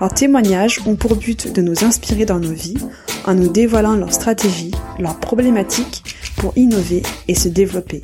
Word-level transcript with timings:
Leurs 0.00 0.14
témoignages 0.14 0.80
ont 0.86 0.96
pour 0.96 1.16
but 1.16 1.52
de 1.52 1.60
nous 1.60 1.84
inspirer 1.84 2.24
dans 2.24 2.38
nos 2.38 2.52
vies 2.52 2.78
en 3.26 3.34
nous 3.34 3.48
dévoilant 3.48 3.96
leurs 3.96 4.12
stratégies, 4.14 4.70
leurs 4.98 5.20
problématiques 5.20 6.02
pour 6.38 6.52
innover 6.56 7.02
et 7.28 7.34
se 7.34 7.48
développer. 7.48 8.00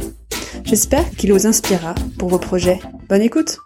J'espère 0.64 1.08
qu'il 1.12 1.32
vous 1.32 1.46
inspirera 1.46 1.94
pour 2.18 2.28
vos 2.28 2.38
projets. 2.38 2.80
Bonne 3.08 3.22
écoute 3.22 3.58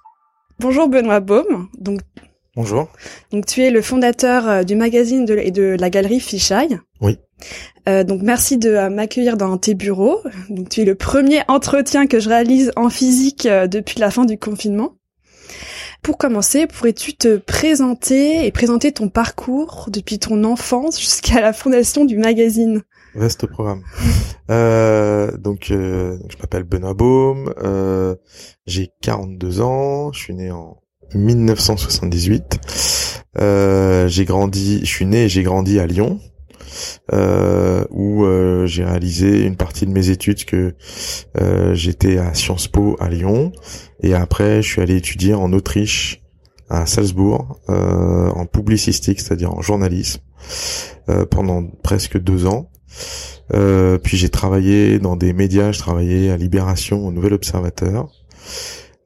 Bonjour 0.60 0.88
Benoît 0.88 1.20
Baume, 1.20 1.68
donc 1.78 2.00
Bonjour. 2.54 2.88
donc 3.32 3.46
tu 3.46 3.62
es 3.62 3.70
le 3.70 3.80
fondateur 3.80 4.46
euh, 4.48 4.62
du 4.62 4.74
magazine 4.76 5.24
de- 5.24 5.38
et 5.38 5.50
de 5.50 5.76
la 5.80 5.88
galerie 5.88 6.20
Fisheye. 6.20 6.78
Oui. 7.00 7.18
Euh, 7.88 8.04
donc 8.04 8.20
merci 8.22 8.58
de 8.58 8.68
euh, 8.70 8.90
m'accueillir 8.90 9.38
dans 9.38 9.56
tes 9.56 9.74
bureaux. 9.74 10.18
Donc 10.50 10.68
tu 10.68 10.82
es 10.82 10.84
le 10.84 10.94
premier 10.94 11.40
entretien 11.48 12.06
que 12.06 12.20
je 12.20 12.28
réalise 12.28 12.72
en 12.76 12.90
physique 12.90 13.46
euh, 13.46 13.66
depuis 13.66 13.98
la 13.98 14.10
fin 14.10 14.26
du 14.26 14.36
confinement. 14.36 14.92
Pour 16.02 16.16
commencer, 16.16 16.66
pourrais-tu 16.66 17.14
te 17.14 17.36
présenter 17.36 18.46
et 18.46 18.50
présenter 18.52 18.92
ton 18.92 19.08
parcours 19.08 19.86
depuis 19.90 20.18
ton 20.18 20.44
enfance 20.44 20.98
jusqu'à 20.98 21.40
la 21.40 21.52
fondation 21.52 22.04
du 22.04 22.16
magazine? 22.16 22.82
Vaste 23.14 23.46
programme. 23.46 23.82
Euh, 24.50 25.36
donc, 25.36 25.70
euh, 25.70 26.18
je 26.28 26.36
m'appelle 26.38 26.64
Benoît 26.64 26.92
Baume, 26.92 27.54
euh, 27.62 28.16
j'ai 28.66 28.90
42 29.00 29.60
ans, 29.60 30.10
je 30.12 30.18
suis 30.18 30.34
né 30.34 30.50
en 30.50 30.80
1978. 31.14 32.58
Euh, 33.38 34.08
j'ai 34.08 34.24
grandi, 34.24 34.80
je 34.80 34.90
suis 34.90 35.06
né 35.06 35.26
et 35.26 35.28
j'ai 35.28 35.44
grandi 35.44 35.78
à 35.78 35.86
Lyon, 35.86 36.18
euh, 37.12 37.84
où 37.90 38.24
euh, 38.24 38.66
j'ai 38.66 38.84
réalisé 38.84 39.44
une 39.44 39.56
partie 39.56 39.86
de 39.86 39.92
mes 39.92 40.10
études 40.10 40.44
que 40.44 40.74
euh, 41.40 41.74
j'étais 41.74 42.18
à 42.18 42.34
Sciences 42.34 42.66
Po 42.66 42.96
à 42.98 43.08
Lyon, 43.08 43.52
et 44.02 44.14
après 44.14 44.62
je 44.62 44.68
suis 44.68 44.80
allé 44.80 44.96
étudier 44.96 45.34
en 45.34 45.52
Autriche 45.52 46.22
à 46.70 46.86
Salzbourg 46.86 47.60
euh, 47.68 48.30
en 48.30 48.46
publicistique, 48.46 49.20
c'est-à-dire 49.20 49.52
en 49.52 49.60
journalisme, 49.60 50.20
euh, 51.08 51.26
pendant 51.26 51.66
presque 51.82 52.18
deux 52.18 52.46
ans. 52.46 52.70
Euh, 53.52 53.98
puis 53.98 54.16
j'ai 54.16 54.28
travaillé 54.28 55.00
dans 55.00 55.16
des 55.16 55.32
médias, 55.32 55.72
je 55.72 55.80
travaillais 55.80 56.30
à 56.30 56.36
Libération, 56.36 57.06
au 57.06 57.10
Nouvel 57.10 57.34
Observateur, 57.34 58.08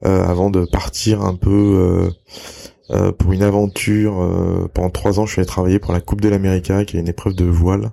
euh, 0.05 0.23
avant 0.23 0.51
de 0.51 0.65
partir 0.65 1.23
un 1.23 1.35
peu 1.35 1.49
euh, 1.49 2.09
euh, 2.91 3.11
pour 3.11 3.33
une 3.33 3.41
aventure. 3.41 4.69
pendant 4.73 4.91
trois 4.91 5.19
ans, 5.19 5.25
je 5.25 5.31
suis 5.31 5.39
allé 5.39 5.47
travailler 5.47 5.79
pour 5.79 5.93
la 5.93 6.01
Coupe 6.01 6.21
de 6.21 6.29
l'Amérique, 6.29 6.71
qui 6.85 6.97
est 6.97 6.99
une 6.99 7.07
épreuve 7.07 7.33
de 7.33 7.45
voile 7.45 7.91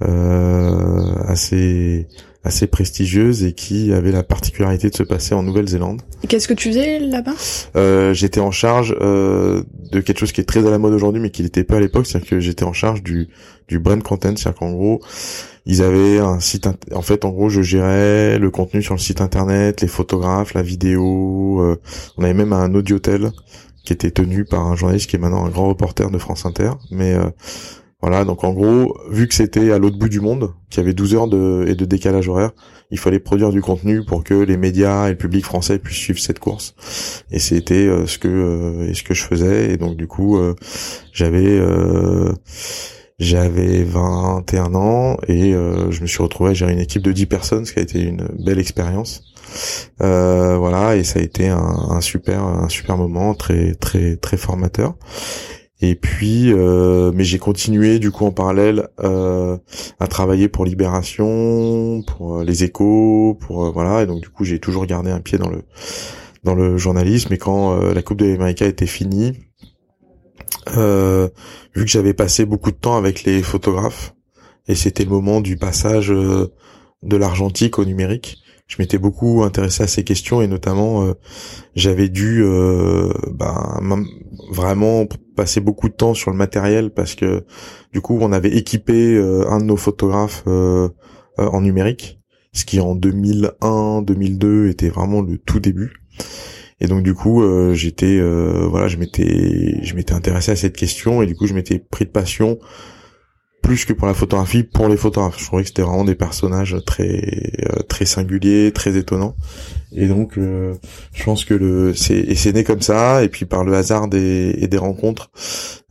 assez 0.00 2.08
assez 2.48 2.66
prestigieuse 2.66 3.44
et 3.44 3.52
qui 3.52 3.92
avait 3.92 4.10
la 4.10 4.22
particularité 4.22 4.88
de 4.88 4.96
se 4.96 5.02
passer 5.02 5.34
en 5.34 5.42
Nouvelle-Zélande. 5.42 6.02
Qu'est-ce 6.26 6.48
que 6.48 6.54
tu 6.54 6.70
faisais 6.70 6.98
là-bas? 6.98 7.34
Euh, 7.76 8.14
j'étais 8.14 8.40
en 8.40 8.50
charge 8.50 8.96
euh, 9.00 9.62
de 9.92 10.00
quelque 10.00 10.18
chose 10.18 10.32
qui 10.32 10.40
est 10.40 10.44
très 10.44 10.66
à 10.66 10.70
la 10.70 10.78
mode 10.78 10.94
aujourd'hui, 10.94 11.20
mais 11.20 11.30
qui 11.30 11.42
n'était 11.42 11.62
pas 11.62 11.76
à 11.76 11.80
l'époque, 11.80 12.06
c'est-à-dire 12.06 12.28
que 12.28 12.40
j'étais 12.40 12.64
en 12.64 12.72
charge 12.72 13.02
du 13.02 13.28
du 13.68 13.78
brand 13.78 14.02
content, 14.02 14.34
c'est-à-dire 14.34 14.58
qu'en 14.58 14.72
gros, 14.72 15.02
ils 15.66 15.82
avaient 15.82 16.18
un 16.18 16.40
site, 16.40 16.66
en 16.94 17.02
fait, 17.02 17.26
en 17.26 17.28
gros, 17.28 17.50
je 17.50 17.60
gérais 17.60 18.38
le 18.38 18.50
contenu 18.50 18.82
sur 18.82 18.94
le 18.94 18.98
site 18.98 19.20
internet, 19.20 19.82
les 19.82 19.88
photographes, 19.88 20.54
la 20.54 20.62
vidéo. 20.62 21.60
euh, 21.60 21.76
on 22.16 22.24
avait 22.24 22.32
même 22.32 22.54
un 22.54 22.74
audiotel 22.74 23.30
qui 23.84 23.92
était 23.92 24.10
tenu 24.10 24.46
par 24.46 24.66
un 24.66 24.74
journaliste 24.74 25.10
qui 25.10 25.16
est 25.16 25.18
maintenant 25.18 25.44
un 25.44 25.50
grand 25.50 25.68
reporter 25.68 26.10
de 26.10 26.18
France 26.18 26.46
Inter, 26.46 26.70
mais 26.90 27.12
euh, 27.12 27.28
voilà, 28.00 28.24
donc 28.24 28.44
en 28.44 28.52
gros, 28.52 28.96
vu 29.10 29.26
que 29.26 29.34
c'était 29.34 29.72
à 29.72 29.78
l'autre 29.78 29.98
bout 29.98 30.08
du 30.08 30.20
monde, 30.20 30.52
qu'il 30.70 30.80
y 30.80 30.84
avait 30.84 30.94
12 30.94 31.14
heures 31.16 31.26
de, 31.26 31.64
et 31.66 31.74
de 31.74 31.84
décalage 31.84 32.28
horaire, 32.28 32.52
il 32.92 32.98
fallait 32.98 33.18
produire 33.18 33.50
du 33.50 33.60
contenu 33.60 34.04
pour 34.04 34.22
que 34.22 34.34
les 34.34 34.56
médias 34.56 35.08
et 35.08 35.10
le 35.10 35.16
public 35.16 35.44
français 35.44 35.80
puissent 35.80 35.98
suivre 35.98 36.20
cette 36.20 36.38
course. 36.38 36.74
Et 37.32 37.40
c'était 37.40 37.86
euh, 37.86 38.06
ce 38.06 38.18
que 38.18 38.28
euh, 38.28 38.88
et 38.88 38.94
ce 38.94 39.02
que 39.02 39.14
je 39.14 39.24
faisais. 39.24 39.72
Et 39.72 39.76
donc 39.76 39.96
du 39.96 40.06
coup, 40.06 40.38
euh, 40.38 40.54
j'avais 41.12 41.58
euh, 41.58 42.32
j'avais 43.18 43.82
21 43.82 44.74
ans 44.74 45.16
et 45.26 45.52
euh, 45.54 45.90
je 45.90 46.00
me 46.02 46.06
suis 46.06 46.22
retrouvé 46.22 46.50
à 46.50 46.54
gérer 46.54 46.72
une 46.72 46.78
équipe 46.78 47.02
de 47.02 47.10
10 47.10 47.26
personnes, 47.26 47.64
ce 47.64 47.72
qui 47.72 47.80
a 47.80 47.82
été 47.82 48.00
une 48.00 48.28
belle 48.38 48.60
expérience. 48.60 49.24
Euh, 50.02 50.56
voilà, 50.56 50.94
et 50.96 51.02
ça 51.02 51.18
a 51.18 51.22
été 51.22 51.48
un, 51.48 51.58
un 51.58 52.00
super 52.00 52.44
un 52.44 52.68
super 52.68 52.96
moment, 52.96 53.34
très 53.34 53.74
très 53.74 54.16
très 54.16 54.36
formateur. 54.36 54.94
Et 55.80 55.94
puis, 55.94 56.52
euh, 56.52 57.12
mais 57.14 57.22
j'ai 57.22 57.38
continué 57.38 58.00
du 58.00 58.10
coup 58.10 58.26
en 58.26 58.32
parallèle 58.32 58.88
euh, 59.00 59.56
à 60.00 60.08
travailler 60.08 60.48
pour 60.48 60.64
Libération, 60.64 62.02
pour 62.02 62.38
euh, 62.38 62.44
les 62.44 62.64
Échos, 62.64 63.38
pour 63.40 63.66
euh, 63.66 63.70
voilà. 63.70 64.02
Et 64.02 64.06
donc 64.06 64.20
du 64.20 64.28
coup, 64.28 64.44
j'ai 64.44 64.58
toujours 64.58 64.86
gardé 64.86 65.10
un 65.10 65.20
pied 65.20 65.38
dans 65.38 65.48
le 65.48 65.62
dans 66.42 66.54
le 66.56 66.76
journalisme. 66.78 67.32
Et 67.32 67.38
quand 67.38 67.80
euh, 67.80 67.94
la 67.94 68.02
Coupe 68.02 68.18
de 68.18 68.26
l'Amérique 68.26 68.62
était 68.62 68.86
finie, 68.86 69.34
vu 70.66 71.84
que 71.84 71.90
j'avais 71.90 72.12
passé 72.12 72.44
beaucoup 72.44 72.70
de 72.70 72.76
temps 72.76 72.96
avec 72.96 73.24
les 73.24 73.42
photographes, 73.42 74.14
et 74.66 74.74
c'était 74.74 75.04
le 75.04 75.10
moment 75.10 75.40
du 75.40 75.56
passage 75.56 76.08
de 76.08 77.16
l'argentique 77.16 77.78
au 77.78 77.86
numérique, 77.86 78.38
je 78.68 78.76
m'étais 78.78 78.98
beaucoup 78.98 79.42
intéressé 79.42 79.82
à 79.82 79.86
ces 79.86 80.04
questions 80.04 80.42
et 80.42 80.46
notamment 80.46 81.02
euh, 81.02 81.14
j'avais 81.74 82.10
dû 82.10 82.42
euh, 82.42 83.10
bah, 83.32 83.80
vraiment 84.50 85.06
passer 85.36 85.60
beaucoup 85.60 85.88
de 85.88 85.94
temps 85.94 86.14
sur 86.14 86.30
le 86.30 86.36
matériel 86.36 86.90
parce 86.90 87.14
que 87.14 87.44
du 87.92 88.00
coup 88.02 88.18
on 88.20 88.30
avait 88.30 88.54
équipé 88.54 89.14
euh, 89.14 89.48
un 89.50 89.58
de 89.58 89.64
nos 89.64 89.76
photographes 89.76 90.44
euh, 90.46 90.90
euh, 91.38 91.46
en 91.46 91.62
numérique, 91.62 92.20
ce 92.52 92.66
qui 92.66 92.78
en 92.78 92.94
2001-2002 92.94 94.68
était 94.68 94.90
vraiment 94.90 95.22
le 95.22 95.38
tout 95.38 95.60
début. 95.60 96.02
Et 96.80 96.86
donc 96.86 97.02
du 97.02 97.14
coup 97.14 97.42
euh, 97.42 97.72
j'étais 97.74 98.18
euh, 98.18 98.66
voilà 98.68 98.86
je 98.86 98.98
m'étais 98.98 99.82
je 99.82 99.94
m'étais 99.94 100.12
intéressé 100.12 100.52
à 100.52 100.56
cette 100.56 100.76
question 100.76 101.22
et 101.22 101.26
du 101.26 101.34
coup 101.34 101.46
je 101.46 101.54
m'étais 101.54 101.78
pris 101.78 102.04
de 102.04 102.10
passion 102.10 102.58
plus 103.62 103.84
que 103.84 103.92
pour 103.92 104.06
la 104.06 104.14
photographie 104.14 104.62
pour 104.62 104.88
les 104.88 104.96
photographes. 104.96 105.38
Je 105.38 105.44
trouvais 105.44 105.62
que 105.62 105.68
c'était 105.68 105.82
vraiment 105.82 106.04
des 106.04 106.14
personnages 106.14 106.76
très 106.86 107.52
euh, 107.66 107.82
très 107.88 108.04
singuliers, 108.04 108.72
très 108.72 108.96
étonnants. 108.96 109.36
Et 109.92 110.06
donc 110.06 110.38
euh, 110.38 110.74
je 111.12 111.24
pense 111.24 111.44
que 111.44 111.54
le 111.54 111.94
c'est 111.94 112.18
et 112.18 112.34
c'est 112.34 112.52
né 112.52 112.64
comme 112.64 112.82
ça 112.82 113.22
et 113.22 113.28
puis 113.28 113.46
par 113.46 113.64
le 113.64 113.74
hasard 113.74 114.08
des 114.08 114.54
et 114.58 114.68
des 114.68 114.78
rencontres 114.78 115.30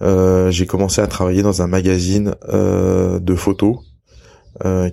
euh, 0.01 0.51
j'ai 0.51 0.65
commencé 0.65 1.01
à 1.01 1.07
travailler 1.07 1.41
dans 1.41 1.61
un 1.61 1.67
magazine 1.67 2.35
de 2.51 3.35
photos 3.35 3.77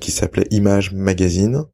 qui 0.00 0.10
s'appelait 0.10 0.46
Image 0.50 0.92
Magazine. 0.92 1.64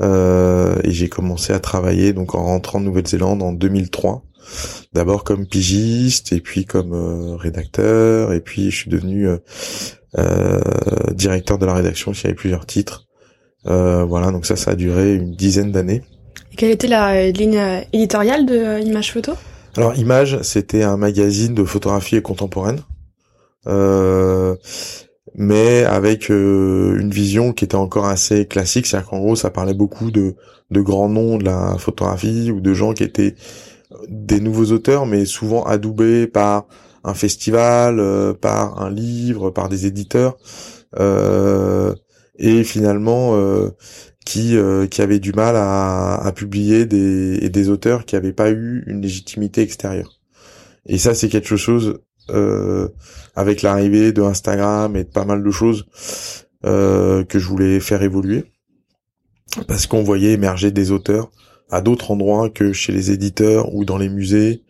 Et 0.00 0.90
j'ai 0.90 1.08
commencé 1.08 1.52
à 1.52 1.60
travailler 1.60 2.12
donc 2.12 2.34
en 2.34 2.44
rentrant 2.44 2.80
de 2.80 2.86
Nouvelle-Zélande 2.86 3.42
en 3.42 3.52
2003. 3.52 4.24
D'abord 4.92 5.22
comme 5.22 5.46
pigiste 5.46 6.32
et 6.32 6.40
puis 6.40 6.64
comme 6.64 6.92
rédacteur 7.36 8.32
et 8.32 8.40
puis 8.40 8.72
je 8.72 8.76
suis 8.76 8.90
devenu 8.90 9.28
directeur 11.12 11.58
de 11.58 11.66
la 11.66 11.74
rédaction 11.74 12.12
qui 12.12 12.26
avait 12.26 12.34
plusieurs 12.34 12.66
titres. 12.66 13.06
Euh, 13.66 14.04
voilà 14.04 14.30
donc 14.30 14.46
ça 14.46 14.56
ça 14.56 14.70
a 14.70 14.74
duré 14.74 15.14
une 15.14 15.32
dizaine 15.32 15.70
d'années. 15.70 16.02
Et 16.52 16.56
quelle 16.56 16.70
était 16.70 16.88
la 16.88 17.12
euh, 17.12 17.30
ligne 17.30 17.58
euh, 17.58 17.80
éditoriale 17.92 18.46
de 18.46 18.54
euh, 18.54 18.80
Image 18.80 19.12
Photo? 19.12 19.32
Alors 19.76 19.94
Image 19.96 20.40
c'était 20.42 20.82
un 20.82 20.96
magazine 20.96 21.54
de 21.54 21.64
photographie 21.64 22.20
contemporaine. 22.22 22.80
Euh, 23.66 24.56
mais 25.34 25.84
avec 25.84 26.30
euh, 26.30 26.98
une 26.98 27.10
vision 27.10 27.52
qui 27.52 27.66
était 27.66 27.74
encore 27.74 28.06
assez 28.06 28.46
classique, 28.46 28.86
c'est-à-dire 28.86 29.10
qu'en 29.10 29.18
gros 29.18 29.36
ça 29.36 29.50
parlait 29.50 29.74
beaucoup 29.74 30.10
de, 30.10 30.34
de 30.70 30.80
grands 30.80 31.10
noms 31.10 31.36
de 31.36 31.44
la 31.44 31.76
photographie 31.78 32.50
ou 32.50 32.60
de 32.60 32.72
gens 32.72 32.94
qui 32.94 33.02
étaient 33.02 33.34
des 34.08 34.40
nouveaux 34.40 34.72
auteurs, 34.72 35.04
mais 35.04 35.26
souvent 35.26 35.64
adoubés 35.64 36.26
par 36.26 36.66
un 37.04 37.14
festival, 37.14 37.98
euh, 37.98 38.34
par 38.34 38.82
un 38.82 38.90
livre, 38.90 39.50
par 39.50 39.68
des 39.68 39.86
éditeurs, 39.86 40.36
euh, 40.98 41.94
et 42.38 42.64
finalement 42.64 43.36
euh, 43.36 43.70
qui 44.24 44.56
qui 44.90 45.02
avaient 45.02 45.18
du 45.18 45.32
mal 45.32 45.56
à, 45.56 46.32
publier 46.34 46.86
des 46.86 47.48
des 47.48 47.68
auteurs 47.68 48.04
qui 48.04 48.14
n'avaient 48.14 48.32
pas 48.32 48.50
eu 48.50 48.84
une 48.86 49.02
légitimité 49.02 49.62
extérieure. 49.62 50.20
Et 50.86 50.98
ça 50.98 51.14
c'est 51.14 51.28
quelque 51.28 51.56
chose 51.56 51.98
avec 53.34 53.62
l'arrivée 53.62 54.12
de 54.12 54.22
Instagram 54.22 54.94
et 54.96 55.04
de 55.04 55.08
pas 55.08 55.24
mal 55.24 55.42
de 55.42 55.50
choses 55.50 55.86
que 56.62 57.26
je 57.32 57.46
voulais 57.46 57.80
faire 57.80 58.02
évoluer 58.02 58.44
parce 59.66 59.86
qu'on 59.86 60.04
voyait 60.04 60.32
émerger 60.32 60.70
des 60.70 60.92
auteurs 60.92 61.30
à 61.70 61.80
d'autres 61.80 62.10
endroits 62.10 62.50
que 62.50 62.72
chez 62.72 62.92
les 62.92 63.10
éditeurs 63.10 63.74
ou 63.74 63.84
dans 63.84 63.98
les 63.98 64.08
musées 64.08 64.62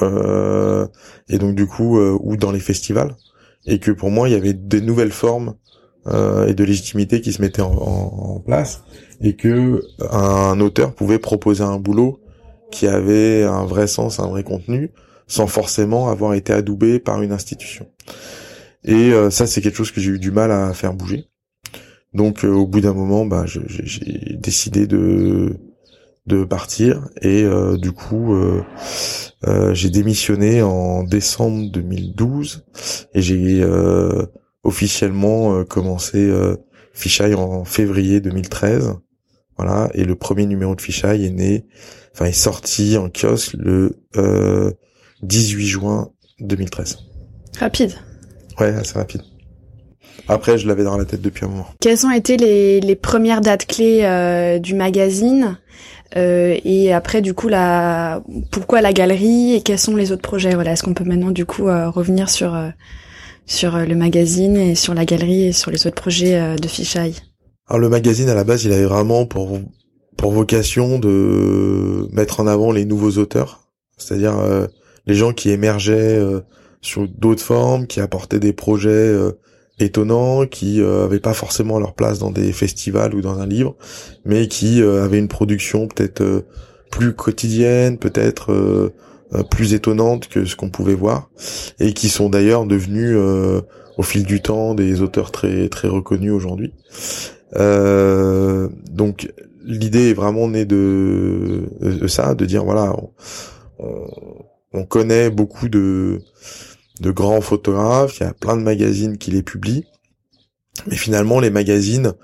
et 0.00 1.38
donc 1.38 1.54
du 1.54 1.66
coup 1.66 1.98
euh, 1.98 2.16
ou 2.20 2.36
dans 2.36 2.52
les 2.52 2.60
festivals 2.60 3.16
et 3.66 3.78
que 3.78 3.90
pour 3.90 4.10
moi 4.10 4.28
il 4.28 4.32
y 4.32 4.36
avait 4.36 4.52
des 4.52 4.80
nouvelles 4.80 5.12
formes 5.12 5.54
euh, 6.06 6.46
et 6.46 6.54
de 6.54 6.64
légitimité 6.64 7.20
qui 7.20 7.32
se 7.32 7.42
mettaient 7.42 7.62
en, 7.62 7.72
en, 7.72 8.40
place 8.40 8.84
et 9.20 9.34
que 9.34 9.82
un 10.10 10.60
auteur 10.60 10.94
pouvait 10.94 11.18
proposer 11.18 11.64
un 11.64 11.78
boulot 11.78 12.20
qui 12.70 12.86
avait 12.86 13.44
un 13.44 13.64
vrai 13.64 13.86
sens, 13.86 14.20
un 14.20 14.28
vrai 14.28 14.42
contenu, 14.42 14.90
sans 15.26 15.46
forcément 15.46 16.08
avoir 16.08 16.34
été 16.34 16.52
adoubé 16.52 16.98
par 16.98 17.22
une 17.22 17.32
institution. 17.32 17.86
Et 18.84 19.12
euh, 19.12 19.30
ça, 19.30 19.46
c'est 19.46 19.60
quelque 19.60 19.76
chose 19.76 19.90
que 19.90 20.00
j'ai 20.00 20.10
eu 20.10 20.18
du 20.18 20.30
mal 20.30 20.50
à 20.50 20.72
faire 20.72 20.94
bouger. 20.94 21.26
Donc, 22.14 22.44
euh, 22.44 22.48
au 22.48 22.66
bout 22.66 22.80
d'un 22.80 22.94
moment, 22.94 23.26
bah, 23.26 23.44
j'ai 23.46 24.36
décidé 24.36 24.86
de 24.86 25.56
de 26.28 26.44
partir 26.44 27.08
et 27.22 27.42
euh, 27.42 27.76
du 27.76 27.92
coup, 27.92 28.36
j'ai 29.72 29.90
démissionné 29.90 30.62
en 30.62 31.02
décembre 31.02 31.70
2012 31.70 32.64
et 33.14 33.22
j'ai 33.22 33.64
officiellement 34.62 35.64
commencé 35.64 36.30
Fisheye 36.92 37.34
en 37.34 37.64
février 37.64 38.20
2013. 38.20 38.94
Voilà, 39.56 39.90
et 39.94 40.04
le 40.04 40.14
premier 40.14 40.46
numéro 40.46 40.76
de 40.76 40.80
Fisheye 40.80 41.26
est 41.26 41.30
né, 41.30 41.66
enfin 42.14 42.26
est 42.26 42.32
sorti 42.32 42.96
en 42.96 43.08
kiosque 43.08 43.54
le 43.54 43.96
18 45.22 45.66
juin 45.66 46.10
2013. 46.40 46.98
Rapide. 47.58 47.92
Ouais, 48.60 48.68
assez 48.68 48.98
rapide. 48.98 49.22
Après, 50.28 50.58
je 50.58 50.68
l'avais 50.68 50.84
dans 50.84 50.96
la 50.96 51.04
tête 51.04 51.22
depuis 51.22 51.44
un 51.44 51.48
moment. 51.48 51.66
Quelles 51.80 52.04
ont 52.04 52.10
été 52.10 52.36
les, 52.36 52.80
les 52.80 52.96
premières 52.96 53.40
dates 53.40 53.66
clés 53.66 54.00
euh, 54.02 54.58
du 54.58 54.74
magazine? 54.74 55.58
Euh, 56.16 56.56
et 56.64 56.92
après, 56.92 57.20
du 57.20 57.34
coup, 57.34 57.48
la 57.48 58.22
pourquoi 58.50 58.80
la 58.80 58.92
galerie 58.92 59.54
et 59.54 59.60
quels 59.60 59.78
sont 59.78 59.96
les 59.96 60.12
autres 60.12 60.22
projets 60.22 60.54
Voilà, 60.54 60.72
est-ce 60.72 60.82
qu'on 60.82 60.94
peut 60.94 61.04
maintenant 61.04 61.30
du 61.30 61.44
coup 61.44 61.68
euh, 61.68 61.90
revenir 61.90 62.30
sur 62.30 62.54
euh, 62.54 62.70
sur 63.46 63.76
le 63.78 63.94
magazine 63.94 64.56
et 64.56 64.74
sur 64.74 64.94
la 64.94 65.04
galerie 65.04 65.48
et 65.48 65.52
sur 65.52 65.70
les 65.70 65.86
autres 65.86 66.00
projets 66.00 66.56
de 66.56 66.68
Fisheye 66.68 67.14
Alors 67.66 67.78
le 67.78 67.88
magazine 67.88 68.28
à 68.28 68.34
la 68.34 68.44
base, 68.44 68.64
il 68.64 68.72
avait 68.72 68.84
vraiment 68.84 69.26
pour 69.26 69.58
pour 70.16 70.32
vocation 70.32 70.98
de 70.98 72.08
mettre 72.12 72.40
en 72.40 72.46
avant 72.46 72.72
les 72.72 72.84
nouveaux 72.84 73.18
auteurs, 73.18 73.60
c'est-à-dire 73.96 74.34
les 75.06 75.14
gens 75.14 75.32
qui 75.32 75.50
émergeaient 75.50 76.20
sur 76.80 77.08
d'autres 77.08 77.42
formes, 77.42 77.86
qui 77.86 78.00
apportaient 78.00 78.38
des 78.38 78.52
projets 78.52 78.90
euh, 78.90 79.32
étonnants, 79.80 80.46
qui 80.46 80.80
euh, 80.80 81.04
avaient 81.04 81.20
pas 81.20 81.34
forcément 81.34 81.78
leur 81.78 81.94
place 81.94 82.18
dans 82.18 82.30
des 82.30 82.52
festivals 82.52 83.14
ou 83.14 83.20
dans 83.20 83.38
un 83.38 83.46
livre, 83.46 83.76
mais 84.24 84.48
qui 84.48 84.82
euh, 84.82 85.04
avaient 85.04 85.18
une 85.18 85.28
production 85.28 85.86
peut-être 85.88 86.22
euh, 86.22 86.46
plus 86.90 87.14
quotidienne, 87.14 87.98
peut-être 87.98 88.92
plus 89.50 89.74
étonnante 89.74 90.28
que 90.28 90.46
ce 90.46 90.56
qu'on 90.56 90.70
pouvait 90.70 90.94
voir, 90.94 91.28
et 91.80 91.92
qui 91.92 92.08
sont 92.08 92.30
d'ailleurs 92.30 92.64
devenus 92.64 93.14
au 93.98 94.02
fil 94.02 94.24
du 94.24 94.40
temps 94.40 94.74
des 94.74 95.02
auteurs 95.02 95.30
très 95.30 95.68
très 95.68 95.86
reconnus 95.86 96.32
aujourd'hui. 96.32 96.72
donc 97.54 99.30
l'idée 99.66 100.12
est 100.12 100.14
vraiment 100.14 100.48
née 100.48 100.64
de, 100.64 101.68
de, 101.82 102.06
ça, 102.06 102.34
de 102.34 102.46
dire 102.46 102.64
voilà, 102.64 102.96
on, 103.78 104.06
on 104.72 104.84
connaît 104.84 105.28
beaucoup 105.28 105.68
de 105.68 106.22
de 107.00 107.10
grands 107.10 107.40
photographes, 107.40 108.18
il 108.20 108.24
y 108.24 108.26
a 108.26 108.34
plein 108.34 108.56
de 108.56 108.62
magazines 108.62 109.18
qui 109.18 109.30
les 109.30 109.42
publient. 109.42 109.84
Mais 110.86 110.96
finalement, 110.96 111.40
les 111.40 111.50
magazines, 111.50 112.14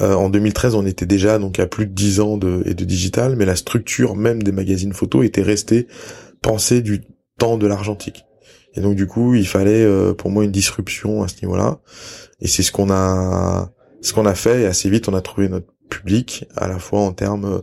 euh, 0.00 0.14
en 0.14 0.28
2013, 0.28 0.74
on 0.74 0.86
était 0.86 1.06
déjà 1.06 1.38
donc 1.38 1.58
à 1.58 1.66
plus 1.66 1.86
de 1.86 1.92
10 1.92 2.20
ans 2.20 2.36
de, 2.36 2.62
et 2.66 2.74
de 2.74 2.84
digital, 2.84 3.36
mais 3.36 3.44
la 3.44 3.56
structure 3.56 4.16
même 4.16 4.42
des 4.42 4.52
magazines 4.52 4.92
photo 4.92 5.22
était 5.22 5.42
restée 5.42 5.86
pensée 6.40 6.82
du 6.82 7.02
temps 7.38 7.58
de 7.58 7.66
l'argentique. 7.66 8.24
Et 8.74 8.80
donc 8.80 8.96
du 8.96 9.06
coup, 9.06 9.34
il 9.34 9.46
fallait 9.46 9.84
euh, 9.84 10.14
pour 10.14 10.30
moi 10.30 10.44
une 10.44 10.50
disruption 10.50 11.22
à 11.22 11.28
ce 11.28 11.36
niveau-là. 11.42 11.80
Et 12.40 12.48
c'est 12.48 12.62
ce 12.62 12.72
qu'on 12.72 12.90
a, 12.90 13.70
ce 14.00 14.12
qu'on 14.12 14.26
a 14.26 14.34
fait. 14.34 14.62
Et 14.62 14.66
assez 14.66 14.88
vite, 14.90 15.08
on 15.08 15.14
a 15.14 15.20
trouvé 15.20 15.48
notre 15.48 15.68
public, 15.88 16.46
à 16.56 16.68
la 16.68 16.78
fois 16.78 17.00
en 17.00 17.12
termes 17.12 17.62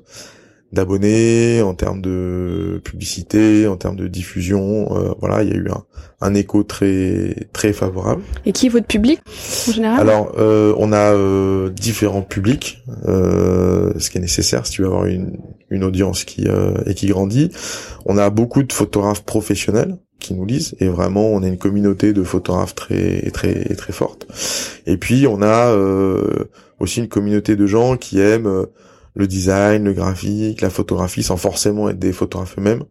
d'abonnés, 0.71 1.61
en 1.61 1.73
termes 1.73 2.01
de 2.01 2.79
publicité, 2.83 3.67
en 3.67 3.75
termes 3.75 3.95
de 3.95 4.07
diffusion. 4.07 4.95
Euh, 4.95 5.13
voilà, 5.19 5.43
il 5.43 5.49
y 5.49 5.53
a 5.53 5.55
eu 5.55 5.69
un, 5.69 5.83
un, 6.21 6.33
écho 6.35 6.63
très 6.63 7.47
très 7.53 7.73
favorable. 7.73 8.21
Et 8.45 8.51
qui 8.51 8.67
est 8.67 8.69
votre 8.69 8.85
public 8.85 9.19
en 9.67 9.71
général? 9.71 9.99
Alors, 9.99 10.33
euh, 10.37 10.73
on 10.77 10.91
a 10.91 11.13
euh, 11.13 11.69
différents 11.69 12.21
publics, 12.21 12.83
euh, 13.07 13.93
ce 13.97 14.09
qui 14.09 14.19
est 14.19 14.21
nécessaire 14.21 14.65
si 14.65 14.73
tu 14.73 14.81
veux 14.83 14.87
avoir 14.87 15.05
une, 15.05 15.37
une 15.69 15.83
audience 15.83 16.23
qui 16.23 16.47
euh, 16.47 16.73
et 16.85 16.93
qui 16.93 17.07
grandit. 17.07 17.51
On 18.05 18.17
a 18.17 18.29
beaucoup 18.29 18.61
de 18.61 18.71
photographes 18.71 19.23
professionnels 19.23 19.97
qui 20.19 20.33
nous 20.33 20.45
lisent 20.45 20.75
et 20.79 20.87
vraiment 20.87 21.27
on 21.29 21.41
a 21.43 21.47
une 21.47 21.57
communauté 21.57 22.13
de 22.13 22.23
photographes 22.23 22.75
très 22.75 23.31
très 23.31 23.73
très 23.75 23.93
forte. 23.93 24.27
Et 24.85 24.97
puis 24.97 25.25
on 25.27 25.41
a 25.41 25.73
aussi 26.79 26.99
une 26.99 27.07
communauté 27.07 27.55
de 27.55 27.65
gens 27.65 27.95
qui 27.95 28.19
aiment 28.19 28.65
le 29.19 29.27
design, 29.27 29.83
le 29.83 29.93
graphique, 29.93 30.61
la 30.61 30.69
photographie, 30.69 31.23
sans 31.23 31.37
forcément 31.37 31.89
être 31.89 31.99
des 31.99 32.13
photographes 32.13 32.57
eux-mêmes, 32.57 32.85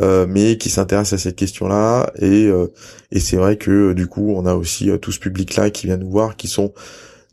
euh, 0.00 0.26
mais 0.28 0.58
qui 0.58 0.68
s'intéressent 0.68 1.20
à 1.20 1.22
cette 1.22 1.36
question-là. 1.36 2.12
Et, 2.16 2.46
euh, 2.46 2.66
et 3.12 3.20
c'est 3.20 3.36
vrai 3.36 3.56
que 3.56 3.92
du 3.92 4.08
coup, 4.08 4.34
on 4.36 4.46
a 4.46 4.54
aussi 4.54 4.90
euh, 4.90 4.98
tout 4.98 5.12
ce 5.12 5.20
public-là 5.20 5.70
qui 5.70 5.86
vient 5.86 5.96
nous 5.96 6.10
voir, 6.10 6.36
qui 6.36 6.48
sont 6.48 6.74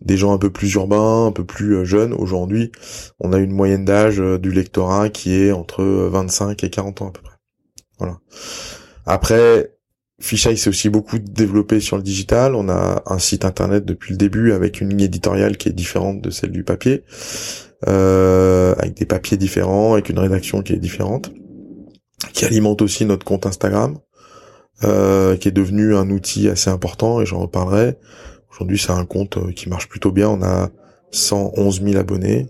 des 0.01 0.17
gens 0.17 0.33
un 0.33 0.37
peu 0.37 0.51
plus 0.51 0.71
urbains, 0.75 1.25
un 1.25 1.31
peu 1.31 1.43
plus 1.43 1.83
jeunes. 1.83 2.13
Aujourd'hui, 2.13 2.71
on 3.19 3.33
a 3.33 3.39
une 3.39 3.51
moyenne 3.51 3.85
d'âge 3.85 4.19
du 4.19 4.51
lectorat 4.51 5.09
qui 5.09 5.33
est 5.33 5.51
entre 5.51 5.83
25 5.83 6.63
et 6.63 6.69
40 6.69 7.01
ans 7.01 7.07
à 7.07 7.11
peu 7.11 7.21
près. 7.21 7.37
Voilà. 7.97 8.19
Après, 9.07 9.71
Fisheye 10.19 10.55
s'est 10.55 10.69
aussi 10.69 10.89
beaucoup 10.89 11.17
développé 11.17 11.79
sur 11.79 11.97
le 11.97 12.03
digital. 12.03 12.53
On 12.53 12.69
a 12.69 13.01
un 13.07 13.17
site 13.17 13.43
internet 13.43 13.85
depuis 13.85 14.11
le 14.11 14.17
début 14.17 14.51
avec 14.51 14.81
une 14.81 14.89
ligne 14.89 15.01
éditoriale 15.01 15.57
qui 15.57 15.69
est 15.69 15.73
différente 15.73 16.21
de 16.21 16.29
celle 16.29 16.51
du 16.51 16.63
papier 16.63 17.03
euh, 17.87 18.73
avec 18.77 18.95
des 18.95 19.05
papiers 19.05 19.37
différents, 19.37 19.93
avec 19.93 20.09
une 20.09 20.19
rédaction 20.19 20.61
qui 20.61 20.73
est 20.73 20.77
différente, 20.77 21.31
qui 22.33 22.45
alimente 22.45 22.81
aussi 22.81 23.05
notre 23.05 23.25
compte 23.25 23.45
Instagram, 23.45 23.99
euh, 24.83 25.35
qui 25.37 25.47
est 25.47 25.51
devenu 25.51 25.95
un 25.95 26.09
outil 26.09 26.49
assez 26.49 26.69
important 26.69 27.21
et 27.21 27.25
j'en 27.25 27.39
reparlerai. 27.39 27.97
Aujourd'hui, 28.51 28.79
c'est 28.79 28.91
un 28.91 29.05
compte 29.05 29.37
euh, 29.37 29.51
qui 29.51 29.69
marche 29.69 29.87
plutôt 29.87 30.11
bien. 30.11 30.29
On 30.29 30.41
a 30.41 30.69
111 31.11 31.83
000 31.83 31.97
abonnés 31.97 32.47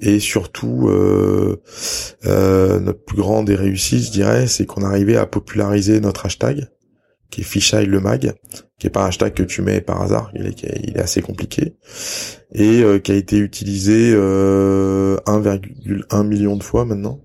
et 0.00 0.18
surtout 0.18 0.88
euh, 0.88 1.60
euh, 2.24 2.80
notre 2.80 3.04
plus 3.04 3.16
grande 3.16 3.46
des 3.46 3.54
réussites, 3.54 4.06
je 4.06 4.10
dirais, 4.10 4.46
c'est 4.46 4.64
qu'on 4.66 4.82
arrivait 4.82 5.16
à 5.16 5.26
populariser 5.26 6.00
notre 6.00 6.26
hashtag 6.26 6.68
qui 7.30 7.42
est 7.42 7.44
Fisheye 7.44 7.86
le 7.86 8.00
mag, 8.00 8.34
qui 8.80 8.86
est 8.86 8.90
pas 8.90 9.04
un 9.04 9.08
hashtag 9.08 9.34
que 9.34 9.42
tu 9.42 9.62
mets 9.62 9.80
par 9.80 10.00
hasard, 10.00 10.32
il 10.34 10.46
est, 10.46 10.98
assez 10.98 11.20
compliqué, 11.20 11.76
et 12.52 12.82
euh, 12.82 12.98
qui 12.98 13.12
a 13.12 13.14
été 13.14 13.36
utilisé 13.36 14.12
euh, 14.14 15.18
1,1 15.26 16.26
million 16.26 16.56
de 16.56 16.62
fois 16.62 16.84
maintenant, 16.86 17.20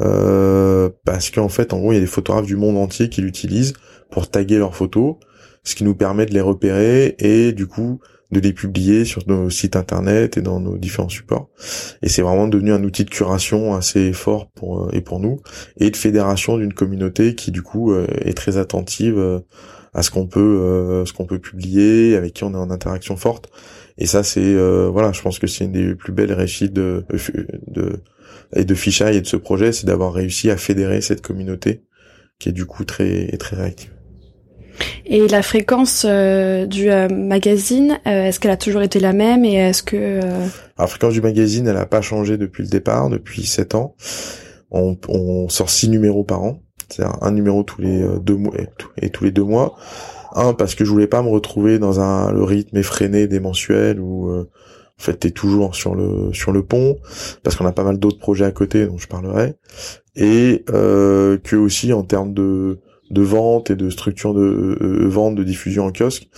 euh, 0.00 0.88
parce 1.04 1.30
qu'en 1.30 1.50
fait, 1.50 1.72
en 1.72 1.78
gros, 1.78 1.92
il 1.92 1.96
y 1.96 1.98
a 1.98 2.00
des 2.00 2.06
photographes 2.06 2.46
du 2.46 2.56
monde 2.56 2.78
entier 2.78 3.10
qui 3.10 3.20
l'utilisent 3.20 3.74
pour 4.10 4.30
taguer 4.30 4.56
leurs 4.56 4.74
photos, 4.74 5.16
ce 5.62 5.74
qui 5.74 5.84
nous 5.84 5.94
permet 5.94 6.24
de 6.24 6.32
les 6.32 6.40
repérer 6.40 7.14
et 7.18 7.52
du 7.52 7.66
coup 7.66 8.00
de 8.30 8.40
les 8.40 8.52
publier 8.52 9.04
sur 9.04 9.26
nos 9.26 9.48
sites 9.48 9.76
internet 9.76 10.36
et 10.36 10.42
dans 10.42 10.60
nos 10.60 10.76
différents 10.76 11.08
supports. 11.08 11.48
Et 12.02 12.08
c'est 12.08 12.22
vraiment 12.22 12.46
devenu 12.46 12.72
un 12.72 12.84
outil 12.84 13.04
de 13.04 13.10
curation 13.10 13.74
assez 13.74 14.12
fort 14.12 14.50
pour 14.50 14.84
euh, 14.84 14.90
et 14.92 15.00
pour 15.00 15.20
nous 15.20 15.40
et 15.78 15.90
de 15.90 15.96
fédération 15.96 16.58
d'une 16.58 16.74
communauté 16.74 17.34
qui 17.34 17.50
du 17.50 17.62
coup 17.62 17.92
euh, 17.92 18.06
est 18.20 18.36
très 18.36 18.58
attentive 18.58 19.42
à 19.94 20.02
ce 20.02 20.10
qu'on 20.10 20.26
peut 20.26 21.04
ce 21.06 21.12
qu'on 21.12 21.26
peut 21.26 21.38
publier, 21.38 22.16
avec 22.16 22.34
qui 22.34 22.44
on 22.44 22.52
est 22.52 22.56
en 22.56 22.70
interaction 22.70 23.16
forte. 23.16 23.50
Et 23.96 24.06
ça 24.06 24.22
c'est 24.22 24.54
voilà, 24.88 25.12
je 25.12 25.22
pense 25.22 25.38
que 25.38 25.46
c'est 25.46 25.64
une 25.64 25.72
des 25.72 25.94
plus 25.94 26.12
belles 26.12 26.32
réussites 26.32 26.72
de 26.72 27.04
de 27.66 28.02
et 28.54 28.64
de 28.64 28.74
et 29.10 29.20
de 29.20 29.26
ce 29.26 29.36
projet, 29.36 29.72
c'est 29.72 29.86
d'avoir 29.86 30.12
réussi 30.12 30.50
à 30.50 30.56
fédérer 30.56 31.00
cette 31.00 31.22
communauté 31.22 31.82
qui 32.38 32.48
est 32.48 32.52
du 32.52 32.66
coup 32.66 32.84
très 32.84 33.28
très 33.38 33.56
réactive. 33.56 33.92
Et 35.06 35.26
la 35.26 35.42
fréquence 35.42 36.06
euh, 36.08 36.66
du 36.66 36.90
euh, 36.90 37.08
magazine, 37.08 37.98
euh, 38.06 38.24
est-ce 38.24 38.38
qu'elle 38.38 38.50
a 38.50 38.56
toujours 38.56 38.82
été 38.82 39.00
la 39.00 39.12
même 39.12 39.44
et 39.44 39.54
est-ce 39.54 39.82
que 39.82 40.20
la 40.78 40.86
fréquence 40.86 41.14
du 41.14 41.20
magazine, 41.20 41.66
elle 41.66 41.74
n'a 41.74 41.86
pas 41.86 42.00
changé 42.02 42.36
depuis 42.36 42.62
le 42.62 42.68
départ, 42.68 43.10
depuis 43.10 43.44
sept 43.44 43.74
ans. 43.74 43.96
On, 44.70 44.96
on 45.08 45.48
sort 45.48 45.70
six 45.70 45.88
numéros 45.88 46.24
par 46.24 46.42
an, 46.42 46.60
c'est-à-dire 46.88 47.16
un 47.22 47.30
numéro 47.30 47.62
tous 47.62 47.80
les 47.80 48.06
deux 48.20 48.36
mois 48.36 48.54
et 49.00 49.10
tous 49.10 49.24
les 49.24 49.30
deux 49.30 49.44
mois. 49.44 49.76
Un 50.34 50.52
parce 50.52 50.74
que 50.74 50.84
je 50.84 50.90
voulais 50.90 51.06
pas 51.06 51.22
me 51.22 51.28
retrouver 51.28 51.78
dans 51.78 52.00
un 52.00 52.32
le 52.32 52.42
rythme 52.42 52.76
effréné 52.76 53.26
des 53.26 53.40
mensuels 53.40 54.00
où 54.00 54.30
en 54.30 54.44
fait 54.98 55.14
t'es 55.14 55.30
toujours 55.30 55.74
sur 55.74 55.94
le 55.94 56.32
sur 56.32 56.52
le 56.52 56.62
pont 56.62 56.98
parce 57.42 57.56
qu'on 57.56 57.66
a 57.66 57.72
pas 57.72 57.84
mal 57.84 57.98
d'autres 57.98 58.18
projets 58.18 58.44
à 58.44 58.50
côté 58.50 58.86
dont 58.86 58.98
je 58.98 59.08
parlerai 59.08 59.54
et 60.16 60.64
que 60.66 61.56
aussi 61.56 61.92
en 61.92 62.02
termes 62.02 62.34
de 62.34 62.78
de 63.10 63.22
vente 63.22 63.70
et 63.70 63.76
de 63.76 63.90
structure 63.90 64.34
de 64.34 64.76
euh, 64.80 65.08
vente, 65.08 65.34
de 65.34 65.44
diffusion 65.44 65.86
en 65.86 65.92
kiosque, 65.92 66.28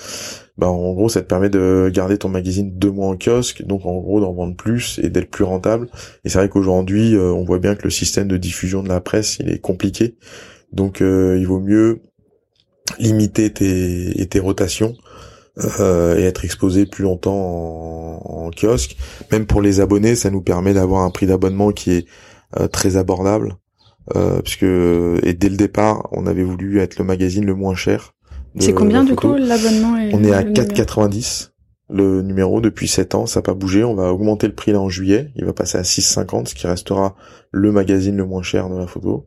bah 0.60 0.68
en 0.68 0.92
gros 0.92 1.08
ça 1.08 1.22
te 1.22 1.26
permet 1.26 1.48
de 1.48 1.90
garder 1.92 2.18
ton 2.18 2.28
magazine 2.28 2.70
deux 2.78 2.90
mois 2.90 3.08
en 3.08 3.16
kiosque, 3.16 3.62
donc 3.62 3.86
en 3.86 3.98
gros 3.98 4.20
d'en 4.20 4.34
vendre 4.34 4.54
plus 4.54 5.00
et 5.02 5.08
d'être 5.08 5.30
plus 5.30 5.44
rentable. 5.44 5.88
Et 6.22 6.28
c'est 6.28 6.36
vrai 6.36 6.50
qu'aujourd'hui 6.50 7.14
euh, 7.14 7.32
on 7.32 7.44
voit 7.44 7.58
bien 7.58 7.74
que 7.74 7.84
le 7.84 7.90
système 7.90 8.28
de 8.28 8.36
diffusion 8.36 8.82
de 8.82 8.88
la 8.90 9.00
presse 9.00 9.38
il 9.40 9.48
est 9.48 9.58
compliqué, 9.58 10.16
donc 10.70 11.00
euh, 11.00 11.38
il 11.40 11.46
vaut 11.46 11.60
mieux 11.60 12.02
limiter 12.98 13.50
tes, 13.50 14.26
tes 14.28 14.38
rotations 14.38 14.96
euh, 15.80 16.18
et 16.18 16.24
être 16.24 16.44
exposé 16.44 16.84
plus 16.84 17.04
longtemps 17.04 18.20
en, 18.22 18.50
kiosque. 18.50 18.98
Même 19.32 19.46
pour 19.46 19.62
les 19.62 19.80
abonnés, 19.80 20.14
ça 20.14 20.28
nous 20.28 20.42
permet 20.42 20.74
d'avoir 20.74 21.04
un 21.04 21.10
prix 21.10 21.26
d'abonnement 21.26 21.70
qui 21.70 21.92
est 21.92 22.06
très 22.72 22.96
abordable. 22.96 23.56
Puisque 24.44 24.64
et 24.64 25.34
dès 25.34 25.48
le 25.48 25.56
départ, 25.56 26.08
on 26.10 26.26
avait 26.26 26.42
voulu 26.42 26.80
être 26.80 26.98
le 26.98 27.04
magazine 27.04 27.46
le 27.46 27.54
moins 27.54 27.76
cher. 27.76 28.12
C'est 28.58 28.72
combien 28.72 29.04
du 29.04 29.14
coup 29.14 29.34
l'abonnement 29.34 29.96
On 30.12 30.24
est 30.24 30.32
à 30.32 30.42
4,90 30.42 31.50
le 31.92 32.22
numéro 32.22 32.60
depuis 32.60 32.86
7 32.86 33.14
ans, 33.16 33.26
ça 33.26 33.40
n'a 33.40 33.42
pas 33.42 33.54
bougé. 33.54 33.82
On 33.82 33.94
va 33.94 34.12
augmenter 34.12 34.46
le 34.46 34.54
prix 34.54 34.72
là 34.72 34.80
en 34.80 34.88
juillet. 34.88 35.32
Il 35.34 35.44
va 35.44 35.52
passer 35.52 35.76
à 35.76 35.82
6,50, 35.82 36.46
ce 36.46 36.54
qui 36.54 36.66
restera 36.66 37.16
le 37.50 37.72
magazine 37.72 38.16
le 38.16 38.24
moins 38.24 38.42
cher 38.42 38.68
de 38.70 38.78
la 38.78 38.86
photo. 38.86 39.26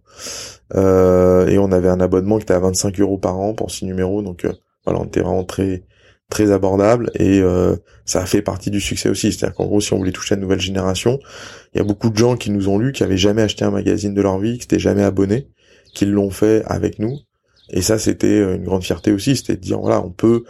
Euh, 0.75 1.47
et 1.47 1.57
on 1.57 1.71
avait 1.71 1.89
un 1.89 1.99
abonnement 1.99 2.37
qui 2.37 2.43
était 2.43 2.53
à 2.53 2.59
25 2.59 2.99
euros 3.01 3.17
par 3.17 3.37
an 3.37 3.53
pour 3.53 3.69
6 3.69 3.85
numéros. 3.85 4.21
Donc 4.21 4.45
euh, 4.45 4.53
voilà, 4.85 5.01
on 5.01 5.05
était 5.05 5.21
vraiment 5.21 5.43
très 5.43 5.83
très 6.29 6.51
abordable 6.51 7.11
et 7.15 7.41
euh, 7.41 7.75
ça 8.05 8.21
a 8.21 8.25
fait 8.25 8.41
partie 8.41 8.71
du 8.71 8.79
succès 8.79 9.09
aussi. 9.09 9.31
C'est-à-dire 9.31 9.55
qu'en 9.55 9.65
gros, 9.65 9.81
si 9.81 9.93
on 9.93 9.97
voulait 9.97 10.11
toucher 10.11 10.35
la 10.35 10.41
nouvelle 10.41 10.61
génération, 10.61 11.19
il 11.73 11.77
y 11.77 11.81
a 11.81 11.83
beaucoup 11.83 12.09
de 12.09 12.17
gens 12.17 12.37
qui 12.37 12.49
nous 12.49 12.69
ont 12.69 12.79
lu, 12.79 12.91
qui 12.91 13.03
avaient 13.03 13.17
jamais 13.17 13.43
acheté 13.43 13.65
un 13.65 13.71
magazine 13.71 14.13
de 14.13 14.21
leur 14.21 14.39
vie, 14.39 14.53
qui 14.53 14.61
n'étaient 14.61 14.79
jamais 14.79 15.03
abonnés, 15.03 15.49
qui 15.93 16.05
l'ont 16.05 16.31
fait 16.31 16.63
avec 16.65 16.97
nous. 16.97 17.19
Et 17.69 17.81
ça, 17.81 17.97
c'était 17.97 18.55
une 18.55 18.63
grande 18.63 18.83
fierté 18.83 19.11
aussi, 19.11 19.35
c'était 19.35 19.55
de 19.55 19.61
dire 19.61 19.79
voilà, 19.79 20.03
on 20.03 20.11
peut 20.11 20.43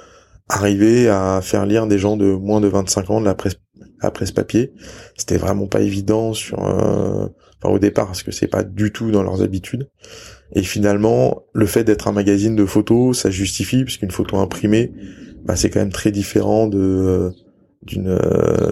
arriver 0.50 1.08
à 1.10 1.39
faire 1.41 1.65
lire 1.65 1.88
des 1.88 1.98
gens 1.98 2.17
de 2.17 2.32
moins 2.34 2.62
de 2.62 2.67
25 2.67 3.10
ans 3.10 3.22
de 3.22 3.25
la 3.25 3.36
presse, 3.36 3.55
la 4.01 4.12
presse 4.12 4.32
papier. 4.32 4.74
C'était 5.17 5.38
vraiment 5.38 5.67
pas 5.67 5.82
évident 5.82 6.34
sur, 6.34 6.63
euh, 6.65 7.27
au 7.63 7.79
départ 7.79 8.08
parce 8.08 8.24
que 8.24 8.32
c'est 8.32 8.48
pas 8.48 8.63
du 8.63 8.91
tout 8.91 9.12
dans 9.12 9.24
leurs 9.24 9.41
habitudes. 9.41 9.89
Et 10.53 10.63
finalement, 10.63 11.43
le 11.53 11.65
fait 11.65 11.84
d'être 11.84 12.08
un 12.08 12.12
magazine 12.12 12.55
de 12.55 12.65
photos, 12.65 13.20
ça 13.20 13.29
justifie 13.29 13.84
puisqu'une 13.84 14.12
photo 14.12 14.38
imprimée, 14.38 14.91
bah, 15.46 15.55
c'est 15.55 15.70
quand 15.70 15.79
même 15.79 15.91
très 15.91 16.12
différent 16.12 16.67
de 16.67 17.32
d'une 17.84 18.17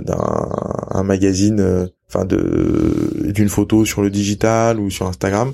d'un 0.05 0.49
un 0.89 1.03
magazine 1.03 1.89
enfin 2.13 2.25
de 2.25 3.31
d'une 3.31 3.49
photo 3.49 3.85
sur 3.85 4.01
le 4.01 4.09
digital 4.09 4.79
ou 4.79 4.89
sur 4.89 5.07
Instagram. 5.07 5.53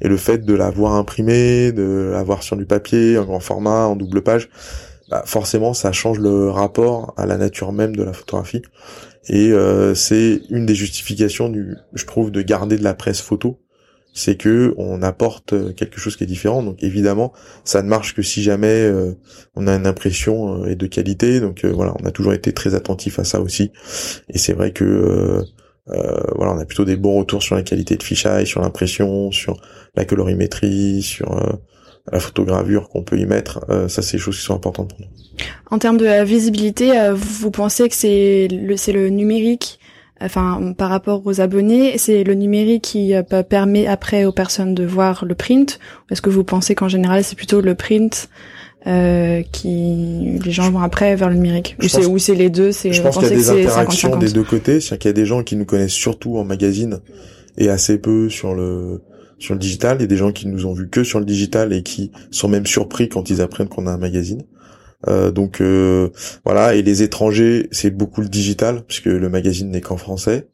Et 0.00 0.08
le 0.08 0.16
fait 0.16 0.44
de 0.44 0.54
l'avoir 0.54 0.94
imprimée 0.94 1.72
de 1.72 2.10
l'avoir 2.12 2.42
sur 2.42 2.56
du 2.56 2.66
papier 2.66 3.18
en 3.18 3.24
grand 3.24 3.40
format 3.40 3.86
en 3.86 3.96
double 3.96 4.22
page 4.22 4.48
bah, 5.10 5.22
forcément 5.26 5.74
ça 5.74 5.92
change 5.92 6.18
le 6.18 6.50
rapport 6.50 7.14
à 7.16 7.26
la 7.26 7.36
nature 7.36 7.72
même 7.72 7.94
de 7.94 8.02
la 8.02 8.12
photographie. 8.12 8.62
Et 9.28 9.52
euh, 9.52 9.94
c'est 9.94 10.42
une 10.50 10.66
des 10.66 10.74
justifications 10.74 11.48
du 11.48 11.76
je 11.94 12.04
trouve 12.04 12.30
de 12.30 12.42
garder 12.42 12.76
de 12.76 12.84
la 12.84 12.94
presse 12.94 13.20
photo. 13.20 13.60
C'est 14.16 14.36
que 14.36 14.74
on 14.76 15.02
apporte 15.02 15.74
quelque 15.74 15.98
chose 15.98 16.16
qui 16.16 16.24
est 16.24 16.26
différent. 16.26 16.62
Donc 16.62 16.82
évidemment 16.82 17.32
ça 17.64 17.82
ne 17.82 17.88
marche 17.88 18.14
que 18.14 18.22
si 18.22 18.42
jamais 18.42 18.66
euh, 18.82 19.12
on 19.56 19.66
a 19.66 19.74
une 19.74 19.86
impression 19.86 20.64
euh, 20.64 20.66
et 20.66 20.76
de 20.76 20.86
qualité. 20.86 21.40
Donc 21.40 21.64
voilà 21.64 21.94
on 22.00 22.06
a 22.06 22.10
toujours 22.10 22.32
été 22.32 22.52
très 22.52 22.74
attentif 22.74 23.18
à 23.18 23.24
ça 23.24 23.40
aussi. 23.40 23.72
Et 24.30 24.38
c'est 24.38 24.52
vrai 24.52 24.72
que 24.72 25.44
voilà 25.86 26.52
on 26.52 26.58
a 26.58 26.64
plutôt 26.64 26.84
des 26.84 26.96
bons 26.96 27.18
retours 27.18 27.42
sur 27.42 27.56
la 27.56 27.62
qualité 27.62 27.96
de 27.96 28.02
fichage 28.02 28.48
sur 28.48 28.60
l'impression 28.60 29.30
sur 29.30 29.56
la 29.94 30.04
colorimétrie 30.04 31.02
sur 31.02 31.38
la 32.12 32.20
photogravure 32.20 32.88
qu'on 32.88 33.02
peut 33.02 33.18
y 33.18 33.26
mettre, 33.26 33.64
euh, 33.70 33.88
ça 33.88 34.02
c'est 34.02 34.16
des 34.16 34.22
choses 34.22 34.36
qui 34.36 34.44
sont 34.44 34.54
importantes 34.54 34.90
pour 34.90 35.00
nous. 35.00 35.06
En 35.70 35.78
termes 35.78 35.96
de 35.96 36.06
euh, 36.06 36.24
visibilité, 36.24 36.98
euh, 36.98 37.14
vous 37.14 37.50
pensez 37.50 37.88
que 37.88 37.94
c'est 37.94 38.48
le 38.48 38.76
c'est 38.76 38.92
le 38.92 39.08
numérique 39.08 39.78
enfin 40.20 40.74
par 40.76 40.90
rapport 40.90 41.26
aux 41.26 41.40
abonnés, 41.40 41.98
c'est 41.98 42.24
le 42.24 42.34
numérique 42.34 42.82
qui 42.82 43.14
permet 43.48 43.86
après 43.86 44.24
aux 44.24 44.32
personnes 44.32 44.74
de 44.74 44.84
voir 44.84 45.24
le 45.24 45.34
print 45.34 45.80
Est-ce 46.10 46.22
que 46.22 46.30
vous 46.30 46.44
pensez 46.44 46.74
qu'en 46.74 46.88
général 46.88 47.24
c'est 47.24 47.36
plutôt 47.36 47.60
le 47.60 47.74
print 47.74 48.28
euh, 48.86 49.42
qui 49.50 50.38
les 50.44 50.50
gens 50.50 50.70
vont 50.70 50.80
après 50.80 51.16
vers 51.16 51.30
le 51.30 51.36
numérique 51.36 51.76
ou 51.82 51.88
c'est 51.88 52.04
ou 52.04 52.18
c'est 52.18 52.34
les 52.34 52.50
deux 52.50 52.70
c'est 52.70 52.92
je 52.92 53.00
pense 53.00 53.16
qu'il 53.16 53.28
y 53.28 53.32
a 53.32 53.36
des 53.36 53.50
interactions 53.50 54.16
des 54.16 54.30
deux 54.30 54.42
côtés 54.42 54.80
c'est-à-dire 54.80 54.98
qu'il 54.98 55.08
y 55.08 55.10
a 55.10 55.14
des 55.14 55.26
gens 55.26 55.42
qui 55.42 55.56
nous 55.56 55.64
connaissent 55.64 55.92
surtout 55.92 56.36
en 56.36 56.44
magazine 56.44 57.00
et 57.56 57.70
assez 57.70 57.98
peu 57.98 58.28
sur 58.28 58.54
le 58.54 59.00
sur 59.38 59.54
le 59.54 59.60
digital. 59.60 59.98
Il 59.98 60.02
y 60.02 60.04
a 60.04 60.08
des 60.08 60.16
gens 60.16 60.32
qui 60.32 60.46
nous 60.46 60.66
ont 60.66 60.72
vu 60.72 60.88
que 60.88 61.04
sur 61.04 61.18
le 61.18 61.24
digital 61.24 61.72
et 61.72 61.82
qui 61.82 62.10
sont 62.30 62.48
même 62.48 62.66
surpris 62.66 63.08
quand 63.08 63.30
ils 63.30 63.40
apprennent 63.40 63.68
qu'on 63.68 63.86
a 63.86 63.92
un 63.92 63.98
magazine. 63.98 64.42
Euh, 65.06 65.30
donc 65.30 65.60
euh, 65.60 66.08
voilà, 66.44 66.74
et 66.74 66.82
les 66.82 67.02
étrangers, 67.02 67.68
c'est 67.70 67.90
beaucoup 67.90 68.22
le 68.22 68.28
digital 68.28 68.82
puisque 68.86 69.06
le 69.06 69.28
magazine 69.28 69.70
n'est 69.70 69.82
qu'en 69.82 69.96
français. 69.96 70.48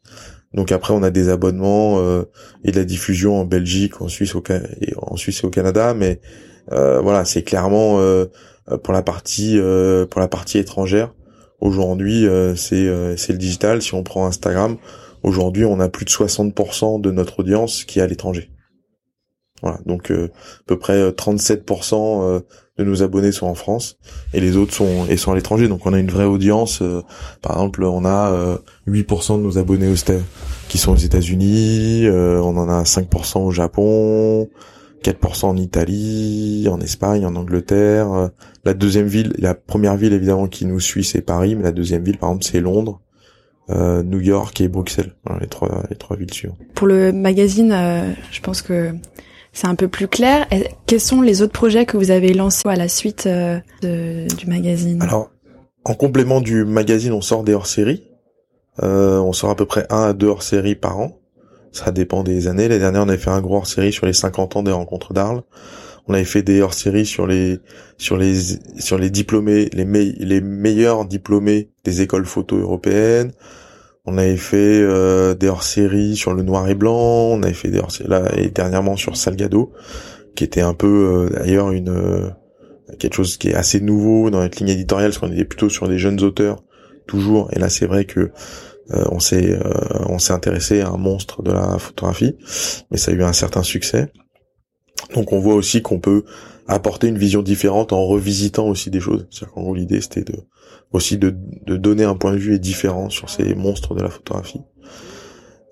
Donc 0.53 0.73
après, 0.73 0.93
on 0.93 1.03
a 1.03 1.11
des 1.11 1.29
abonnements 1.29 1.99
euh, 1.99 2.23
et 2.65 2.71
de 2.71 2.77
la 2.77 2.83
diffusion 2.83 3.39
en 3.39 3.45
Belgique, 3.45 4.01
en 4.01 4.09
Suisse, 4.09 4.35
au 4.35 4.43
et 4.81 4.93
en 4.97 5.15
Suisse 5.15 5.41
et 5.43 5.47
au 5.47 5.49
Canada, 5.49 5.93
mais 5.93 6.19
voilà, 6.69 7.25
c'est 7.25 7.43
clairement 7.43 7.99
pour 8.83 8.93
la 8.93 9.01
partie 9.01 9.59
pour 10.09 10.21
la 10.21 10.27
partie 10.27 10.57
étrangère. 10.57 11.13
Aujourd'hui, 11.59 12.27
c'est 12.55 13.17
c'est 13.17 13.33
le 13.33 13.39
digital. 13.39 13.81
Si 13.81 13.93
on 13.93 14.03
prend 14.03 14.25
Instagram, 14.25 14.77
aujourd'hui, 15.23 15.65
on 15.65 15.79
a 15.79 15.89
plus 15.89 16.05
de 16.05 16.11
60% 16.11 17.01
de 17.01 17.11
notre 17.11 17.39
audience 17.39 17.83
qui 17.83 17.99
est 17.99 18.01
à 18.01 18.07
l'étranger. 18.07 18.51
Voilà, 19.61 19.79
donc 19.85 20.11
euh, 20.11 20.29
à 20.61 20.63
peu 20.65 20.79
près 20.79 21.09
37% 21.11 21.93
euh, 21.93 21.97
euh, 21.97 22.39
de 22.79 22.83
nos 22.83 23.03
abonnés 23.03 23.31
sont 23.31 23.45
en 23.45 23.53
France 23.53 23.97
et 24.33 24.39
les 24.39 24.57
autres 24.57 24.73
sont 24.73 25.05
et 25.07 25.17
sont 25.17 25.31
à 25.31 25.35
l'étranger. 25.35 25.67
Donc 25.67 25.85
on 25.85 25.93
a 25.93 25.99
une 25.99 26.09
vraie 26.09 26.25
audience. 26.25 26.81
par 27.41 27.53
exemple, 27.53 27.83
on 27.83 28.03
a 28.05 28.57
8% 28.87 29.37
de 29.37 29.43
nos 29.43 29.59
abonnés 29.59 29.93
qui 30.67 30.77
sont 30.79 30.93
aux 30.93 30.97
États-Unis. 30.97 32.07
on 32.09 32.57
en 32.57 32.69
a 32.69 32.83
5% 32.83 33.39
au 33.39 33.51
Japon, 33.51 34.49
4% 35.03 35.45
en 35.45 35.57
Italie, 35.57 36.67
en 36.69 36.79
Espagne, 36.79 37.25
en 37.25 37.35
Angleterre. 37.35 38.29
la 38.65 38.73
deuxième 38.73 39.07
ville, 39.07 39.33
la 39.37 39.55
première 39.55 39.95
ville 39.95 40.13
évidemment 40.13 40.47
qui 40.47 40.65
nous 40.65 40.79
suit, 40.79 41.03
c'est 41.03 41.21
Paris, 41.21 41.55
mais 41.55 41.63
la 41.63 41.71
deuxième 41.71 42.03
ville, 42.03 42.17
par 42.17 42.29
exemple, 42.29 42.45
c'est 42.45 42.59
Londres. 42.59 43.01
New 43.69 44.19
York 44.19 44.59
et 44.59 44.67
Bruxelles, 44.67 45.13
les 45.39 45.47
trois 45.47 45.83
les 45.89 45.95
trois 45.95 46.17
villes 46.17 46.33
suivantes. 46.33 46.57
Pour 46.75 46.87
le 46.87 47.13
magazine, 47.13 47.73
je 48.29 48.41
pense 48.41 48.61
que 48.61 48.93
c'est 49.53 49.67
un 49.67 49.75
peu 49.75 49.87
plus 49.87 50.07
clair. 50.07 50.47
quels 50.85 51.01
sont 51.01 51.21
les 51.21 51.41
autres 51.41 51.53
projets 51.53 51.85
que 51.85 51.97
vous 51.97 52.11
avez 52.11 52.33
lancés 52.33 52.67
à 52.67 52.75
la 52.75 52.87
suite 52.87 53.27
euh, 53.27 53.59
du 53.81 54.47
magazine? 54.47 55.01
Alors, 55.01 55.31
en 55.83 55.93
complément 55.93 56.41
du 56.41 56.63
magazine, 56.63 57.11
on 57.11 57.21
sort 57.21 57.43
des 57.43 57.53
hors-séries. 57.53 58.07
Euh, 58.81 59.19
on 59.19 59.33
sort 59.33 59.49
à 59.49 59.55
peu 59.55 59.65
près 59.65 59.85
un 59.89 60.03
à 60.03 60.13
deux 60.13 60.27
hors-séries 60.27 60.75
par 60.75 60.99
an. 60.99 61.17
Ça 61.71 61.91
dépend 61.91 62.23
des 62.23 62.47
années. 62.47 62.67
L'année 62.67 62.79
dernière, 62.79 63.03
on 63.03 63.09
avait 63.09 63.17
fait 63.17 63.29
un 63.29 63.41
gros 63.41 63.57
hors-série 63.57 63.93
sur 63.93 64.05
les 64.05 64.13
50 64.13 64.57
ans 64.57 64.63
des 64.63 64.71
rencontres 64.71 65.13
d'Arles. 65.13 65.43
On 66.07 66.13
avait 66.13 66.25
fait 66.25 66.43
des 66.43 66.61
hors-séries 66.61 67.05
sur 67.05 67.27
les 67.27 67.59
sur 67.97 68.17
les 68.17 68.35
sur 68.79 68.97
les 68.97 69.09
diplômés, 69.09 69.69
les, 69.71 69.85
les 69.85 70.41
meilleurs 70.41 71.05
diplômés 71.05 71.69
des 71.83 72.01
écoles 72.01 72.25
photo 72.25 72.57
européennes. 72.57 73.31
On 74.05 74.17
avait 74.17 74.37
fait 74.37 74.81
euh, 74.81 75.35
des 75.35 75.47
hors-séries 75.47 76.15
sur 76.15 76.33
le 76.33 76.41
noir 76.41 76.67
et 76.67 76.75
blanc, 76.75 76.97
on 76.97 77.43
avait 77.43 77.53
fait 77.53 77.69
des 77.69 77.79
hors-séries 77.79 78.09
là 78.09 78.23
et 78.35 78.49
dernièrement 78.49 78.95
sur 78.95 79.15
Salgado, 79.15 79.71
qui 80.35 80.43
était 80.43 80.61
un 80.61 80.73
peu 80.73 80.87
euh, 80.87 81.29
d'ailleurs 81.29 81.69
une 81.71 81.89
euh, 81.89 82.29
quelque 82.97 83.13
chose 83.13 83.37
qui 83.37 83.49
est 83.49 83.53
assez 83.53 83.79
nouveau 83.79 84.31
dans 84.31 84.39
notre 84.39 84.57
ligne 84.57 84.69
éditoriale, 84.69 85.11
parce 85.11 85.19
qu'on 85.19 85.31
était 85.31 85.45
plutôt 85.45 85.69
sur 85.69 85.87
des 85.87 85.99
jeunes 85.99 86.21
auteurs 86.23 86.63
toujours. 87.07 87.49
Et 87.53 87.59
là, 87.59 87.69
c'est 87.69 87.85
vrai 87.85 88.05
que 88.05 88.31
on 88.89 89.19
s'est 89.19 89.57
on 90.07 90.19
s'est 90.19 90.33
intéressé 90.33 90.81
à 90.81 90.89
un 90.89 90.97
monstre 90.97 91.43
de 91.43 91.51
la 91.51 91.77
photographie, 91.77 92.35
mais 92.89 92.97
ça 92.97 93.11
a 93.11 93.13
eu 93.13 93.23
un 93.23 93.33
certain 93.33 93.63
succès. 93.63 94.11
Donc 95.13 95.31
on 95.33 95.39
voit 95.39 95.55
aussi 95.55 95.81
qu'on 95.81 95.99
peut 95.99 96.23
apporter 96.67 97.07
une 97.07 97.17
vision 97.17 97.41
différente 97.41 97.93
en 97.93 98.05
revisitant 98.05 98.67
aussi 98.67 98.89
des 98.89 98.99
choses. 98.99 99.27
C'est-à-dire 99.29 99.53
qu'en 99.53 99.61
gros 99.61 99.75
l'idée 99.75 100.01
c'était 100.01 100.23
de 100.23 100.35
aussi 100.91 101.17
de, 101.17 101.33
de, 101.65 101.77
donner 101.77 102.03
un 102.03 102.15
point 102.15 102.33
de 102.33 102.37
vue 102.37 102.59
différent 102.59 103.09
sur 103.09 103.29
ces 103.29 103.55
monstres 103.55 103.95
de 103.95 104.01
la 104.01 104.09
photographie. 104.09 104.61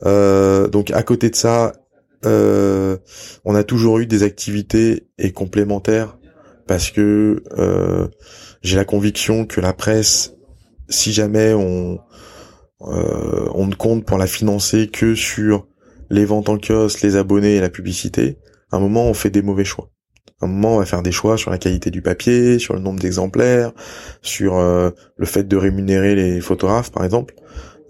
Euh, 0.06 0.68
donc 0.68 0.92
à 0.92 1.04
côté 1.04 1.30
de 1.30 1.36
ça, 1.36 1.74
euh, 2.26 2.98
on 3.46 3.56
a 3.56 3.64
toujours 3.64 4.00
eu 4.00 4.06
des 4.06 4.24
activités 4.24 5.08
et 5.18 5.32
complémentaires 5.32 6.18
parce 6.68 6.92
que 6.92 7.44
euh, 7.58 8.08
j'ai 8.62 8.76
la 8.76 8.86
conviction 8.86 9.46
que 9.46 9.60
la 9.60 9.74
presse, 9.74 10.36
si 10.88 11.12
jamais 11.12 11.54
on 11.54 12.00
euh, 12.82 13.50
on 13.54 13.68
ne 13.68 13.76
compte 13.76 14.06
pour 14.06 14.18
la 14.18 14.28
financer 14.28 14.88
que 14.88 15.16
sur 15.16 15.68
les 16.10 16.26
ventes 16.26 16.50
en 16.50 16.58
kiosque, 16.58 17.02
les 17.02 17.16
abonnés 17.16 17.56
et 17.56 17.62
la 17.62 17.70
publicité, 17.70 18.38
à 18.72 18.78
un 18.78 18.80
moment 18.80 19.06
on 19.06 19.14
fait 19.14 19.30
des 19.30 19.42
mauvais 19.42 19.66
choix 19.66 19.90
un 20.42 20.48
moment, 20.48 20.76
on 20.76 20.80
va 20.80 20.86
faire 20.86 21.02
des 21.02 21.12
choix 21.12 21.38
sur 21.38 21.52
la 21.52 21.58
qualité 21.58 21.92
du 21.92 22.02
papier, 22.02 22.60
sur 22.60 22.74
le 22.74 22.80
nombre 22.80 23.02
d'exemplaires, 23.02 23.74
sur 24.22 24.58
euh, 24.58 24.90
le 25.18 25.26
fait 25.26 25.46
de 25.46 25.58
rémunérer 25.58 26.16
les 26.16 26.40
photographes, 26.40 26.94
par 26.94 27.04
exemple. 27.04 27.36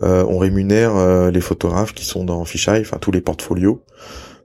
Euh, 0.02 0.26
on 0.28 0.40
rémunère 0.40 1.30
les 1.30 1.42
photographes 1.42 1.94
qui 1.94 2.06
sont 2.06 2.24
dans 2.24 2.44
Fisheye, 2.46 2.82
enfin 2.82 2.98
tous 2.98 3.12
les 3.12 3.22
portfolios. 3.22 3.84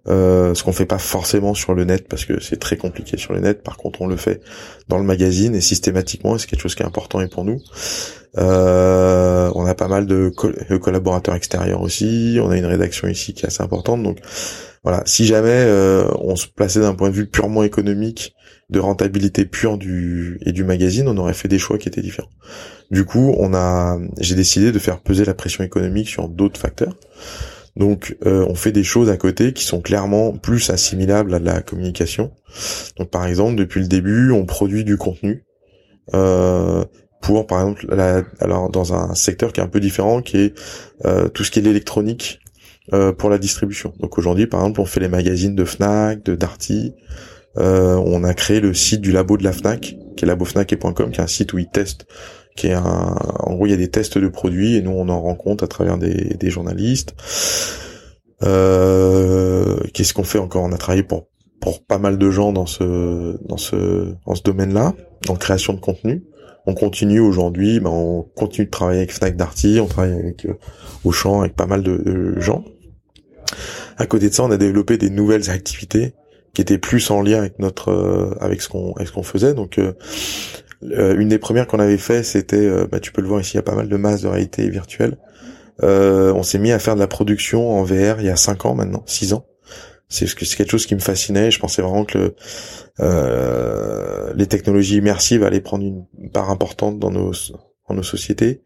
Ce 0.07 0.63
qu'on 0.63 0.73
fait 0.73 0.87
pas 0.87 0.99
forcément 0.99 1.55
sur 1.55 1.75
le 1.75 1.85
net 1.85 2.09
parce 2.09 2.25
que 2.25 2.41
c'est 2.41 2.59
très 2.59 2.77
compliqué 2.77 3.17
sur 3.17 3.33
le 3.33 3.41
net. 3.41 3.63
Par 3.63 3.77
contre, 3.77 4.03
on 4.03 4.07
le 4.07 4.17
fait 4.17 4.41
dans 4.89 4.99
le 4.99 5.05
magazine 5.05 5.55
et 5.55 5.61
systématiquement. 5.61 6.37
c'est 6.39 6.47
quelque 6.47 6.61
chose 6.61 6.75
qui 6.75 6.83
est 6.83 6.87
important 6.87 7.21
et 7.21 7.29
pour 7.29 7.45
nous. 7.45 7.61
on 8.37 9.67
a 9.67 9.75
pas 9.75 9.89
mal 9.89 10.07
de, 10.07 10.33
de, 10.71 10.77
collaborateurs 10.77 11.35
extérieurs 11.35 11.81
aussi. 11.81 12.39
On 12.43 12.51
a 12.51 12.57
une 12.57 12.67
rédaction 12.67 13.09
ici 13.09 13.35
qui 13.35 13.45
est 13.45 13.49
assez 13.49 13.63
importante. 13.63 14.03
Donc 14.03 14.19
voilà, 14.85 15.03
si 15.07 15.25
jamais 15.25 15.49
euh, 15.49 16.07
on 16.21 16.37
se 16.37 16.47
plaçait 16.47 16.81
d'un 16.81 16.95
point 16.95 17.09
de 17.09 17.15
vue 17.15 17.27
purement 17.27 17.65
économique, 17.65 18.35
de 18.69 18.79
rentabilité 18.79 19.47
pure 19.47 19.79
du 19.79 20.39
et 20.45 20.53
du 20.53 20.63
magazine, 20.63 21.09
on 21.09 21.17
aurait 21.17 21.35
fait 21.35 21.49
des 21.49 21.59
choix 21.59 21.79
qui 21.79 21.89
étaient 21.89 22.03
différents. 22.03 22.31
Du 22.91 23.07
coup, 23.07 23.35
on 23.39 23.55
a, 23.55 23.99
j'ai 24.21 24.35
décidé 24.35 24.73
de 24.73 24.79
faire 24.79 25.01
peser 25.01 25.25
la 25.25 25.33
pression 25.33 25.65
économique 25.65 26.09
sur 26.09 26.29
d'autres 26.29 26.61
facteurs. 26.61 26.95
Donc, 27.77 28.17
euh, 28.25 28.47
on 28.49 28.55
fait 28.55 28.73
des 28.73 28.85
choses 28.85 29.11
à 29.11 29.17
côté 29.17 29.53
qui 29.53 29.65
sont 29.65 29.81
clairement 29.81 30.33
plus 30.33 30.71
assimilables 30.71 31.35
à 31.35 31.39
la 31.39 31.61
communication. 31.61 32.33
Donc, 32.99 33.11
par 33.11 33.27
exemple, 33.27 33.57
depuis 33.57 33.81
le 33.81 33.89
début, 33.89 34.31
on 34.31 34.47
produit 34.47 34.85
du 34.85 34.97
contenu 34.97 35.45
euh, 36.15 36.85
pour, 37.21 37.47
par 37.47 37.61
exemple, 37.61 37.87
alors 38.41 38.71
dans 38.71 38.93
un 38.93 39.15
secteur 39.15 39.53
qui 39.53 39.61
est 39.61 39.63
un 39.63 39.69
peu 39.69 39.81
différent, 39.81 40.21
qui 40.21 40.37
est 40.37 40.55
euh, 41.07 41.29
tout 41.29 41.43
ce 41.43 41.51
qui 41.51 41.59
est 41.59 41.63
l'électronique 41.63 42.41
pour 43.17 43.31
la 43.31 43.39
distribution. 43.39 43.95
Donc 43.99 44.19
aujourd'hui, 44.19 44.47
par 44.47 44.61
exemple, 44.61 44.83
on 44.83 44.85
fait 44.85 45.01
les 45.01 45.09
magazines 45.09 45.55
de 45.55 45.65
Fnac, 45.65 46.23
de 46.23 46.35
Darty. 46.35 46.93
Euh, 47.59 47.95
on 48.05 48.25
a 48.25 48.35
créé 48.35 48.61
le 48.61 48.75
site 48.75 49.01
du 49.01 49.13
labo 49.13 49.37
de 49.37 49.45
la 49.45 49.53
Fnac, 49.53 49.97
qui 50.17 50.25
est 50.25 50.27
labofnac.com, 50.27 51.11
qui 51.11 51.21
est 51.21 51.23
un 51.23 51.27
site 51.27 51.53
où 51.53 51.59
ils 51.59 51.69
testent 51.69 52.07
qui 52.57 52.69
est 52.69 52.73
un, 52.73 53.17
en 53.41 53.55
gros 53.55 53.67
il 53.67 53.71
y 53.71 53.75
a 53.75 53.77
des 53.77 53.91
tests 53.91 54.17
de 54.17 54.29
produits 54.29 54.77
et 54.77 54.83
nous 54.83 54.93
on 54.93 55.09
en 55.09 55.21
rend 55.21 55.35
compte 55.35 55.63
à 55.63 55.67
travers 55.67 55.99
des, 55.99 56.51
journalistes. 56.51 57.15
Euh, 58.43 59.77
Qu'est-ce 59.93 60.15
qu'on 60.15 60.25
fait 60.25 60.39
encore? 60.39 60.63
On 60.63 60.73
a 60.73 60.79
travaillé 60.79 61.03
pour 61.03 61.27
pas 61.89 61.99
mal 61.99 62.19
de 62.19 62.31
gens 62.31 62.53
dans 62.53 62.67
ce 62.67 64.45
domaine-là, 64.45 64.95
en 65.29 65.35
création 65.35 65.73
de 65.73 65.81
contenu. 65.81 66.23
On 66.67 66.75
continue 66.75 67.21
aujourd'hui, 67.21 67.79
ben 67.81 67.91
on 67.91 68.23
continue 68.23 68.67
de 68.67 68.71
travailler 68.71 69.01
avec 69.01 69.13
Fnac 69.13 69.37
Darty, 69.37 69.81
on 69.83 69.87
travaille 69.87 70.15
avec 70.15 70.47
euh, 70.47 70.55
Auchan, 71.05 71.41
avec 71.41 71.55
pas 71.55 71.67
mal 71.67 71.83
de, 71.83 71.99
de, 71.99 72.41
gens. 72.41 72.65
À 73.99 74.07
côté 74.07 74.31
de 74.31 74.35
ça, 74.35 74.45
on 74.45 74.51
a 74.51 74.57
développé 74.57 74.97
des 74.97 75.11
nouvelles 75.11 75.51
activités 75.51 76.15
qui 76.55 76.63
étaient 76.63 76.79
plus 76.79 77.11
en 77.11 77.21
lien 77.21 77.39
avec 77.39 77.59
notre 77.59 77.91
euh, 77.91 78.35
avec 78.41 78.63
ce 78.63 78.69
qu'on 78.69 78.93
avec 78.95 79.09
ce 79.09 79.13
qu'on 79.13 79.23
faisait. 79.23 79.55
Donc 79.55 79.79
euh, 79.79 79.93
euh, 80.93 81.19
une 81.19 81.29
des 81.29 81.39
premières 81.39 81.67
qu'on 81.67 81.79
avait 81.79 81.99
fait, 81.99 82.23
c'était, 82.23 82.57
euh, 82.57 82.87
bah, 82.91 83.01
tu 83.01 83.13
peux 83.13 83.23
le 83.23 83.29
voir 83.29 83.41
ici, 83.41 83.53
il 83.55 83.57
y 83.57 83.61
a 83.61 83.63
pas 83.63 83.75
mal 83.75 83.89
de 83.89 83.97
masses 83.97 84.23
de 84.23 84.29
réalité 84.29 84.69
virtuelle. 84.69 85.17
Euh, 85.83 86.33
on 86.35 86.43
s'est 86.43 86.59
mis 86.59 86.73
à 86.73 86.79
faire 86.79 86.95
de 86.95 87.01
la 87.01 87.07
production 87.07 87.79
en 87.79 87.83
VR 87.83 88.21
il 88.21 88.27
y 88.27 88.31
a 88.31 88.37
5 88.37 88.67
ans 88.67 88.75
maintenant, 88.75 89.03
6 89.07 89.33
ans. 89.33 89.47
C'est 90.09 90.33
quelque 90.33 90.71
chose 90.71 90.87
qui 90.87 90.95
me 90.95 91.01
fascinait. 91.01 91.51
Je 91.51 91.59
pensais 91.59 91.83
vraiment 91.83 92.05
que 92.05 92.35
les 94.37 94.47
technologies 94.47 94.99
immersives 94.99 95.43
allaient 95.43 95.61
prendre 95.61 95.85
une 95.85 96.31
part 96.31 96.51
importante 96.51 97.01
dans 97.01 97.11
nos, 97.11 97.33
dans 97.89 97.95
nos 97.97 98.03
sociétés. 98.03 98.63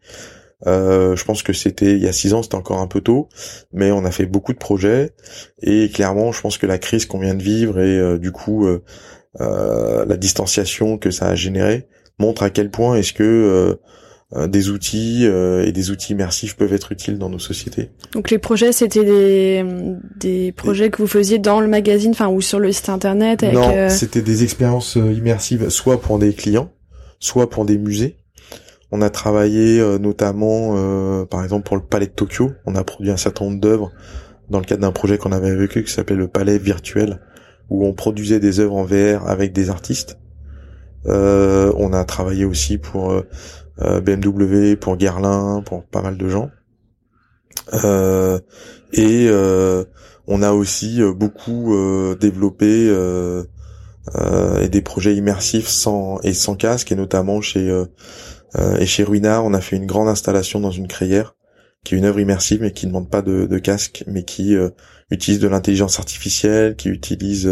Je 0.65 1.23
pense 1.23 1.43
que 1.43 1.53
c'était 1.53 1.93
il 1.93 2.03
y 2.03 2.07
a 2.07 2.13
six 2.13 2.33
ans, 2.33 2.43
c'était 2.43 2.55
encore 2.55 2.79
un 2.79 2.87
peu 2.87 3.01
tôt, 3.01 3.29
mais 3.71 3.91
on 3.91 4.05
a 4.05 4.11
fait 4.11 4.25
beaucoup 4.25 4.53
de 4.53 4.57
projets 4.57 5.13
et 5.61 5.89
clairement, 5.89 6.31
je 6.31 6.41
pense 6.41 6.57
que 6.57 6.65
la 6.65 6.77
crise 6.77 7.05
qu'on 7.05 7.19
vient 7.19 7.35
de 7.35 7.43
vivre 7.43 7.79
et 7.79 8.19
du 8.19 8.31
coup 8.31 8.67
la 9.39 10.17
distanciation 10.17 10.97
que 10.97 11.11
ça 11.11 11.27
a 11.27 11.35
généré 11.35 11.87
montre 12.19 12.43
à 12.43 12.49
quel 12.49 12.69
point 12.69 12.95
est-ce 12.95 13.13
que 13.13 13.23
euh, 13.23 13.75
euh, 14.37 14.47
des 14.47 14.69
outils 14.69 15.25
euh, 15.25 15.65
et 15.65 15.71
des 15.71 15.89
outils 15.89 16.13
immersifs 16.13 16.55
peuvent 16.55 16.73
être 16.73 16.91
utiles 16.91 17.17
dans 17.17 17.29
nos 17.29 17.39
sociétés. 17.39 17.89
Donc 18.11 18.29
les 18.29 18.37
projets, 18.37 18.71
c'était 18.71 19.03
des, 19.03 19.65
des 20.17 20.51
projets 20.51 20.91
que 20.91 21.01
vous 21.01 21.07
faisiez 21.07 21.39
dans 21.39 21.61
le 21.61 21.67
magazine, 21.67 22.11
enfin 22.11 22.27
ou 22.27 22.41
sur 22.41 22.59
le 22.59 22.71
site 22.71 22.89
internet. 22.89 23.41
Avec, 23.41 23.55
non, 23.55 23.89
c'était 23.89 24.21
des 24.21 24.43
expériences 24.43 24.95
immersives, 24.95 25.69
soit 25.69 25.99
pour 25.99 26.19
des 26.19 26.33
clients, 26.33 26.71
soit 27.19 27.49
pour 27.49 27.65
des 27.65 27.79
musées. 27.79 28.17
On 28.91 29.01
a 29.01 29.09
travaillé 29.09 29.79
notamment, 29.99 31.25
par 31.27 31.43
exemple 31.43 31.67
pour 31.67 31.77
le 31.77 31.83
Palais 31.83 32.07
de 32.07 32.11
Tokyo, 32.11 32.51
on 32.65 32.75
a 32.75 32.83
produit 32.83 33.11
un 33.11 33.17
certain 33.17 33.45
nombre 33.45 33.59
d'œuvres 33.59 33.91
dans 34.49 34.59
le 34.59 34.65
cadre 34.65 34.81
d'un 34.81 34.91
projet 34.91 35.17
qu'on 35.17 35.31
avait 35.31 35.51
eux 35.51 35.67
qui 35.67 35.87
s'appelait 35.91 36.15
le 36.15 36.27
Palais 36.27 36.57
virtuel, 36.57 37.19
où 37.69 37.85
on 37.85 37.93
produisait 37.93 38.39
des 38.39 38.59
œuvres 38.59 38.75
en 38.75 38.83
VR 38.83 39.27
avec 39.27 39.53
des 39.53 39.69
artistes. 39.69 40.17
Euh, 41.05 41.71
on 41.77 41.93
a 41.93 42.03
travaillé 42.03 42.45
aussi 42.45 42.77
pour 42.77 43.11
euh, 43.11 43.27
euh, 43.81 44.01
BMW, 44.01 44.75
pour 44.75 44.97
Guerlain, 44.97 45.63
pour 45.65 45.83
pas 45.83 46.01
mal 46.01 46.17
de 46.17 46.27
gens. 46.27 46.49
et 48.93 49.29
on 50.31 50.43
a 50.43 50.51
aussi 50.51 51.01
beaucoup 51.15 51.75
développé 52.19 52.93
des 54.69 54.81
projets 54.81 55.15
immersifs 55.15 55.67
sans 55.67 56.19
et 56.21 56.33
sans 56.33 56.55
casque, 56.55 56.91
et 56.91 56.95
notamment 56.95 57.41
chez 57.41 57.71
et 58.57 58.85
chez 58.85 59.03
Ruinard, 59.03 59.45
on 59.45 59.53
a 59.53 59.61
fait 59.61 59.75
une 59.75 59.85
grande 59.85 60.07
installation 60.07 60.59
dans 60.59 60.71
une 60.71 60.87
crayère 60.87 61.35
qui 61.83 61.95
est 61.95 61.97
une 61.97 62.05
œuvre 62.05 62.19
immersive 62.19 62.61
mais 62.61 62.73
qui 62.73 62.87
ne 62.87 62.91
demande 62.91 63.09
pas 63.09 63.21
de, 63.21 63.45
de 63.45 63.57
casque, 63.59 64.03
mais 64.07 64.23
qui 64.23 64.55
utilise 65.11 65.39
de 65.39 65.47
l'intelligence 65.47 65.99
artificielle, 65.99 66.75
qui 66.75 66.89
utilise 66.89 67.47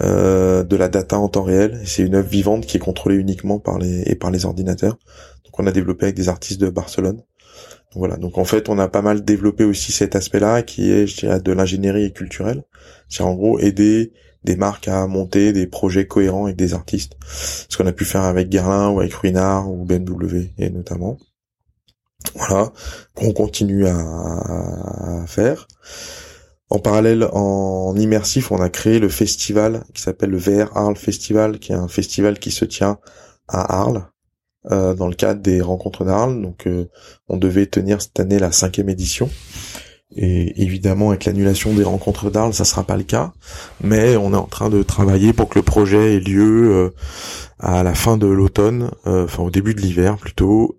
euh, 0.00 0.64
de 0.64 0.76
la 0.76 0.88
data 0.88 1.18
en 1.18 1.28
temps 1.28 1.44
réel. 1.44 1.80
C'est 1.84 2.02
une 2.02 2.16
œuvre 2.16 2.28
vivante 2.28 2.66
qui 2.66 2.78
est 2.78 2.80
contrôlée 2.80 3.16
uniquement 3.16 3.60
par 3.60 3.78
les 3.78 4.02
et 4.06 4.16
par 4.16 4.30
les 4.30 4.44
ordinateurs. 4.44 4.98
Donc 5.44 5.58
on 5.58 5.66
a 5.66 5.72
développé 5.72 6.06
avec 6.06 6.16
des 6.16 6.28
artistes 6.28 6.60
de 6.60 6.68
Barcelone. 6.68 7.18
Donc 7.18 7.96
voilà. 7.96 8.16
Donc 8.16 8.38
en 8.38 8.44
fait, 8.44 8.68
on 8.68 8.78
a 8.78 8.88
pas 8.88 9.02
mal 9.02 9.24
développé 9.24 9.62
aussi 9.62 9.92
cet 9.92 10.16
aspect-là 10.16 10.62
qui 10.62 10.90
est, 10.90 11.06
je 11.06 11.16
dirais, 11.16 11.40
de 11.40 11.52
l'ingénierie 11.52 12.12
culturelle. 12.12 12.64
C'est 13.08 13.22
en 13.22 13.34
gros 13.34 13.60
aider 13.60 14.12
des 14.44 14.56
marques 14.56 14.88
à 14.88 15.06
monter 15.06 15.52
des 15.52 15.66
projets 15.66 16.06
cohérents 16.06 16.44
avec 16.44 16.56
des 16.56 16.74
artistes. 16.74 17.14
Ce 17.26 17.76
qu'on 17.76 17.86
a 17.86 17.92
pu 17.92 18.04
faire 18.04 18.22
avec 18.22 18.48
Guerlain 18.48 18.90
ou 18.90 19.00
avec 19.00 19.14
Ruinard 19.14 19.70
ou 19.70 19.84
BMW 19.84 20.50
et 20.58 20.70
notamment. 20.70 21.16
Voilà, 22.34 22.72
qu'on 23.14 23.32
continue 23.32 23.86
à, 23.86 23.98
à 23.98 25.26
faire. 25.26 25.66
En 26.70 26.78
parallèle, 26.78 27.28
en 27.32 27.94
immersif, 27.96 28.50
on 28.50 28.60
a 28.60 28.68
créé 28.68 28.98
le 28.98 29.08
festival 29.08 29.84
qui 29.94 30.02
s'appelle 30.02 30.30
le 30.30 30.38
VR 30.38 30.76
Arles 30.76 30.96
Festival, 30.96 31.58
qui 31.58 31.72
est 31.72 31.76
un 31.76 31.88
festival 31.88 32.38
qui 32.38 32.50
se 32.50 32.64
tient 32.64 32.98
à 33.48 33.80
Arles, 33.80 34.08
euh, 34.72 34.94
dans 34.94 35.08
le 35.08 35.14
cadre 35.14 35.42
des 35.42 35.60
rencontres 35.60 36.04
d'Arles. 36.04 36.40
Donc, 36.40 36.66
euh, 36.66 36.88
on 37.28 37.36
devait 37.36 37.66
tenir 37.66 38.00
cette 38.00 38.18
année 38.18 38.38
la 38.38 38.50
cinquième 38.50 38.88
édition. 38.88 39.30
Et 40.16 40.62
évidemment, 40.62 41.10
avec 41.10 41.24
l'annulation 41.24 41.74
des 41.74 41.84
rencontres 41.84 42.30
d'Arles, 42.30 42.54
ça 42.54 42.64
sera 42.64 42.84
pas 42.84 42.96
le 42.96 43.02
cas. 43.02 43.32
Mais 43.82 44.16
on 44.16 44.32
est 44.32 44.36
en 44.36 44.46
train 44.46 44.70
de 44.70 44.82
travailler 44.82 45.32
pour 45.32 45.48
que 45.48 45.58
le 45.58 45.64
projet 45.64 46.14
ait 46.14 46.20
lieu 46.20 46.72
euh, 46.72 46.90
à 47.58 47.82
la 47.82 47.94
fin 47.94 48.16
de 48.16 48.26
l'automne, 48.26 48.90
enfin 49.04 49.42
au 49.42 49.50
début 49.50 49.74
de 49.74 49.80
l'hiver 49.80 50.16
plutôt, 50.16 50.76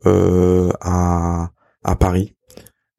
à, 0.82 1.50
à 1.84 1.96
Paris. 1.96 2.36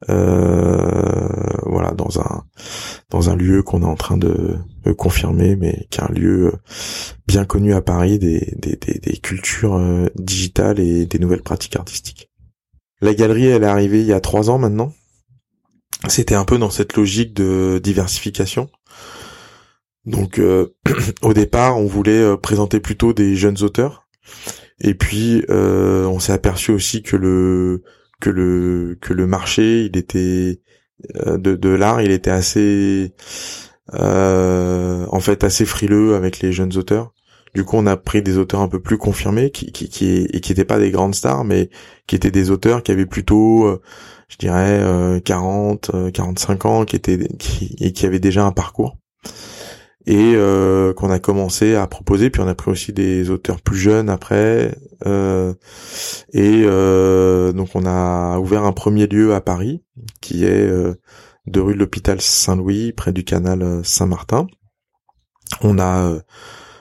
Euh, 0.09 1.27
voilà 1.65 1.91
dans 1.91 2.19
un 2.19 2.43
dans 3.09 3.31
un 3.31 3.35
lieu 3.35 3.63
qu'on 3.63 3.81
est 3.81 3.85
en 3.85 3.95
train 3.95 4.15
de, 4.15 4.57
confirmer 4.95 5.55
mais 5.55 5.87
qui 5.89 5.99
est 5.99 6.03
un 6.03 6.13
lieu 6.13 6.45
euh, 6.45 6.57
bien 7.27 7.45
connu 7.45 7.73
à 7.73 7.81
Paris 7.81 8.19
des 8.19 8.53
des, 8.57 8.75
des, 8.77 9.17
cultures 9.17 9.73
euh, 9.73 10.05
digitales 10.15 10.79
et 10.79 11.07
des 11.07 11.17
nouvelles 11.17 11.41
pratiques 11.41 11.75
artistiques 11.75 12.29
la 13.01 13.15
galerie 13.15 13.47
elle 13.47 13.63
est 13.63 13.67
arrivée 13.67 14.01
il 14.01 14.05
y 14.05 14.13
a 14.13 14.21
trois 14.21 14.51
ans 14.51 14.59
maintenant 14.59 14.93
c'était 16.07 16.35
un 16.35 16.45
peu 16.45 16.57
dans 16.57 16.69
cette 16.69 16.95
logique 16.95 17.33
de 17.33 17.79
diversification. 17.83 18.69
Donc 20.05 20.39
au 21.21 21.33
départ 21.33 21.77
on 21.77 21.85
voulait 21.85 22.37
présenter 22.37 22.79
plutôt 22.79 23.13
des 23.13 23.35
jeunes 23.35 23.61
auteurs. 23.63 24.07
Et 24.79 24.93
puis 24.93 25.43
on 25.49 26.19
s'est 26.19 26.33
aperçu 26.33 26.71
aussi 26.71 27.03
que 27.03 27.17
le 27.17 27.83
que 28.19 28.29
le 28.29 28.97
que 29.01 29.13
le 29.13 29.27
marché 29.27 29.85
il 29.85 29.97
était 29.97 30.61
euh, 31.15 31.37
de, 31.37 31.55
de 31.55 31.69
l'art 31.69 32.01
il 32.01 32.11
était 32.11 32.31
assez 32.31 33.13
euh, 33.93 35.05
en 35.11 35.19
fait 35.19 35.43
assez 35.43 35.65
frileux 35.65 36.15
avec 36.15 36.39
les 36.39 36.51
jeunes 36.51 36.75
auteurs. 36.77 37.13
Du 37.53 37.63
coup 37.63 37.77
on 37.77 37.85
a 37.85 37.97
pris 37.97 38.21
des 38.21 38.37
auteurs 38.37 38.61
un 38.61 38.67
peu 38.67 38.81
plus 38.81 38.97
confirmés 38.97 39.51
qui 39.51 39.71
qui 39.71 40.27
et 40.31 40.41
qui 40.41 40.51
étaient 40.51 40.65
pas 40.65 40.79
des 40.79 40.91
grandes 40.91 41.15
stars 41.15 41.43
mais 41.43 41.69
qui 42.07 42.15
étaient 42.15 42.31
des 42.31 42.51
auteurs 42.51 42.83
qui 42.83 42.91
avaient 42.91 43.05
plutôt 43.05 43.65
euh, 43.65 43.81
je 44.29 44.37
dirais 44.37 45.21
40 45.23 46.11
45 46.13 46.65
ans 46.65 46.85
qui 46.85 46.95
étaient 46.95 47.27
qui, 47.39 47.75
et 47.79 47.93
qui 47.93 48.05
avaient 48.05 48.19
déjà 48.19 48.45
un 48.45 48.51
parcours 48.51 48.97
et 50.07 50.35
euh, 50.35 50.93
qu'on 50.93 51.11
a 51.11 51.19
commencé 51.19 51.75
à 51.75 51.85
proposer. 51.85 52.29
Puis 52.29 52.41
on 52.41 52.47
a 52.47 52.55
pris 52.55 52.71
aussi 52.71 52.93
des 52.93 53.29
auteurs 53.29 53.61
plus 53.61 53.77
jeunes 53.77 54.09
après. 54.09 54.73
Euh, 55.05 55.53
et 56.31 56.63
euh, 56.65 57.51
donc 57.51 57.69
on 57.75 57.85
a 57.85 58.39
ouvert 58.39 58.63
un 58.63 58.71
premier 58.71 59.05
lieu 59.05 59.35
à 59.35 59.41
Paris, 59.41 59.83
qui 60.21 60.45
est 60.45 60.67
de 60.67 61.59
rue 61.59 61.73
de 61.73 61.79
l'hôpital 61.79 62.21
Saint-Louis, 62.21 62.93
près 62.93 63.11
du 63.11 63.25
canal 63.25 63.81
Saint-Martin. 63.83 64.47
On 65.61 65.77
a 65.77 66.13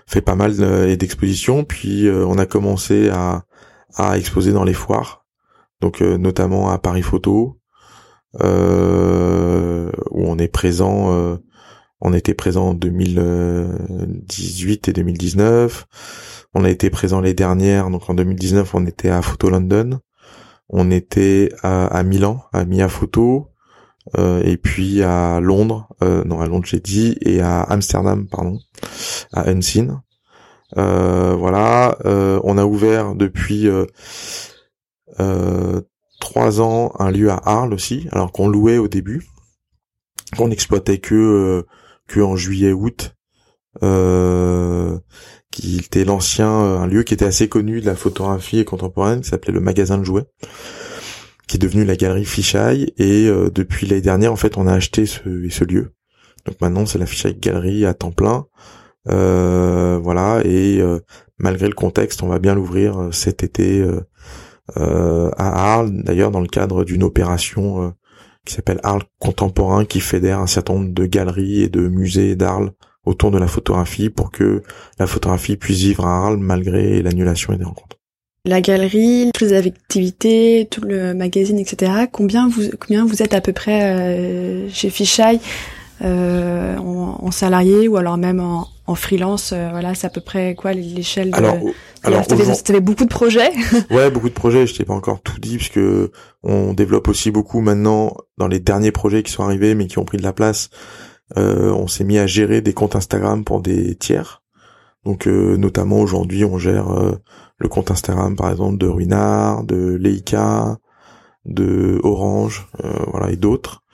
fait 0.06 0.22
pas 0.22 0.36
mal 0.36 0.54
d'expositions, 0.96 1.64
puis 1.64 2.08
on 2.08 2.38
a 2.38 2.46
commencé 2.46 3.08
à, 3.08 3.42
à 3.96 4.16
exposer 4.18 4.52
dans 4.52 4.64
les 4.64 4.72
foires, 4.72 5.25
donc 5.80 6.00
notamment 6.00 6.70
à 6.70 6.78
Paris 6.78 7.02
Photo, 7.02 7.58
où 8.34 8.44
on 8.44 10.38
est 10.38 10.48
présent 10.48 11.38
on 12.00 12.12
était 12.12 12.34
présent 12.34 12.68
en 12.68 12.74
2018 12.74 14.88
et 14.88 14.92
2019. 14.92 15.86
On 16.54 16.64
a 16.64 16.70
été 16.70 16.90
présent 16.90 17.20
les 17.20 17.34
dernières, 17.34 17.90
donc 17.90 18.08
en 18.10 18.14
2019 18.14 18.74
on 18.74 18.86
était 18.86 19.10
à 19.10 19.22
Photo 19.22 19.50
London. 19.50 20.00
On 20.68 20.90
était 20.90 21.52
à, 21.62 22.02
Milan, 22.02 22.42
à 22.52 22.64
Mia 22.64 22.88
Photo, 22.88 23.52
euh, 24.18 24.42
et 24.42 24.56
puis 24.56 25.00
à 25.02 25.38
Londres, 25.40 25.88
euh, 26.02 26.24
non 26.24 26.40
à 26.40 26.46
Londres 26.46 26.66
j'ai 26.66 26.80
dit, 26.80 27.16
et 27.20 27.40
à 27.40 27.62
Amsterdam, 27.62 28.26
pardon, 28.28 28.58
à 29.32 29.48
Unseen. 29.48 30.00
voilà, 30.74 31.96
on 32.04 32.58
a 32.58 32.64
ouvert 32.64 33.14
depuis 33.14 33.68
trois 36.20 36.60
ans 36.60 36.92
un 36.98 37.10
lieu 37.10 37.30
à 37.30 37.40
Arles 37.44 37.74
aussi, 37.74 38.08
alors 38.12 38.32
qu'on 38.32 38.48
louait 38.48 38.78
au 38.78 38.88
début, 38.88 39.26
qu'on 40.36 40.48
n'exploitait 40.48 40.98
que 40.98 41.64
que 42.06 42.20
en 42.20 42.36
juillet 42.36 42.72
août. 42.72 43.12
Euh, 43.82 44.98
qui 45.52 45.76
était 45.76 46.06
l'ancien 46.06 46.48
un 46.48 46.86
lieu 46.86 47.02
qui 47.02 47.12
était 47.12 47.26
assez 47.26 47.46
connu 47.46 47.82
de 47.82 47.86
la 47.86 47.94
photographie 47.94 48.64
contemporaine 48.64 49.20
qui 49.20 49.28
s'appelait 49.28 49.52
le 49.52 49.60
magasin 49.60 49.98
de 49.98 50.02
jouets 50.02 50.24
qui 51.46 51.56
est 51.56 51.60
devenu 51.60 51.84
la 51.84 51.94
galerie 51.94 52.24
Fisheye 52.24 52.94
et 52.96 53.30
depuis 53.52 53.86
l'année 53.86 54.00
dernière 54.00 54.32
en 54.32 54.36
fait 54.36 54.56
on 54.56 54.66
a 54.66 54.72
acheté 54.72 55.04
ce, 55.04 55.20
ce 55.50 55.64
lieu. 55.64 55.92
Donc 56.46 56.60
maintenant 56.60 56.86
c'est 56.86 56.98
la 56.98 57.06
Fisheye 57.06 57.34
Galerie 57.34 57.84
à 57.84 57.94
temps 57.94 58.12
plein. 58.12 58.46
Euh, 59.08 59.98
voilà. 60.02 60.40
Et 60.44 60.80
malgré 61.38 61.68
le 61.68 61.74
contexte 61.74 62.22
on 62.22 62.28
va 62.28 62.38
bien 62.38 62.54
l'ouvrir 62.54 63.08
cet 63.12 63.42
été 63.42 63.80
euh, 63.80 64.00
à 64.74 65.74
Arles, 65.74 66.02
d'ailleurs 66.02 66.30
dans 66.30 66.40
le 66.40 66.48
cadre 66.48 66.84
d'une 66.84 67.02
opération 67.02 67.82
euh, 67.82 67.88
qui 68.44 68.54
s'appelle 68.54 68.80
Arles 68.82 69.04
Contemporain, 69.18 69.84
qui 69.84 70.00
fédère 70.00 70.40
un 70.40 70.46
certain 70.46 70.74
nombre 70.74 70.92
de 70.92 71.06
galeries 71.06 71.62
et 71.62 71.68
de 71.68 71.88
musées 71.88 72.36
d'Arles 72.36 72.72
autour 73.04 73.30
de 73.30 73.38
la 73.38 73.46
photographie 73.46 74.10
pour 74.10 74.30
que 74.30 74.62
la 74.98 75.06
photographie 75.06 75.56
puisse 75.56 75.78
vivre 75.78 76.06
à 76.06 76.24
Arles 76.24 76.38
malgré 76.38 77.02
l'annulation 77.02 77.54
des 77.54 77.64
rencontres. 77.64 77.96
La 78.44 78.60
galerie, 78.60 79.30
toutes 79.34 79.48
les 79.48 79.54
activités, 79.54 80.68
tout 80.70 80.80
le 80.80 81.14
magazine, 81.14 81.58
etc. 81.58 81.92
Combien 82.12 82.48
vous, 82.48 82.62
combien 82.78 83.04
vous 83.04 83.22
êtes 83.22 83.34
à 83.34 83.40
peu 83.40 83.52
près 83.52 83.82
euh, 83.82 84.68
chez 84.70 84.88
Fisheye 84.88 85.40
euh, 86.02 86.76
en, 86.76 87.30
salarié 87.32 87.88
ou 87.88 87.96
alors 87.96 88.18
même 88.18 88.38
en, 88.38 88.68
en 88.86 88.94
freelance 88.94 89.52
euh, 89.52 89.68
Voilà, 89.70 89.94
c'est 89.94 90.06
à 90.06 90.10
peu 90.10 90.20
près 90.20 90.54
quoi 90.54 90.72
l'échelle 90.72 91.30
de... 91.30 91.36
Alors, 91.36 91.56
alors 92.02 92.26
t'avais, 92.26 92.80
beaucoup 92.80 93.04
de 93.04 93.10
projets 93.10 93.50
Ouais, 93.90 94.10
beaucoup 94.10 94.28
de 94.28 94.34
projets. 94.34 94.66
Je 94.66 94.74
t'ai 94.74 94.84
pas 94.84 94.94
encore 94.94 95.20
tout 95.20 95.40
dit 95.40 95.58
parce 95.58 95.70
que 95.70 96.10
on 96.42 96.72
développe 96.72 97.08
aussi 97.08 97.30
beaucoup 97.30 97.60
maintenant 97.60 98.16
dans 98.38 98.48
les 98.48 98.60
derniers 98.60 98.92
projets 98.92 99.22
qui 99.22 99.32
sont 99.32 99.44
arrivés 99.44 99.74
mais 99.74 99.86
qui 99.86 99.98
ont 99.98 100.04
pris 100.04 100.18
de 100.18 100.22
la 100.22 100.32
place. 100.32 100.70
Euh, 101.36 101.72
on 101.72 101.88
s'est 101.88 102.04
mis 102.04 102.18
à 102.18 102.26
gérer 102.26 102.60
des 102.60 102.72
comptes 102.72 102.96
Instagram 102.96 103.44
pour 103.44 103.60
des 103.60 103.96
tiers. 103.96 104.42
Donc 105.06 105.28
euh, 105.28 105.56
notamment 105.56 106.00
aujourd'hui, 106.00 106.44
on 106.44 106.58
gère 106.58 106.90
euh, 106.90 107.12
le 107.58 107.68
compte 107.68 107.92
Instagram 107.92 108.34
par 108.34 108.50
exemple 108.50 108.76
de 108.76 108.88
Ruinard, 108.88 109.62
de 109.62 109.94
Leica, 109.94 110.78
de 111.44 112.00
Orange, 112.02 112.66
euh, 112.84 113.04
voilà 113.06 113.30
et 113.30 113.36
d'autres. 113.36 113.84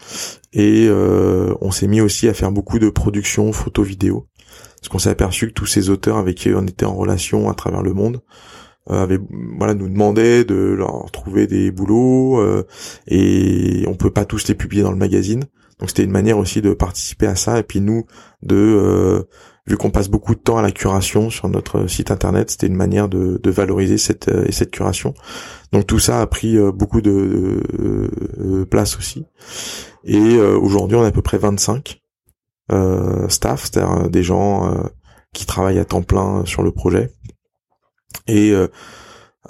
Et 0.54 0.90
on 0.90 1.70
s'est 1.70 1.86
mis 1.86 2.00
aussi 2.00 2.28
à 2.28 2.34
faire 2.34 2.50
beaucoup 2.50 2.78
de 2.78 2.90
production 2.90 3.52
photo-vidéo 3.52 4.26
parce 4.82 4.88
qu'on 4.88 4.98
s'est 4.98 5.10
aperçu 5.10 5.46
que 5.46 5.52
tous 5.52 5.66
ces 5.66 5.90
auteurs 5.90 6.16
avec 6.16 6.36
qui 6.36 6.50
on 6.52 6.66
était 6.66 6.84
en 6.84 6.94
relation 6.94 7.48
à 7.48 7.54
travers 7.54 7.82
le 7.82 7.94
monde 7.94 8.20
euh, 8.90 9.04
avaient 9.04 9.20
voilà 9.56 9.74
nous 9.74 9.88
demandaient 9.88 10.44
de 10.44 10.56
leur 10.56 11.08
trouver 11.12 11.46
des 11.46 11.70
boulots 11.70 12.40
euh, 12.40 12.66
et 13.06 13.84
on 13.86 13.94
peut 13.94 14.10
pas 14.10 14.24
tous 14.24 14.48
les 14.48 14.56
publier 14.56 14.82
dans 14.82 14.90
le 14.90 14.96
magazine. 14.96 15.44
Donc 15.78 15.90
c'était 15.90 16.02
une 16.02 16.10
manière 16.10 16.36
aussi 16.36 16.62
de 16.62 16.74
participer 16.74 17.28
à 17.28 17.36
ça 17.36 17.60
et 17.60 17.62
puis 17.62 17.80
nous 17.80 18.06
de 18.42 18.56
euh, 18.56 19.22
vu 19.68 19.76
qu'on 19.76 19.90
passe 19.90 20.08
beaucoup 20.08 20.34
de 20.34 20.40
temps 20.40 20.58
à 20.58 20.62
la 20.62 20.72
curation 20.72 21.30
sur 21.30 21.48
notre 21.48 21.86
site 21.86 22.10
internet 22.10 22.50
c'était 22.50 22.66
une 22.66 22.74
manière 22.74 23.08
de, 23.08 23.38
de 23.40 23.50
valoriser 23.52 23.98
cette 23.98 24.28
cette 24.50 24.72
curation. 24.72 25.14
Donc 25.72 25.86
tout 25.86 26.00
ça 26.00 26.20
a 26.20 26.26
pris 26.26 26.58
beaucoup 26.72 27.02
de, 27.02 27.62
de 28.36 28.64
place 28.64 28.98
aussi. 28.98 29.26
Et 30.02 30.40
aujourd'hui 30.40 30.96
on 30.96 31.04
est 31.04 31.08
à 31.08 31.12
peu 31.12 31.22
près 31.22 31.38
25 31.38 32.01
euh, 32.01 32.01
staff, 33.28 33.62
c'est-à-dire 33.62 34.04
euh, 34.04 34.08
des 34.08 34.22
gens 34.22 34.72
euh, 34.72 34.82
qui 35.32 35.46
travaillent 35.46 35.78
à 35.78 35.84
temps 35.84 36.02
plein 36.02 36.44
sur 36.44 36.62
le 36.62 36.72
projet. 36.72 37.10
Et 38.26 38.52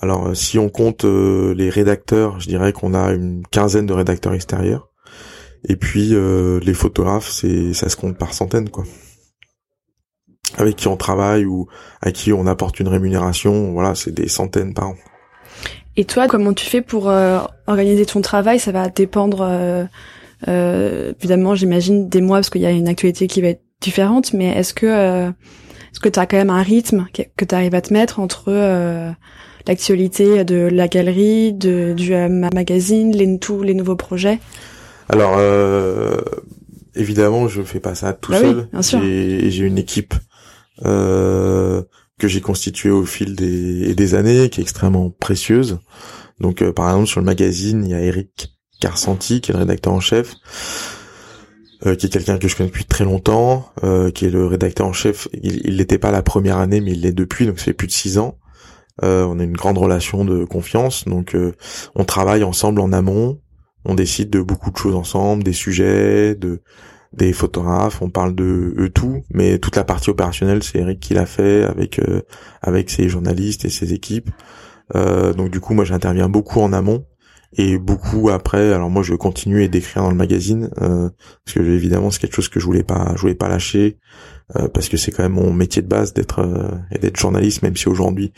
alors, 0.00 0.36
si 0.36 0.56
on 0.58 0.68
compte 0.68 1.04
les 1.04 1.68
rédacteurs, 1.68 2.38
je 2.38 2.46
dirais 2.46 2.72
qu'on 2.72 2.94
a 2.94 3.10
une 3.12 3.42
quinzaine 3.50 3.86
de 3.86 3.92
rédacteurs 3.92 4.34
extérieurs. 4.34 4.88
Et 5.68 5.74
puis 5.74 6.14
les 6.14 6.74
photographes, 6.74 7.28
c'est 7.28 7.74
ça 7.74 7.88
se 7.88 7.96
compte 7.96 8.16
par 8.16 8.32
centaines, 8.32 8.70
quoi. 8.70 8.84
Avec 10.56 10.76
qui 10.76 10.86
on 10.86 10.96
travaille 10.96 11.44
ou 11.44 11.66
à 12.00 12.12
qui 12.12 12.32
on 12.32 12.46
apporte 12.46 12.78
une 12.78 12.88
rémunération, 12.88 13.72
voilà, 13.72 13.96
c'est 13.96 14.12
des 14.12 14.28
centaines 14.28 14.74
par 14.74 14.90
an. 14.90 14.96
Et 15.96 16.04
toi, 16.04 16.28
comment 16.28 16.54
tu 16.54 16.64
fais 16.64 16.82
pour 16.82 17.06
organiser 17.66 18.06
ton 18.06 18.20
travail? 18.20 18.60
Ça 18.60 18.70
va 18.72 18.88
dépendre 18.88 19.40
euh, 19.42 19.84
évidemment, 20.46 21.54
j'imagine 21.54 22.08
des 22.08 22.20
mois 22.20 22.38
parce 22.38 22.50
qu'il 22.50 22.62
y 22.62 22.66
a 22.66 22.70
une 22.70 22.88
actualité 22.88 23.26
qui 23.26 23.40
va 23.40 23.48
être 23.48 23.62
différente, 23.82 24.32
mais 24.32 24.46
est-ce 24.46 24.72
que 24.72 24.86
euh, 24.86 25.28
est-ce 25.28 26.00
que 26.00 26.08
tu 26.08 26.18
as 26.18 26.26
quand 26.26 26.38
même 26.38 26.50
un 26.50 26.62
rythme 26.62 27.06
que 27.36 27.44
tu 27.44 27.54
arrives 27.54 27.74
à 27.74 27.82
te 27.82 27.92
mettre 27.92 28.18
entre 28.18 28.44
euh, 28.48 29.10
l'actualité 29.66 30.44
de 30.44 30.68
la 30.72 30.88
galerie, 30.88 31.52
de, 31.52 31.92
du 31.92 32.14
euh, 32.14 32.28
magazine, 32.54 33.14
les, 33.14 33.38
tous 33.38 33.62
les 33.62 33.74
nouveaux 33.74 33.96
projets? 33.96 34.38
Alors, 35.10 35.38
évidemment, 36.94 37.46
je 37.46 37.60
fais 37.60 37.80
pas 37.80 37.94
ça 37.94 38.14
tout 38.14 38.32
bah 38.32 38.40
seul. 38.40 38.68
Oui, 38.72 39.50
j'ai 39.50 39.64
une 39.66 39.76
équipe 39.76 40.14
que 40.82 41.84
j'ai 42.28 42.40
constituée 42.40 42.88
au 42.90 43.04
fil 43.04 43.36
des, 43.36 43.94
des 43.94 44.14
années, 44.14 44.48
qui 44.48 44.60
est 44.60 44.62
extrêmement 44.62 45.10
précieuse. 45.10 45.80
Donc, 46.40 46.64
par 46.70 46.88
exemple, 46.88 47.08
sur 47.08 47.20
le 47.20 47.26
magazine, 47.26 47.84
il 47.84 47.90
y 47.90 47.94
a 47.94 48.00
Eric 48.00 48.54
Carsanti, 48.82 49.40
qui 49.40 49.52
est 49.52 49.54
le 49.54 49.60
rédacteur 49.60 49.92
en 49.92 50.00
chef, 50.00 50.34
euh, 51.86 51.94
qui 51.94 52.06
est 52.06 52.08
quelqu'un 52.08 52.36
que 52.38 52.48
je 52.48 52.56
connais 52.56 52.68
depuis 52.68 52.84
très 52.84 53.04
longtemps, 53.04 53.70
euh, 53.84 54.10
qui 54.10 54.26
est 54.26 54.30
le 54.30 54.44
rédacteur 54.44 54.88
en 54.88 54.92
chef. 54.92 55.28
Il 55.40 55.76
n'était 55.76 55.98
pas 55.98 56.10
la 56.10 56.22
première 56.22 56.58
année, 56.58 56.80
mais 56.80 56.90
il 56.90 57.02
l'est 57.02 57.12
depuis, 57.12 57.46
donc 57.46 57.60
ça 57.60 57.66
fait 57.66 57.74
plus 57.74 57.86
de 57.86 57.92
six 57.92 58.18
ans. 58.18 58.38
Euh, 59.04 59.24
on 59.24 59.38
a 59.38 59.44
une 59.44 59.52
grande 59.52 59.78
relation 59.78 60.24
de 60.24 60.44
confiance, 60.44 61.04
donc 61.04 61.36
on 61.94 62.04
travaille 62.04 62.42
ensemble 62.42 62.80
en 62.80 62.92
amont. 62.92 63.40
On 63.84 63.94
décide 63.94 64.30
de 64.30 64.42
beaucoup 64.42 64.72
de 64.72 64.76
choses 64.76 64.96
ensemble, 64.96 65.44
des 65.44 65.52
sujets, 65.52 66.34
de 66.34 66.60
des 67.12 67.34
photographes, 67.34 68.00
on 68.00 68.08
parle 68.08 68.34
de 68.34 68.74
eux 68.78 68.88
tout, 68.88 69.22
mais 69.30 69.58
toute 69.58 69.76
la 69.76 69.84
partie 69.84 70.08
opérationnelle, 70.08 70.62
c'est 70.62 70.78
Eric 70.78 70.98
qui 70.98 71.12
l'a 71.12 71.26
fait 71.26 71.62
avec 71.64 72.00
avec 72.62 72.90
ses 72.90 73.08
journalistes 73.08 73.64
et 73.64 73.70
ses 73.70 73.92
équipes. 73.92 74.30
donc 74.94 75.50
du 75.50 75.60
coup, 75.60 75.74
moi, 75.74 75.84
j'interviens 75.84 76.28
beaucoup 76.28 76.60
en 76.60 76.72
amont 76.72 77.04
et 77.54 77.78
beaucoup 77.78 78.30
après 78.30 78.72
alors 78.72 78.88
moi 78.88 79.02
je 79.02 79.14
continue 79.14 79.68
d'écrire 79.68 80.02
dans 80.02 80.10
le 80.10 80.16
magazine 80.16 80.70
euh, 80.80 81.10
parce 81.44 81.54
que 81.54 81.60
évidemment 81.60 82.10
c'est 82.10 82.20
quelque 82.20 82.34
chose 82.34 82.48
que 82.48 82.60
je 82.60 82.64
voulais 82.64 82.82
pas 82.82 83.12
je 83.14 83.20
voulais 83.20 83.34
pas 83.34 83.48
lâcher 83.48 83.98
euh, 84.56 84.68
parce 84.68 84.88
que 84.88 84.96
c'est 84.96 85.12
quand 85.12 85.22
même 85.22 85.32
mon 85.32 85.52
métier 85.52 85.82
de 85.82 85.88
base 85.88 86.14
d'être 86.14 86.40
euh, 86.40 86.70
et 86.90 86.98
d'être 86.98 87.18
journaliste 87.18 87.62
même 87.62 87.76
si 87.76 87.88
aujourd'hui 87.88 88.32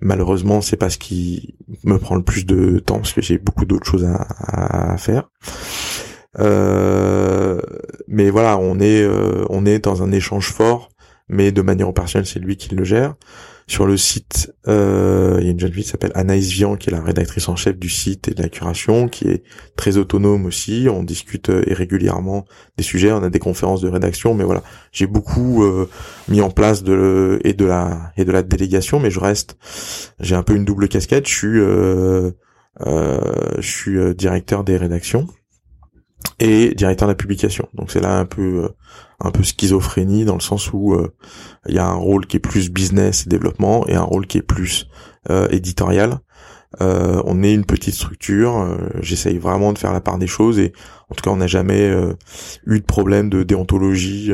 malheureusement 0.00 0.60
c'est 0.60 0.76
pas 0.76 0.90
ce 0.90 0.98
qui 0.98 1.56
me 1.84 1.98
prend 1.98 2.14
le 2.14 2.22
plus 2.22 2.46
de 2.46 2.78
temps 2.78 2.96
parce 2.98 3.12
que 3.12 3.22
j'ai 3.22 3.38
beaucoup 3.38 3.64
d'autres 3.64 3.86
choses 3.86 4.04
à, 4.04 4.92
à 4.92 4.96
faire. 4.96 5.28
Mais 8.08 8.30
voilà 8.30 8.58
on 8.58 8.78
est 8.80 9.06
on 9.50 9.66
est 9.66 9.80
dans 9.80 10.02
un 10.02 10.12
échange 10.12 10.48
fort 10.48 10.88
mais 11.28 11.52
de 11.52 11.62
manière 11.62 11.88
opérationnelle 11.88 12.26
c'est 12.26 12.40
lui 12.40 12.56
qui 12.56 12.74
le 12.74 12.84
gère 12.84 13.14
sur 13.66 13.86
le 13.86 13.96
site, 13.96 14.52
euh, 14.68 15.38
il 15.40 15.44
y 15.44 15.48
a 15.48 15.52
une 15.52 15.60
jeune 15.60 15.72
fille 15.72 15.84
qui 15.84 15.90
s'appelle 15.90 16.12
Anaïs 16.14 16.50
Vian, 16.50 16.76
qui 16.76 16.90
est 16.90 16.92
la 16.92 17.00
rédactrice 17.00 17.48
en 17.48 17.56
chef 17.56 17.78
du 17.78 17.88
site 17.88 18.28
et 18.28 18.34
de 18.34 18.42
la 18.42 18.48
curation, 18.48 19.08
qui 19.08 19.28
est 19.28 19.42
très 19.76 19.96
autonome 19.96 20.46
aussi. 20.46 20.88
On 20.90 21.02
discute 21.02 21.50
euh, 21.50 21.62
régulièrement 21.68 22.44
des 22.76 22.82
sujets, 22.82 23.12
on 23.12 23.22
a 23.22 23.30
des 23.30 23.38
conférences 23.38 23.80
de 23.80 23.88
rédaction, 23.88 24.34
mais 24.34 24.44
voilà, 24.44 24.62
j'ai 24.90 25.06
beaucoup 25.06 25.64
euh, 25.64 25.88
mis 26.28 26.40
en 26.40 26.50
place 26.50 26.82
de 26.82 27.40
et 27.44 27.54
de 27.54 27.64
la 27.64 28.12
et 28.16 28.24
de 28.24 28.32
la 28.32 28.42
délégation, 28.42 29.00
mais 29.00 29.10
je 29.10 29.20
reste, 29.20 29.56
j'ai 30.20 30.34
un 30.34 30.42
peu 30.42 30.54
une 30.54 30.64
double 30.64 30.88
casquette. 30.88 31.28
Je 31.28 31.34
suis 31.34 31.60
euh, 31.60 32.30
je 33.58 33.68
suis 33.68 34.14
directeur 34.14 34.64
des 34.64 34.76
rédactions 34.76 35.26
et 36.38 36.74
directeur 36.74 37.08
de 37.08 37.12
la 37.12 37.16
publication. 37.16 37.68
Donc 37.74 37.90
c'est 37.90 38.00
là 38.00 38.18
un 38.18 38.24
peu 38.24 38.68
un 39.20 39.30
peu 39.30 39.42
schizophrénie 39.42 40.24
dans 40.24 40.34
le 40.34 40.40
sens 40.40 40.72
où 40.72 40.94
euh, 40.94 41.14
il 41.68 41.74
y 41.74 41.78
a 41.78 41.86
un 41.86 41.94
rôle 41.94 42.26
qui 42.26 42.36
est 42.36 42.40
plus 42.40 42.70
business 42.70 43.24
et 43.24 43.30
développement 43.30 43.86
et 43.86 43.94
un 43.94 44.02
rôle 44.02 44.26
qui 44.26 44.38
est 44.38 44.42
plus 44.42 44.88
euh, 45.30 45.48
éditorial. 45.50 46.18
Euh, 46.80 47.22
on 47.26 47.42
est 47.42 47.52
une 47.52 47.66
petite 47.66 47.94
structure, 47.94 48.78
j'essaye 49.00 49.38
vraiment 49.38 49.72
de 49.72 49.78
faire 49.78 49.92
la 49.92 50.00
part 50.00 50.18
des 50.18 50.26
choses 50.26 50.58
et 50.58 50.72
en 51.10 51.14
tout 51.14 51.22
cas 51.22 51.30
on 51.30 51.36
n'a 51.36 51.46
jamais 51.46 51.92
eu 52.66 52.80
de 52.80 52.84
problème 52.84 53.28
de 53.28 53.42
déontologie 53.42 54.32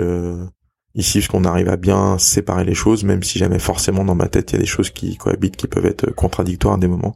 ici 0.95 1.19
parce 1.19 1.29
qu'on 1.29 1.45
arrive 1.45 1.69
à 1.69 1.77
bien 1.77 2.19
séparer 2.19 2.65
les 2.65 2.75
choses 2.75 3.05
même 3.05 3.23
si 3.23 3.39
jamais 3.39 3.59
forcément 3.59 4.05
dans 4.05 4.15
ma 4.15 4.29
tête 4.29 4.53
il 4.53 4.55
y 4.55 4.59
a 4.59 4.61
des 4.61 4.67
choses 4.67 4.91
qui 4.91 5.17
cohabitent 5.17 5.57
qui 5.57 5.67
peuvent 5.67 5.87
être 5.87 6.11
contradictoires 6.13 6.75
à 6.75 6.79
des 6.79 6.89
moments 6.89 7.15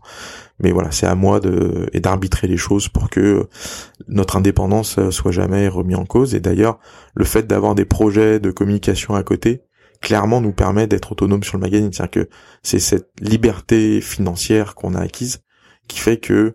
mais 0.63 0.71
voilà, 0.71 0.93
c'est 0.93 1.07
à 1.07 1.15
moi 1.15 1.41
de 1.41 1.89
et 1.93 2.01
d'arbitrer 2.01 2.47
les 2.47 2.57
choses 2.57 2.89
pour 2.89 3.11
que 3.11 3.49
notre 4.09 4.37
indépendance 4.37 5.11
soit 5.11 5.33
jamais 5.33 5.69
remis 5.69 5.97
en 5.97 6.05
cause. 6.05 6.35
Et 6.35 6.41
d'ailleurs, 6.41 6.79
le 7.15 7.25
fait 7.25 7.47
d'avoir 7.47 7.75
des 7.75 7.85
projets 7.85 8.39
de 8.39 8.51
communication 8.53 9.15
à 9.15 9.23
côté, 9.25 9.63
clairement 10.01 10.41
nous 10.41 10.53
permet 10.53 10.87
d'être 10.87 11.13
autonome 11.13 11.43
sur 11.43 11.57
le 11.57 11.63
magazine. 11.63 11.93
C'est-à-dire 11.93 12.27
que 12.27 12.29
c'est 12.63 12.79
cette 12.79 13.09
liberté 13.21 14.01
financière 14.01 14.75
qu'on 14.75 14.95
a 14.95 15.01
acquise 15.01 15.43
qui 15.89 15.99
fait 15.99 16.19
que 16.19 16.55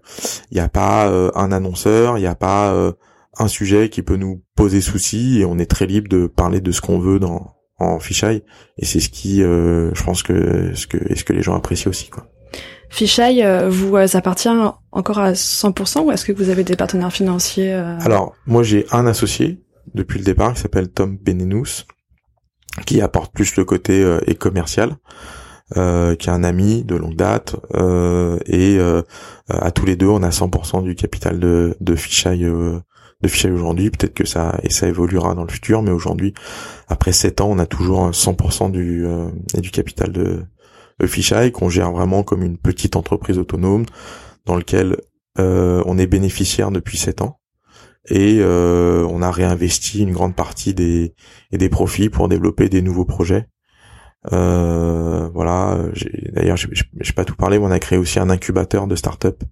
il 0.52 0.56
n'y 0.56 0.62
a 0.62 0.70
pas 0.70 1.10
euh, 1.10 1.30
un 1.36 1.52
annonceur, 1.52 2.18
il 2.18 2.22
n'y 2.22 2.28
a 2.28 2.36
pas 2.36 2.72
euh, 2.72 2.94
un 3.40 3.48
sujet 3.48 3.90
qui 3.90 4.02
peut 4.02 4.16
nous 4.16 4.44
poser 4.56 4.82
souci 4.82 5.40
et 5.40 5.46
on 5.46 5.58
est 5.58 5.66
très 5.66 5.86
libre 5.86 6.10
de 6.10 6.28
parler 6.28 6.62
de 6.62 6.72
ce 6.72 6.82
qu'on 6.82 7.00
veut 7.00 7.20
dans 7.20 7.56
en 7.80 8.00
fisheye 8.00 8.44
et 8.80 8.86
c'est 8.86 9.00
ce 9.00 9.10
qui 9.10 9.42
je 9.42 10.04
pense 10.04 10.24
que 10.24 10.74
ce 10.74 10.88
que 10.88 10.98
est 11.12 11.16
ce 11.16 11.24
que 11.24 11.34
les 11.34 11.44
gens 11.44 11.56
apprécient 11.56 11.92
aussi 11.92 12.10
quoi. 12.10 12.26
Fisheye 12.90 13.46
vous 13.70 13.96
appartient 13.96 14.50
encore 14.92 15.20
à 15.20 15.34
100% 15.34 16.06
ou 16.06 16.12
est-ce 16.12 16.26
que 16.26 16.32
vous 16.32 16.50
avez 16.50 16.64
des 16.64 16.76
partenaires 16.76 17.14
financiers 17.14 17.74
Alors 17.74 18.34
moi 18.48 18.64
j'ai 18.64 18.88
un 18.92 19.06
associé 19.06 19.62
depuis 19.94 20.18
le 20.18 20.26
départ 20.26 20.56
qui 20.56 20.62
s'appelle 20.62 20.90
Tom 20.90 21.18
Benenous 21.18 21.86
qui 22.88 23.00
apporte 23.02 23.32
plus 23.32 23.58
le 23.58 23.64
côté 23.66 24.18
et 24.26 24.34
commercial 24.34 24.98
euh, 25.76 26.16
qui 26.16 26.30
est 26.30 26.32
un 26.32 26.44
ami 26.44 26.86
de 26.86 26.96
longue 26.96 27.16
date 27.16 27.58
euh, 27.76 28.40
et 28.46 28.78
euh, 28.80 29.02
à 29.50 29.72
tous 29.72 29.86
les 29.86 29.98
deux 29.98 30.08
on 30.08 30.24
a 30.24 30.30
100% 30.30 30.84
du 30.84 30.96
capital 30.96 31.40
de 31.40 31.76
de 31.82 31.96
Fisheye 31.96 32.46
euh, 32.46 32.80
de 33.22 33.28
Fisheye 33.28 33.52
aujourd'hui 33.52 33.90
peut-être 33.90 34.14
que 34.14 34.26
ça 34.26 34.60
et 34.64 34.70
ça 34.70 34.88
évoluera 34.88 35.34
dans 35.36 35.44
le 35.44 35.50
futur 35.50 35.82
mais 35.82 35.92
aujourd'hui 35.92 36.34
après 36.88 37.12
7 37.12 37.42
ans 37.42 37.50
on 37.50 37.60
a 37.60 37.66
toujours 37.66 38.12
100% 38.12 38.72
du 38.72 39.06
euh, 39.06 39.30
du 39.56 39.72
capital 39.72 40.12
de, 40.12 40.44
de 41.00 41.08
Fisheye 41.08 41.52
qu'on 41.52 41.70
gère 41.70 41.92
vraiment 41.92 42.24
comme 42.24 42.44
une 42.44 42.58
petite 42.58 42.96
entreprise 42.96 43.38
autonome 43.38 43.86
dans 44.46 44.56
lequel 44.56 44.98
on 45.40 46.00
est 46.00 46.08
bénéficiaire 46.08 46.72
depuis 46.72 46.98
7 46.98 47.22
ans 47.22 47.40
et 48.10 48.42
on 48.44 49.22
a 49.22 49.30
réinvesti 49.30 50.02
une 50.02 50.12
grande 50.12 50.36
partie 50.36 50.74
des 50.74 51.14
et 51.52 51.60
des 51.60 51.70
profits 51.70 52.10
pour 52.10 52.28
développer 52.28 52.70
des 52.70 52.82
nouveaux 52.82 53.06
projets 53.06 53.48
euh, 54.34 55.30
voilà. 55.34 55.78
D'ailleurs, 56.34 56.58
je 56.58 56.68
n'ai 56.68 57.12
pas 57.16 57.26
tout 57.26 57.36
parlé, 57.36 57.60
mais 57.60 57.66
on 57.66 57.72
a 57.72 57.80
créé 57.80 57.98
aussi 57.98 58.20
un 58.20 58.30
incubateur 58.30 58.88
de 58.88 58.96
start-up 58.96 59.44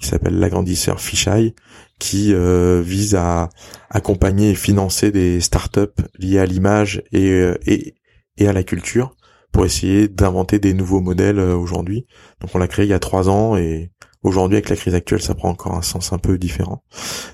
qui 0.00 0.08
s'appelle 0.08 0.38
l'agrandisseur 0.38 1.00
Fisheye, 1.00 1.54
qui 2.02 2.34
euh, 2.34 2.82
vise 2.84 3.14
à 3.14 3.48
accompagner 3.88 4.50
et 4.50 4.54
financer 4.56 5.12
des 5.12 5.40
start-up 5.40 6.00
liées 6.18 6.40
à 6.40 6.46
l'image 6.46 7.04
et, 7.12 7.30
euh, 7.30 7.54
et, 7.64 7.94
et 8.38 8.48
à 8.48 8.52
la 8.52 8.64
culture 8.64 9.14
pour 9.52 9.64
essayer 9.64 10.08
d'inventer 10.08 10.58
des 10.58 10.74
nouveaux 10.74 11.00
modèles 11.00 11.38
euh, 11.38 11.54
aujourd'hui. 11.54 12.08
Donc 12.40 12.50
on 12.54 12.58
l'a 12.58 12.66
créé 12.66 12.86
il 12.86 12.88
y 12.88 12.92
a 12.92 12.98
trois 12.98 13.28
ans 13.28 13.56
et 13.56 13.92
aujourd'hui 14.24 14.56
avec 14.56 14.68
la 14.68 14.74
crise 14.74 14.96
actuelle 14.96 15.22
ça 15.22 15.36
prend 15.36 15.50
encore 15.50 15.76
un 15.76 15.82
sens 15.82 16.12
un 16.12 16.18
peu 16.18 16.38
différent. 16.38 16.82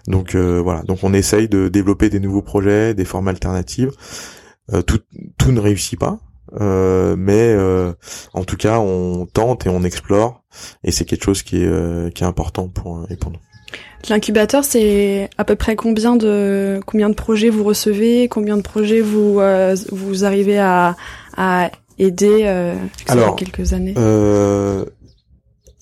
Donc 0.06 0.36
voilà, 0.36 0.82
donc 0.82 0.98
on 1.02 1.14
essaye 1.14 1.48
de 1.48 1.68
développer 1.68 2.10
des 2.10 2.20
nouveaux 2.20 2.42
projets, 2.42 2.92
des 2.92 3.06
formes 3.06 3.28
alternatives. 3.28 3.92
tout, 4.86 4.98
tout 5.38 5.50
ne 5.50 5.60
réussit 5.60 5.98
pas, 5.98 6.18
euh, 6.60 7.14
mais 7.16 7.54
euh, 7.54 7.92
en 8.32 8.44
tout 8.44 8.56
cas, 8.56 8.78
on 8.78 9.26
tente 9.26 9.66
et 9.66 9.68
on 9.68 9.82
explore, 9.82 10.44
et 10.84 10.92
c'est 10.92 11.04
quelque 11.04 11.24
chose 11.24 11.42
qui 11.42 11.62
est, 11.62 11.66
euh, 11.66 12.10
qui 12.10 12.24
est 12.24 12.26
important 12.26 12.68
pour, 12.68 13.06
et 13.10 13.16
pour 13.16 13.32
nous. 13.32 13.38
L'incubateur, 14.08 14.64
c'est 14.64 15.28
à 15.38 15.44
peu 15.44 15.56
près 15.56 15.74
combien 15.76 16.16
de 16.16 16.80
combien 16.86 17.08
de 17.10 17.14
projets 17.14 17.50
vous 17.50 17.64
recevez, 17.64 18.28
combien 18.28 18.56
de 18.56 18.62
projets 18.62 19.00
vous 19.00 19.40
vous 19.90 20.24
arrivez 20.24 20.58
à, 20.58 20.96
à 21.36 21.70
aider 21.98 22.42
euh, 22.44 22.74
Alors, 23.08 23.36
quelques 23.36 23.72
années? 23.72 23.94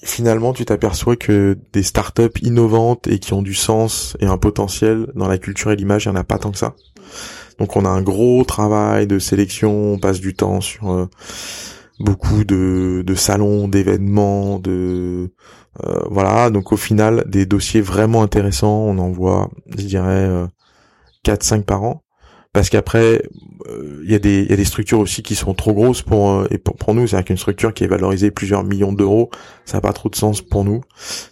finalement, 0.02 0.52
tu 0.52 0.64
t'aperçois 0.64 1.16
que 1.16 1.58
des 1.72 1.82
startups 1.82 2.38
innovantes 2.40 3.06
et 3.08 3.18
qui 3.18 3.32
ont 3.32 3.42
du 3.42 3.54
sens 3.54 4.16
et 4.20 4.26
un 4.26 4.38
potentiel 4.38 5.08
dans 5.14 5.26
la 5.28 5.36
culture 5.36 5.72
et 5.72 5.76
l'image, 5.76 6.04
il 6.04 6.08
y 6.08 6.10
en 6.12 6.16
a 6.16 6.24
pas 6.24 6.38
tant 6.38 6.52
que 6.52 6.58
ça. 6.58 6.74
Donc 7.58 7.76
on 7.76 7.84
a 7.84 7.88
un 7.88 8.02
gros 8.02 8.44
travail 8.44 9.06
de 9.06 9.18
sélection, 9.18 9.94
on 9.94 9.98
passe 9.98 10.20
du 10.20 10.34
temps 10.34 10.60
sur 10.60 10.90
euh, 10.92 11.08
beaucoup 11.98 12.44
de, 12.44 13.02
de 13.04 13.14
salons, 13.14 13.68
d'événements, 13.68 14.58
de 14.58 15.30
euh, 15.84 16.00
voilà. 16.10 16.50
Donc 16.50 16.72
au 16.72 16.76
final, 16.76 17.24
des 17.26 17.46
dossiers 17.46 17.80
vraiment 17.80 18.22
intéressants, 18.22 18.84
on 18.86 18.98
en 18.98 19.10
voit, 19.10 19.50
je 19.76 19.84
dirais, 19.84 20.28
4-5 21.24 21.58
euh, 21.58 21.62
par 21.62 21.82
an. 21.82 22.02
Parce 22.52 22.70
qu'après 22.70 23.22
euh, 23.68 24.00
il 24.02 24.10
y 24.10 24.14
a 24.14 24.18
des 24.18 24.44
y 24.44 24.52
a 24.54 24.56
des 24.56 24.64
structures 24.64 24.98
aussi 24.98 25.22
qui 25.22 25.34
sont 25.34 25.52
trop 25.52 25.74
grosses 25.74 26.00
pour 26.00 26.30
euh, 26.30 26.46
et 26.50 26.56
pour, 26.56 26.94
nous. 26.94 27.06
C'est 27.06 27.22
qu'une 27.22 27.36
structure 27.36 27.74
qui 27.74 27.84
est 27.84 27.86
valorisée 27.86 28.30
plusieurs 28.30 28.64
millions 28.64 28.94
d'euros 28.94 29.28
ça 29.66 29.76
n'a 29.76 29.82
pas 29.82 29.92
trop 29.92 30.08
de 30.08 30.16
sens 30.16 30.40
pour 30.40 30.64
nous. 30.64 30.80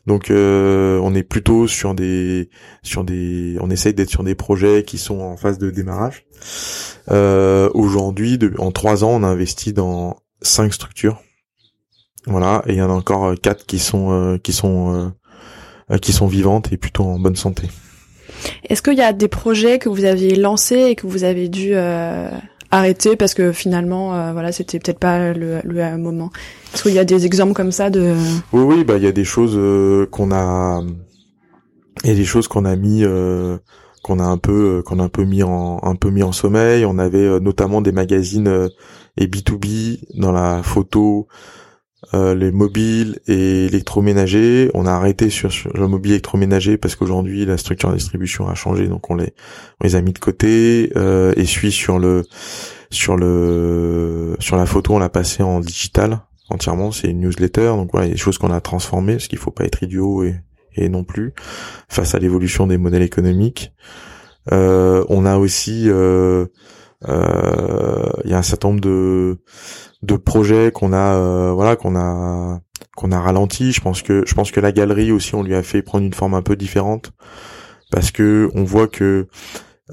Donc 0.06 0.26
on 0.30 1.14
est 1.14 1.22
plutôt 1.22 1.66
sur 1.66 1.94
des 1.94 2.50
sur 2.82 3.04
des 3.04 3.56
on 3.62 3.70
essaye 3.70 3.94
d'être 3.94 4.10
sur 4.10 4.22
des 4.22 4.34
projets 4.34 4.84
qui 4.84 4.98
sont 4.98 5.20
en 5.20 5.38
phase 5.38 5.56
de 5.56 5.70
démarrage. 5.70 6.26
Aujourd'hui 7.08 8.38
en 8.58 8.70
trois 8.70 9.02
ans 9.02 9.12
on 9.12 9.22
a 9.22 9.28
investi 9.28 9.72
dans 9.72 10.18
cinq 10.42 10.74
structures 10.74 11.22
voilà 12.26 12.62
et 12.66 12.72
il 12.72 12.78
y 12.78 12.82
en 12.82 12.90
a 12.90 12.94
encore 12.94 13.34
quatre 13.40 13.66
qui 13.66 13.78
sont 13.78 14.38
qui 14.42 14.52
sont 14.52 15.12
qui 16.00 16.12
sont 16.12 16.26
vivantes 16.26 16.72
et 16.72 16.76
plutôt 16.76 17.04
en 17.04 17.18
bonne 17.18 17.36
santé 17.36 17.68
est-ce 18.68 18.82
qu'il 18.82 18.94
y 18.94 19.02
a 19.02 19.12
des 19.12 19.28
projets 19.28 19.78
que 19.78 19.88
vous 19.88 20.04
aviez 20.04 20.36
lancés 20.36 20.86
et 20.88 20.94
que 20.94 21.06
vous 21.06 21.24
avez 21.24 21.48
dû 21.48 21.70
euh, 21.72 22.30
arrêter 22.70 23.16
parce 23.16 23.34
que 23.34 23.52
finalement, 23.52 24.14
euh, 24.14 24.32
voilà, 24.32 24.52
c'était 24.52 24.78
peut-être 24.78 24.98
pas 24.98 25.32
le, 25.32 25.60
le 25.64 25.96
moment? 25.96 26.30
Est-ce 26.74 26.82
qu'il 26.82 26.92
y 26.92 26.98
a 26.98 27.04
des 27.04 27.26
exemples 27.26 27.54
comme 27.54 27.72
ça 27.72 27.90
de 27.90 28.14
Oui, 28.52 28.62
oui, 28.62 28.84
bah 28.84 28.96
il 28.96 29.04
y 29.04 29.06
a 29.06 29.12
des 29.12 29.24
choses 29.24 29.54
euh, 29.56 30.06
qu'on 30.06 30.32
a, 30.32 30.82
il 32.04 32.08
y 32.08 32.12
a 32.12 32.16
des 32.16 32.24
choses 32.24 32.48
qu'on 32.48 32.64
a 32.64 32.76
mis, 32.76 33.04
qu'on 34.02 34.18
a 34.18 34.24
un 34.24 34.38
peu, 34.38 34.82
qu'on 34.84 34.98
a 34.98 35.04
un 35.04 35.08
peu 35.08 35.24
mis 35.24 35.42
en, 35.42 35.80
un 35.82 35.94
peu 35.94 36.10
mis 36.10 36.22
en 36.22 36.32
sommeil. 36.32 36.84
On 36.84 36.98
avait 36.98 37.40
notamment 37.40 37.80
des 37.80 37.92
magazines 37.92 38.68
et 39.16 39.26
B2B 39.26 40.00
dans 40.18 40.32
la 40.32 40.62
photo. 40.62 41.28
Euh, 42.12 42.34
les 42.34 42.52
mobiles 42.52 43.20
et 43.26 43.66
électroménagers. 43.66 44.70
On 44.74 44.86
a 44.86 44.92
arrêté 44.92 45.30
sur, 45.30 45.50
le 45.74 45.88
mobile 45.88 46.12
électroménager 46.12 46.76
parce 46.76 46.96
qu'aujourd'hui 46.96 47.46
la 47.46 47.56
structure 47.56 47.90
de 47.90 47.94
distribution 47.96 48.48
a 48.48 48.54
changé, 48.54 48.88
donc 48.88 49.10
on 49.10 49.14
les, 49.14 49.32
on 49.80 49.84
les 49.84 49.96
a 49.96 50.02
mis 50.02 50.12
de 50.12 50.18
côté. 50.18 50.92
Euh, 50.96 51.32
et 51.36 51.44
suis 51.44 51.72
sur 51.72 51.98
le 51.98 52.24
sur 52.90 53.16
le 53.16 54.36
sur 54.40 54.56
la 54.56 54.66
photo, 54.66 54.94
on 54.94 54.98
l'a 54.98 55.08
passé 55.08 55.42
en 55.42 55.60
digital 55.60 56.20
entièrement. 56.50 56.92
C'est 56.92 57.08
une 57.08 57.20
newsletter, 57.20 57.68
donc 57.68 57.90
voilà, 57.92 58.06
il 58.06 58.10
y 58.10 58.12
a 58.12 58.14
des 58.14 58.20
choses 58.20 58.38
qu'on 58.38 58.50
a 58.50 58.60
transformées 58.60 59.14
parce 59.14 59.28
qu'il 59.28 59.38
faut 59.38 59.50
pas 59.50 59.64
être 59.64 59.82
idiot 59.82 60.24
et, 60.24 60.36
et 60.74 60.88
non 60.88 61.04
plus 61.04 61.32
face 61.88 62.14
à 62.14 62.18
l'évolution 62.18 62.66
des 62.66 62.76
modèles 62.76 63.02
économiques. 63.02 63.72
Euh, 64.52 65.04
on 65.08 65.24
a 65.24 65.38
aussi 65.38 65.84
euh, 65.88 66.46
il 67.06 68.30
y 68.30 68.34
a 68.34 68.38
un 68.38 68.42
certain 68.42 68.68
nombre 68.68 68.80
de 68.80 69.38
de 70.04 70.16
projets 70.16 70.70
qu'on 70.70 70.92
a 70.92 71.16
euh, 71.16 71.52
voilà 71.52 71.76
qu'on 71.76 71.96
a 71.96 72.60
qu'on 72.96 73.10
a 73.10 73.20
ralenti. 73.20 73.72
Je 73.72 73.80
pense 73.80 74.02
que 74.02 74.22
je 74.26 74.34
pense 74.34 74.50
que 74.50 74.60
la 74.60 74.72
galerie 74.72 75.12
aussi 75.12 75.34
on 75.34 75.42
lui 75.42 75.54
a 75.54 75.62
fait 75.62 75.82
prendre 75.82 76.04
une 76.04 76.14
forme 76.14 76.34
un 76.34 76.42
peu 76.42 76.56
différente 76.56 77.12
parce 77.90 78.10
que 78.10 78.50
on 78.54 78.64
voit 78.64 78.88
que 78.88 79.28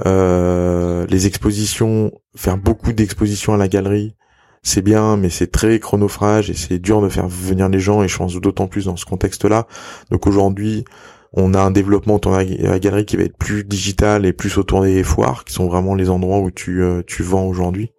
euh, 0.06 1.06
les 1.08 1.28
expositions 1.28 2.12
faire 2.36 2.58
beaucoup 2.58 2.94
d'expositions 2.94 3.54
à 3.54 3.58
la 3.58 3.68
galerie 3.68 4.16
c'est 4.64 4.82
bien 4.82 5.18
mais 5.18 5.30
c'est 5.30 5.52
très 5.52 5.80
chronophage 5.80 6.50
et 6.50 6.54
c'est 6.54 6.80
dur 6.80 7.02
de 7.02 7.10
faire 7.10 7.28
venir 7.28 7.68
les 7.68 7.80
gens 7.80 8.02
et 8.02 8.08
je 8.08 8.18
pense 8.18 8.34
d'autant 8.36 8.68
plus 8.68 8.86
dans 8.86 8.96
ce 8.96 9.06
contexte 9.06 9.44
là 9.44 9.68
donc 10.10 10.28
aujourd'hui 10.28 10.86
on 11.34 11.54
a 11.54 11.62
un 11.62 11.72
développement 11.72 12.16
autour 12.16 12.34
de 12.34 12.64
la 12.64 12.80
galerie 12.80 13.06
qui 13.06 13.16
va 13.16 13.24
être 13.24 13.38
plus 13.38 13.64
digital 13.64 14.26
et 14.26 14.34
plus 14.34 14.58
autour 14.58 14.82
des 14.82 15.04
foires, 15.04 15.46
qui 15.46 15.54
sont 15.54 15.68
vraiment 15.68 15.96
les 15.96 16.10
endroits 16.10 16.40
où 16.40 16.52
tu, 16.52 16.82
euh, 16.82 17.02
tu 17.08 17.24
vends 17.24 17.46
aujourd'hui. 17.46 17.94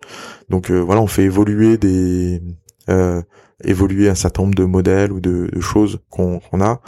Donc 0.50 0.70
euh, 0.70 0.78
voilà, 0.78 1.00
on 1.00 1.06
fait 1.06 1.24
évoluer 1.24 1.78
des 1.78 2.42
euh, 2.90 3.22
évoluer 3.64 4.08
un 4.08 4.14
certain 4.14 4.42
nombre 4.42 4.56
de 4.56 4.64
modèles 4.64 5.12
ou 5.12 5.20
de, 5.20 5.48
choses 5.60 6.00
qu'on 6.10 6.40
a. 6.60 6.80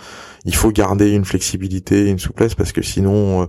Il 0.44 0.54
faut 0.54 0.72
garder 0.72 1.12
une 1.12 1.24
flexibilité 1.24 2.06
et 2.06 2.10
une 2.10 2.18
souplesse 2.18 2.54
parce 2.54 2.72
que 2.72 2.82
sinon 2.82 3.48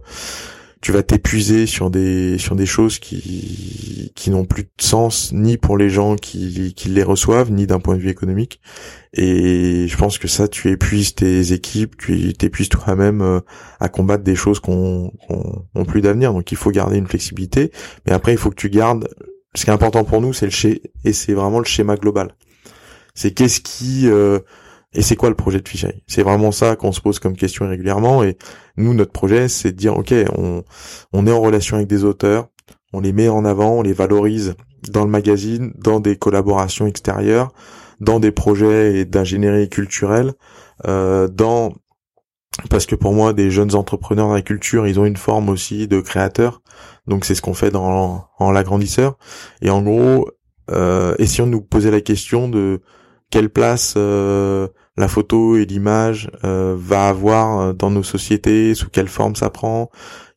tu 0.85 0.91
vas 0.91 1.01
t'épuiser 1.01 1.65
sur 1.65 1.89
des 1.89 2.37
sur 2.37 2.55
des 2.55 2.67
choses 2.67 2.99
qui 2.99 4.11
qui 4.13 4.29
n'ont 4.29 4.45
plus 4.45 4.65
de 4.65 4.69
sens 4.77 5.31
ni 5.33 5.57
pour 5.57 5.79
les 5.79 5.89
gens 5.89 6.15
qui 6.15 6.75
qui 6.75 6.89
les 6.89 7.01
reçoivent 7.01 7.51
ni 7.51 7.65
d'un 7.65 7.79
point 7.79 7.95
de 7.95 8.01
vue 8.01 8.11
économique. 8.11 8.61
Et 9.11 9.87
je 9.87 9.97
pense 9.97 10.19
que 10.19 10.27
ça 10.27 10.47
tu 10.47 10.69
épuises 10.69 11.15
tes 11.15 11.53
équipes 11.53 11.97
tu 11.97 12.33
t'épuises 12.33 12.69
toi-même 12.69 13.23
euh, 13.23 13.39
à 13.79 13.89
combattre 13.89 14.23
des 14.23 14.35
choses 14.35 14.59
qu'on 14.59 15.11
ont 15.27 15.85
plus 15.85 16.01
d'avenir. 16.01 16.33
Donc 16.33 16.51
il 16.51 16.55
faut 16.55 16.69
garder 16.69 16.97
une 16.97 17.07
flexibilité. 17.07 17.71
Mais 18.05 18.13
après 18.13 18.33
il 18.33 18.37
faut 18.37 18.51
que 18.51 18.55
tu 18.55 18.69
gardes 18.69 19.07
ce 19.55 19.63
qui 19.63 19.71
est 19.71 19.73
important 19.73 20.03
pour 20.03 20.21
nous 20.21 20.33
c'est 20.33 20.45
le 20.45 20.51
schéma 20.51 20.75
et 21.03 21.13
c'est 21.13 21.33
vraiment 21.33 21.57
le 21.57 21.65
schéma 21.65 21.95
global. 21.95 22.35
C'est 23.15 23.31
qu'est-ce 23.31 23.59
qui 23.59 24.07
euh, 24.07 24.37
et 24.95 25.01
c'est 25.01 25.15
quoi 25.15 25.29
le 25.29 25.35
projet 25.35 25.59
de 25.59 25.67
Fisheye? 25.67 26.03
C'est 26.07 26.23
vraiment 26.23 26.51
ça 26.51 26.75
qu'on 26.75 26.91
se 26.91 27.01
pose 27.01 27.19
comme 27.19 27.35
question 27.35 27.67
régulièrement. 27.67 28.23
Et 28.23 28.37
nous, 28.77 28.93
notre 28.93 29.11
projet, 29.11 29.47
c'est 29.47 29.71
de 29.71 29.77
dire, 29.77 29.97
OK, 29.97 30.13
on, 30.37 30.63
on 31.13 31.27
est 31.27 31.31
en 31.31 31.41
relation 31.41 31.75
avec 31.77 31.87
des 31.87 32.03
auteurs, 32.03 32.47
on 32.93 33.01
les 33.01 33.13
met 33.13 33.27
en 33.27 33.45
avant, 33.45 33.79
on 33.79 33.81
les 33.81 33.93
valorise 33.93 34.55
dans 34.89 35.03
le 35.03 35.09
magazine, 35.09 35.73
dans 35.77 35.99
des 35.99 36.15
collaborations 36.15 36.87
extérieures, 36.87 37.51
dans 37.99 38.19
des 38.19 38.31
projets 38.31 39.05
d'ingénierie 39.05 39.69
culturelle, 39.69 40.33
euh, 40.87 41.27
dans 41.27 41.73
parce 42.69 42.85
que 42.85 42.95
pour 42.95 43.13
moi, 43.13 43.33
des 43.33 43.51
jeunes 43.51 43.75
entrepreneurs 43.75 44.29
dans 44.29 44.33
la 44.33 44.41
culture, 44.41 44.87
ils 44.87 44.97
ont 44.97 45.05
une 45.05 45.17
forme 45.17 45.49
aussi 45.49 45.89
de 45.89 45.99
créateurs. 45.99 46.61
Donc 47.05 47.25
c'est 47.25 47.35
ce 47.35 47.41
qu'on 47.41 47.53
fait 47.53 47.69
dans 47.69 48.29
en 48.39 48.51
l'agrandisseur. 48.51 49.17
Et 49.61 49.69
en 49.69 49.81
gros, 49.81 50.29
euh, 50.71 51.15
essayons 51.19 51.47
de 51.47 51.51
nous 51.51 51.61
poser 51.61 51.91
la 51.91 51.99
question 51.99 52.47
de 52.47 52.81
quelle 53.29 53.49
place 53.49 53.95
euh, 53.97 54.69
la 54.97 55.07
photo 55.07 55.57
et 55.57 55.65
l'image 55.65 56.29
euh, 56.43 56.75
va 56.77 57.07
avoir 57.07 57.59
euh, 57.59 57.73
dans 57.73 57.91
nos 57.91 58.03
sociétés, 58.03 58.75
sous 58.75 58.89
quelle 58.89 59.07
forme 59.07 59.35
ça 59.35 59.49
prend, 59.49 59.89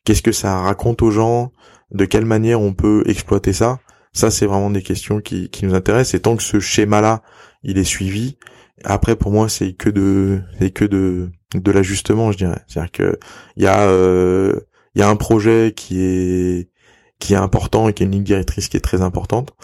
qu'est-ce 0.05 0.23
que 0.23 0.33
ça 0.33 0.61
raconte 0.61 1.03
aux 1.03 1.11
gens, 1.11 1.53
de 1.93 2.05
quelle 2.05 2.25
manière 2.25 2.61
on 2.61 2.75
peut 2.75 3.03
exploiter 3.07 3.53
ça. 3.53 3.79
Ça, 4.13 4.31
c'est 4.31 4.47
vraiment 4.47 4.71
des 4.71 4.83
questions 4.83 5.21
qui, 5.21 5.49
qui 5.51 5.65
nous 5.65 5.75
intéressent. 5.75 6.15
Et 6.15 6.21
tant 6.21 6.37
que 6.37 6.43
ce 6.43 6.59
schéma-là, 6.59 7.23
il 7.63 7.79
est 7.79 7.85
suivi, 7.85 8.37
après, 8.85 9.17
pour 9.17 9.33
moi, 9.33 9.49
c'est 9.49 9.73
que 9.73 9.91
de, 9.91 10.41
c'est 10.59 10.71
que 10.71 10.85
de, 10.85 11.31
de 11.55 11.71
l'ajustement, 11.71 12.33
je 12.33 12.39
dirais. 12.39 12.61
C'est-à-dire 12.67 12.93
que 12.93 13.19
il 13.57 13.65
y 13.65 13.67
a, 13.67 13.83
euh, 13.83 14.55
il 14.95 15.01
y 15.01 15.03
a 15.03 15.09
un 15.09 15.17
projet 15.17 15.73
qui 15.75 16.01
est, 16.01 16.71
qui 17.19 17.35
est 17.35 17.37
important 17.37 17.89
et 17.89 17.93
qui 17.93 18.03
est 18.03 18.07
une 18.07 18.13
ligne 18.13 18.23
directrice 18.25 18.69
qui 18.69 18.77
est 18.77 18.81
très 18.81 19.03
importante, 19.03 19.55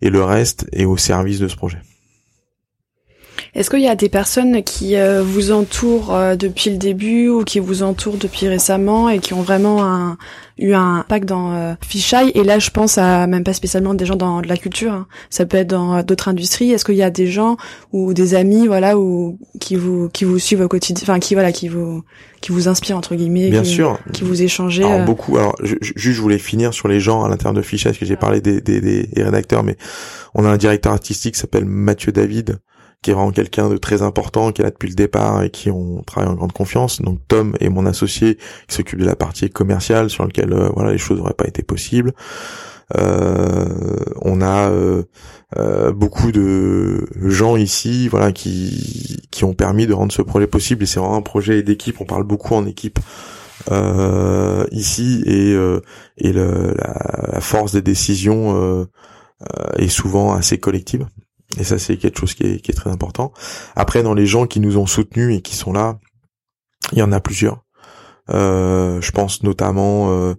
et 0.00 0.10
le 0.10 0.24
reste 0.24 0.66
est 0.72 0.84
au 0.84 0.96
service 0.96 1.38
de 1.38 1.48
ce 1.48 1.56
projet. 1.56 1.78
Est-ce 3.56 3.70
qu'il 3.70 3.80
y 3.80 3.88
a 3.88 3.96
des 3.96 4.10
personnes 4.10 4.62
qui 4.62 4.96
euh, 4.96 5.22
vous 5.22 5.50
entourent 5.50 6.14
euh, 6.14 6.36
depuis 6.36 6.68
le 6.68 6.76
début 6.76 7.28
ou 7.28 7.42
qui 7.42 7.58
vous 7.58 7.82
entourent 7.82 8.18
depuis 8.18 8.48
récemment 8.48 9.08
et 9.08 9.18
qui 9.18 9.32
ont 9.32 9.40
vraiment 9.40 9.82
un, 9.82 10.18
eu 10.58 10.74
un 10.74 10.96
impact 10.96 11.26
dans 11.26 11.54
euh, 11.54 11.74
Et 12.34 12.44
là, 12.44 12.58
je 12.58 12.68
pense 12.68 12.98
à 12.98 13.26
même 13.26 13.44
pas 13.44 13.54
spécialement 13.54 13.94
des 13.94 14.04
gens 14.04 14.16
dans 14.16 14.42
de 14.42 14.46
la 14.48 14.58
culture. 14.58 14.92
Hein. 14.92 15.06
Ça 15.30 15.46
peut 15.46 15.56
être 15.56 15.68
dans 15.68 15.94
euh, 15.96 16.02
d'autres 16.02 16.28
industries. 16.28 16.70
Est-ce 16.70 16.84
qu'il 16.84 16.96
y 16.96 17.02
a 17.02 17.08
des 17.08 17.28
gens 17.28 17.56
ou 17.92 18.12
des 18.12 18.34
amis, 18.34 18.66
voilà, 18.66 18.98
ou 18.98 19.38
qui 19.58 19.74
vous 19.74 20.10
qui 20.10 20.26
vous 20.26 20.38
suivent 20.38 20.60
au 20.60 20.68
quotidien, 20.68 21.02
enfin 21.02 21.18
qui 21.18 21.32
voilà, 21.32 21.50
qui 21.50 21.68
vous 21.68 22.02
qui 22.42 22.52
vous 22.52 22.68
inspirent 22.68 22.98
entre 22.98 23.14
guillemets, 23.14 23.48
Bien 23.48 23.62
qui, 23.62 23.70
sûr. 23.70 23.98
qui 24.12 24.22
vous 24.22 24.42
échangez. 24.42 24.84
Alors, 24.84 25.06
beaucoup. 25.06 25.38
Alors, 25.38 25.56
je, 25.62 25.76
je, 25.80 25.92
je 25.96 26.20
voulais 26.20 26.38
finir 26.38 26.74
sur 26.74 26.88
les 26.88 27.00
gens 27.00 27.24
à 27.24 27.30
l'intérieur 27.30 27.54
de 27.54 27.62
Fichage, 27.62 27.92
parce 27.92 28.00
que 28.00 28.04
j'ai 28.04 28.16
parlé 28.16 28.42
des, 28.42 28.60
des, 28.60 28.82
des 28.82 29.22
rédacteurs, 29.22 29.62
mais 29.62 29.78
on 30.34 30.44
a 30.44 30.50
un 30.50 30.58
directeur 30.58 30.92
artistique 30.92 31.34
qui 31.34 31.40
s'appelle 31.40 31.64
Mathieu 31.64 32.12
David 32.12 32.58
qui 33.02 33.10
est 33.10 33.14
vraiment 33.14 33.30
quelqu'un 33.30 33.68
de 33.68 33.76
très 33.76 34.02
important, 34.02 34.52
qui 34.52 34.62
est 34.62 34.64
là 34.64 34.70
depuis 34.70 34.88
le 34.88 34.94
départ 34.94 35.42
et 35.42 35.50
qui 35.50 35.70
ont 35.70 36.02
travaillé 36.06 36.32
en 36.32 36.36
grande 36.36 36.52
confiance. 36.52 37.00
Donc 37.00 37.20
Tom 37.28 37.56
est 37.60 37.68
mon 37.68 37.86
associé 37.86 38.36
qui 38.68 38.74
s'occupe 38.74 38.98
de 38.98 39.04
la 39.04 39.16
partie 39.16 39.50
commerciale 39.50 40.10
sur 40.10 40.24
laquelle 40.24 40.52
euh, 40.52 40.68
voilà 40.74 40.92
les 40.92 40.98
choses 40.98 41.18
n'auraient 41.18 41.34
pas 41.34 41.46
été 41.46 41.62
possibles. 41.62 42.12
Euh, 42.96 44.04
on 44.22 44.40
a 44.40 44.70
euh, 44.70 45.04
euh, 45.56 45.92
beaucoup 45.92 46.30
de 46.32 47.06
gens 47.16 47.56
ici, 47.56 48.08
voilà, 48.08 48.32
qui 48.32 49.26
qui 49.30 49.44
ont 49.44 49.54
permis 49.54 49.86
de 49.86 49.92
rendre 49.92 50.12
ce 50.12 50.22
projet 50.22 50.46
possible. 50.46 50.84
Et 50.84 50.86
c'est 50.86 51.00
vraiment 51.00 51.16
un 51.16 51.22
projet 51.22 51.62
d'équipe. 51.62 52.00
On 52.00 52.04
parle 52.04 52.24
beaucoup 52.24 52.54
en 52.54 52.66
équipe 52.66 52.98
euh, 53.70 54.66
ici 54.70 55.22
et 55.26 55.52
et 56.18 56.32
le, 56.32 56.74
la, 56.76 57.32
la, 57.32 57.40
force 57.40 57.72
des 57.72 57.82
décisions 57.82 58.86
est 59.76 59.88
souvent 59.88 60.34
assez 60.34 60.58
collective. 60.58 61.06
Et 61.58 61.64
ça, 61.64 61.78
c'est 61.78 61.96
quelque 61.96 62.18
chose 62.18 62.34
qui 62.34 62.44
est, 62.44 62.60
qui 62.60 62.70
est, 62.70 62.74
très 62.74 62.90
important. 62.90 63.32
Après, 63.74 64.02
dans 64.02 64.14
les 64.14 64.26
gens 64.26 64.46
qui 64.46 64.60
nous 64.60 64.76
ont 64.78 64.86
soutenus 64.86 65.36
et 65.36 65.42
qui 65.42 65.54
sont 65.54 65.72
là, 65.72 65.98
il 66.92 66.98
y 66.98 67.02
en 67.02 67.12
a 67.12 67.20
plusieurs. 67.20 67.64
Euh, 68.30 69.00
je 69.00 69.12
pense 69.12 69.42
notamment 69.42 70.10
euh, 70.10 70.34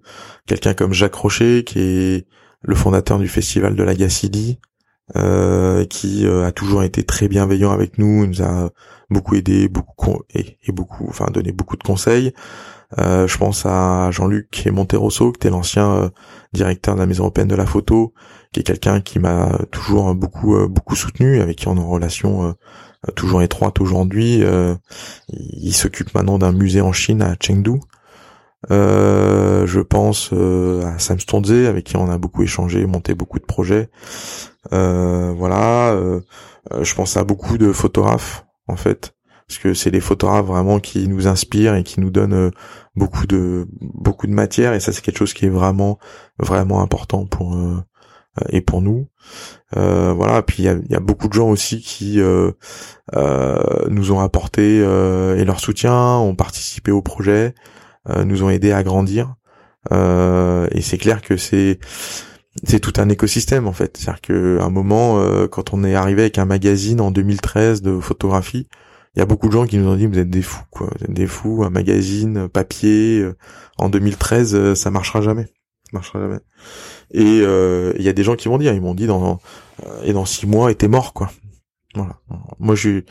quelqu'un 0.45 0.73
comme 0.73 0.93
Jacques 0.93 1.15
Rocher, 1.15 1.63
qui 1.63 1.79
est 1.79 2.27
le 2.61 2.75
fondateur 2.75 3.17
du 3.19 3.27
festival 3.27 3.75
de 3.75 3.83
la 3.83 3.95
Gacilly, 3.95 4.59
euh, 5.15 5.85
qui 5.85 6.25
euh, 6.25 6.45
a 6.45 6.51
toujours 6.51 6.83
été 6.83 7.03
très 7.03 7.29
bienveillant 7.29 7.71
avec 7.71 7.97
nous, 7.97 8.27
nous 8.27 8.41
a 8.41 8.69
beaucoup 9.09 9.35
aidé, 9.35 9.69
beaucoup 9.69 10.21
et, 10.33 10.57
et 10.63 10.71
beaucoup, 10.73 11.05
enfin 11.07 11.27
donné 11.31 11.53
beaucoup 11.53 11.77
de 11.77 11.83
conseils. 11.83 12.33
Euh, 12.99 13.27
je 13.27 13.37
pense 13.37 13.65
à 13.65 14.11
Jean-Luc 14.11 14.65
Monterosso, 14.71 15.31
qui 15.31 15.37
était 15.37 15.49
l'ancien 15.49 15.91
euh, 15.91 16.09
directeur 16.53 16.95
de 16.95 16.99
la 16.99 17.05
Maison 17.05 17.23
européenne 17.23 17.47
de 17.47 17.55
la 17.55 17.65
photo, 17.65 18.13
qui 18.51 18.61
est 18.61 18.63
quelqu'un 18.63 19.01
qui 19.01 19.19
m'a 19.19 19.59
toujours 19.71 20.13
beaucoup 20.15 20.55
euh, 20.55 20.67
beaucoup 20.67 20.95
soutenu, 20.95 21.41
avec 21.41 21.57
qui 21.57 21.67
on 21.67 21.75
est 21.75 21.79
en 21.79 21.89
relation 21.89 22.55
toujours 23.15 23.41
étroite 23.41 23.79
aujourd'hui. 23.79 24.43
il 25.29 25.73
s'occupe 25.73 26.13
maintenant 26.15 26.39
d'un 26.39 26.51
musée 26.51 26.81
en 26.81 26.91
Chine 26.91 27.21
à 27.21 27.35
Chengdu. 27.39 27.79
je 28.69 29.79
pense 29.81 30.33
à 30.33 30.99
Sam 30.99 31.19
Stonze, 31.19 31.51
avec 31.51 31.85
qui 31.85 31.95
on 31.95 32.09
a 32.09 32.17
beaucoup 32.17 32.43
échangé, 32.43 32.85
monté 32.85 33.13
beaucoup 33.13 33.39
de 33.39 33.45
projets. 33.45 33.89
voilà. 34.71 35.95
je 36.81 36.95
pense 36.95 37.17
à 37.17 37.23
beaucoup 37.23 37.57
de 37.57 37.71
photographes 37.71 38.45
en 38.67 38.75
fait 38.75 39.13
parce 39.47 39.59
que 39.59 39.73
c'est 39.73 39.91
les 39.91 40.01
photographes 40.01 40.45
vraiment 40.45 40.79
qui 40.79 41.07
nous 41.07 41.27
inspirent 41.27 41.75
et 41.75 41.83
qui 41.83 41.99
nous 42.01 42.09
donnent 42.09 42.33
euh, 42.33 42.51
beaucoup 42.95 43.25
de 43.27 43.67
beaucoup 43.79 44.27
de 44.27 44.33
matière 44.33 44.73
et 44.73 44.79
ça 44.79 44.91
c'est 44.91 45.01
quelque 45.01 45.17
chose 45.17 45.33
qui 45.33 45.45
est 45.45 45.49
vraiment 45.49 45.99
vraiment 46.37 46.81
important 46.81 47.25
pour 47.25 47.55
euh, 47.55 47.81
et 48.49 48.61
pour 48.61 48.81
nous. 48.81 49.07
Euh, 49.75 50.13
voilà 50.13 50.41
puis 50.41 50.63
il 50.63 50.65
y 50.65 50.69
a, 50.69 50.77
y 50.89 50.95
a, 50.95 50.99
beaucoup 50.99 51.27
de 51.27 51.33
gens 51.33 51.49
aussi 51.49 51.81
qui 51.81 52.21
euh, 52.21 52.51
euh, 53.15 53.59
nous 53.89 54.11
ont 54.11 54.19
apporté 54.19 54.77
et 54.77 55.45
leur 55.45 55.59
soutien 55.59 56.17
ont 56.17 56.35
participé 56.35 56.91
au 56.91 57.01
projet 57.01 57.53
nous 58.23 58.41
ont 58.41 58.49
aidé 58.49 58.71
à 58.71 58.83
grandir. 58.83 59.35
Et 59.91 60.81
c'est 60.81 60.97
clair 60.97 61.21
que 61.21 61.37
c'est 61.37 61.79
c'est 62.63 62.79
tout 62.79 62.93
un 62.97 63.09
écosystème 63.09 63.67
en 63.67 63.73
fait. 63.73 63.97
C'est 63.97 64.09
à 64.09 64.13
dire 64.13 64.21
qu'à 64.21 64.63
un 64.63 64.69
moment 64.69 65.21
quand 65.47 65.73
on 65.73 65.83
est 65.83 65.95
arrivé 65.95 66.21
avec 66.21 66.37
un 66.37 66.45
magazine 66.45 67.01
en 67.01 67.11
2013 67.11 67.81
de 67.81 67.99
photographie 67.99 68.67
il 69.17 69.19
y 69.19 69.23
a 69.23 69.25
beaucoup 69.25 69.47
de 69.47 69.53
gens 69.53 69.65
qui 69.65 69.77
nous 69.77 69.89
ont 69.89 69.95
dit 69.95 70.05
vous 70.05 70.19
êtes 70.19 70.29
des 70.29 70.43
fous 70.43 70.63
quoi, 70.69 70.91
vous 70.95 71.05
êtes 71.05 71.13
des 71.13 71.25
fous, 71.25 71.63
un 71.63 71.71
magazine 71.71 72.47
papier 72.47 73.21
euh, 73.21 73.35
en 73.79 73.89
2013 73.89 74.53
euh, 74.53 74.75
ça 74.75 74.91
marchera 74.91 75.21
jamais, 75.21 75.47
marchera 75.93 76.19
jamais. 76.19 76.39
Et 77.11 77.41
euh, 77.41 77.93
il 77.97 78.03
y 78.03 78.09
a 78.09 78.13
des 78.13 78.23
gens 78.23 78.35
qui 78.35 78.49
m'ont 78.49 78.57
dit, 78.57 78.67
hein, 78.67 78.73
ils 78.73 78.81
m'ont 78.81 78.95
dit 78.95 79.07
dans 79.07 79.39
et 80.03 80.13
dans 80.13 80.25
six 80.25 80.47
mois 80.47 80.71
était 80.71 80.87
mort 80.87 81.13
quoi. 81.13 81.31
Voilà. 81.95 82.17
Moi 82.59 82.75
je, 82.75 83.01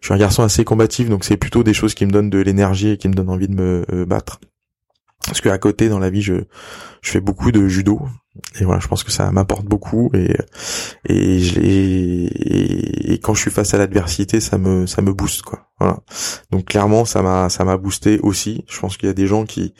je 0.00 0.06
suis 0.06 0.14
un 0.14 0.18
garçon 0.18 0.42
assez 0.42 0.64
combatif 0.64 1.08
donc 1.08 1.24
c'est 1.24 1.36
plutôt 1.36 1.62
des 1.62 1.74
choses 1.74 1.94
qui 1.94 2.06
me 2.06 2.12
donnent 2.12 2.30
de 2.30 2.38
l'énergie 2.38 2.90
et 2.90 2.96
qui 2.96 3.08
me 3.08 3.14
donnent 3.14 3.30
envie 3.30 3.48
de 3.48 3.54
me 3.54 4.04
battre. 4.04 4.40
Parce 5.26 5.40
que 5.40 5.48
à 5.48 5.58
côté 5.58 5.88
dans 5.88 5.98
la 5.98 6.10
vie 6.10 6.22
je 6.22 6.44
je 7.02 7.10
fais 7.10 7.20
beaucoup 7.20 7.52
de 7.52 7.68
judo 7.68 8.00
et 8.60 8.64
voilà 8.64 8.80
je 8.80 8.88
pense 8.88 9.04
que 9.04 9.10
ça 9.12 9.30
m'apporte 9.30 9.66
beaucoup 9.66 10.10
et 10.14 10.34
et, 11.08 11.46
et, 11.58 13.12
et 13.12 13.18
quand 13.18 13.34
je 13.34 13.40
suis 13.40 13.50
face 13.50 13.74
à 13.74 13.78
l'adversité 13.78 14.40
ça 14.40 14.58
me 14.58 14.86
ça 14.86 15.02
me 15.02 15.12
booste 15.12 15.42
quoi 15.42 15.68
voilà 15.78 15.98
donc 16.50 16.64
clairement 16.66 17.04
ça 17.04 17.22
m'a 17.22 17.48
ça 17.50 17.64
m'a 17.64 17.76
boosté 17.76 18.18
aussi 18.20 18.64
je 18.68 18.80
pense 18.80 18.96
qu'il 18.96 19.08
y 19.08 19.10
a 19.10 19.14
des 19.14 19.26
gens 19.26 19.44
qui 19.44 19.74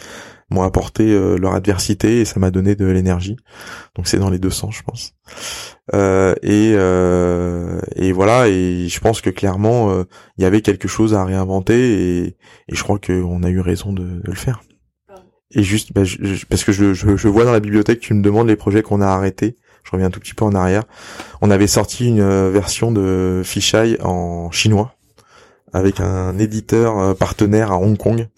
m'ont 0.52 0.62
apporté 0.62 1.10
euh, 1.10 1.36
leur 1.36 1.54
adversité 1.54 2.20
et 2.20 2.24
ça 2.24 2.40
m'a 2.40 2.50
donné 2.50 2.74
de 2.74 2.86
l'énergie. 2.86 3.36
Donc 3.96 4.06
c'est 4.06 4.18
dans 4.18 4.30
les 4.30 4.38
deux 4.38 4.50
sens 4.50 4.74
je 4.74 4.82
pense. 4.82 5.14
Euh, 5.94 6.34
et 6.42 6.74
euh, 6.76 7.80
et 7.96 8.12
voilà 8.12 8.48
et 8.48 8.88
je 8.88 9.00
pense 9.00 9.20
que 9.20 9.30
clairement 9.30 9.90
euh, 9.90 10.04
il 10.38 10.42
y 10.42 10.46
avait 10.46 10.62
quelque 10.62 10.88
chose 10.88 11.14
à 11.14 11.24
réinventer 11.24 11.74
et, 11.74 12.36
et 12.68 12.74
je 12.74 12.82
crois 12.82 12.98
qu'on 12.98 13.42
a 13.42 13.48
eu 13.48 13.60
raison 13.60 13.92
de, 13.92 14.02
de 14.02 14.30
le 14.30 14.36
faire. 14.36 14.62
Et 15.54 15.62
juste, 15.62 15.92
bah, 15.92 16.02
parce 16.48 16.64
que 16.64 16.72
je, 16.72 16.94
je, 16.94 17.16
je, 17.16 17.28
vois 17.28 17.44
dans 17.44 17.52
la 17.52 17.60
bibliothèque, 17.60 18.00
tu 18.00 18.14
me 18.14 18.22
demandes 18.22 18.48
les 18.48 18.56
projets 18.56 18.82
qu'on 18.82 19.00
a 19.00 19.06
arrêtés. 19.06 19.56
Je 19.84 19.90
reviens 19.90 20.06
un 20.06 20.10
tout 20.10 20.20
petit 20.20 20.34
peu 20.34 20.44
en 20.44 20.54
arrière. 20.54 20.84
On 21.40 21.50
avait 21.50 21.66
sorti 21.66 22.08
une 22.08 22.20
euh, 22.20 22.50
version 22.50 22.92
de 22.92 23.42
Fisheye 23.44 23.98
en 24.00 24.50
chinois 24.50 24.94
avec 25.72 26.00
un 26.00 26.38
éditeur 26.38 26.98
euh, 26.98 27.14
partenaire 27.14 27.72
à 27.72 27.78
Hong 27.78 27.96
Kong, 27.96 28.28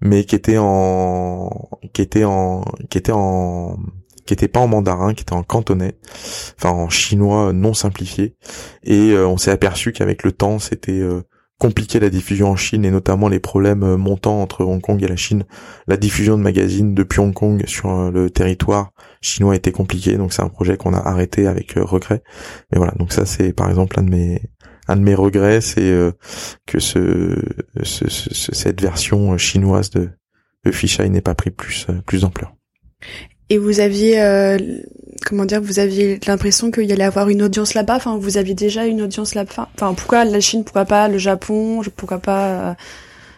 mais 0.00 0.24
qui 0.24 0.34
était 0.34 0.58
en, 0.58 1.50
qui 1.92 2.02
était 2.02 2.24
en, 2.24 2.64
qui 2.90 2.98
était 2.98 3.12
en, 3.12 3.78
qui 4.26 4.34
était 4.34 4.48
pas 4.48 4.60
en 4.60 4.68
mandarin, 4.68 5.14
qui 5.14 5.22
était 5.22 5.32
en 5.32 5.42
cantonais, 5.42 5.98
enfin 6.56 6.70
en 6.70 6.88
chinois 6.88 7.52
non 7.52 7.74
simplifié. 7.74 8.36
Et 8.84 9.12
euh, 9.12 9.26
on 9.26 9.36
s'est 9.36 9.50
aperçu 9.50 9.92
qu'avec 9.92 10.22
le 10.22 10.32
temps, 10.32 10.58
c'était 10.58 11.02
compliquer 11.58 11.98
la 11.98 12.08
diffusion 12.08 12.50
en 12.50 12.56
Chine 12.56 12.84
et 12.84 12.90
notamment 12.90 13.28
les 13.28 13.40
problèmes 13.40 13.82
euh, 13.82 13.96
montants 13.96 14.40
entre 14.40 14.64
Hong 14.64 14.80
Kong 14.80 15.02
et 15.02 15.08
la 15.08 15.16
Chine. 15.16 15.44
La 15.88 15.96
diffusion 15.96 16.38
de 16.38 16.42
magazines 16.42 16.94
depuis 16.94 17.20
Hong 17.20 17.34
Kong 17.34 17.64
sur 17.66 17.90
euh, 17.90 18.10
le 18.12 18.30
territoire 18.30 18.92
chinois 19.20 19.56
était 19.56 19.72
compliquée, 19.72 20.16
donc 20.16 20.32
c'est 20.32 20.42
un 20.42 20.48
projet 20.48 20.76
qu'on 20.76 20.94
a 20.94 20.98
arrêté 20.98 21.48
avec 21.48 21.76
euh, 21.76 21.82
regret. 21.82 22.22
Mais 22.70 22.78
voilà, 22.78 22.92
donc 22.92 23.12
ça 23.12 23.26
c'est 23.26 23.52
par 23.52 23.68
exemple 23.68 23.98
un 23.98 24.04
de 24.04 24.10
mes 24.10 24.42
un 24.88 24.96
de 24.96 25.02
mes 25.02 25.14
regrets, 25.14 25.60
c'est 25.60 25.92
que 26.66 26.80
ce, 26.80 27.40
ce, 27.82 28.08
cette 28.08 28.80
version 28.80 29.36
chinoise 29.38 29.90
de, 29.90 30.08
de 30.64 30.72
Fisheye 30.72 31.10
n'ait 31.10 31.20
pas 31.20 31.34
pris 31.34 31.50
plus 31.50 31.86
plus 32.06 32.22
d'ampleur. 32.22 32.54
Et 33.50 33.58
vous 33.58 33.80
aviez, 33.80 34.20
euh, 34.20 34.58
comment 35.24 35.46
dire, 35.46 35.62
vous 35.62 35.78
aviez 35.78 36.20
l'impression 36.26 36.70
qu'il 36.70 36.84
y 36.84 36.92
allait 36.92 37.04
avoir 37.04 37.28
une 37.28 37.42
audience 37.42 37.74
là-bas? 37.74 37.96
Enfin, 37.96 38.18
vous 38.18 38.36
aviez 38.36 38.54
déjà 38.54 38.84
une 38.86 39.00
audience 39.00 39.34
là-bas? 39.34 39.70
Enfin, 39.74 39.94
pourquoi 39.94 40.24
la 40.24 40.40
Chine, 40.40 40.64
pourquoi 40.64 40.84
pas 40.84 41.08
le 41.08 41.18
Japon, 41.18 41.80
pourquoi 41.96 42.18
pas 42.18 42.46
euh, 42.46 42.74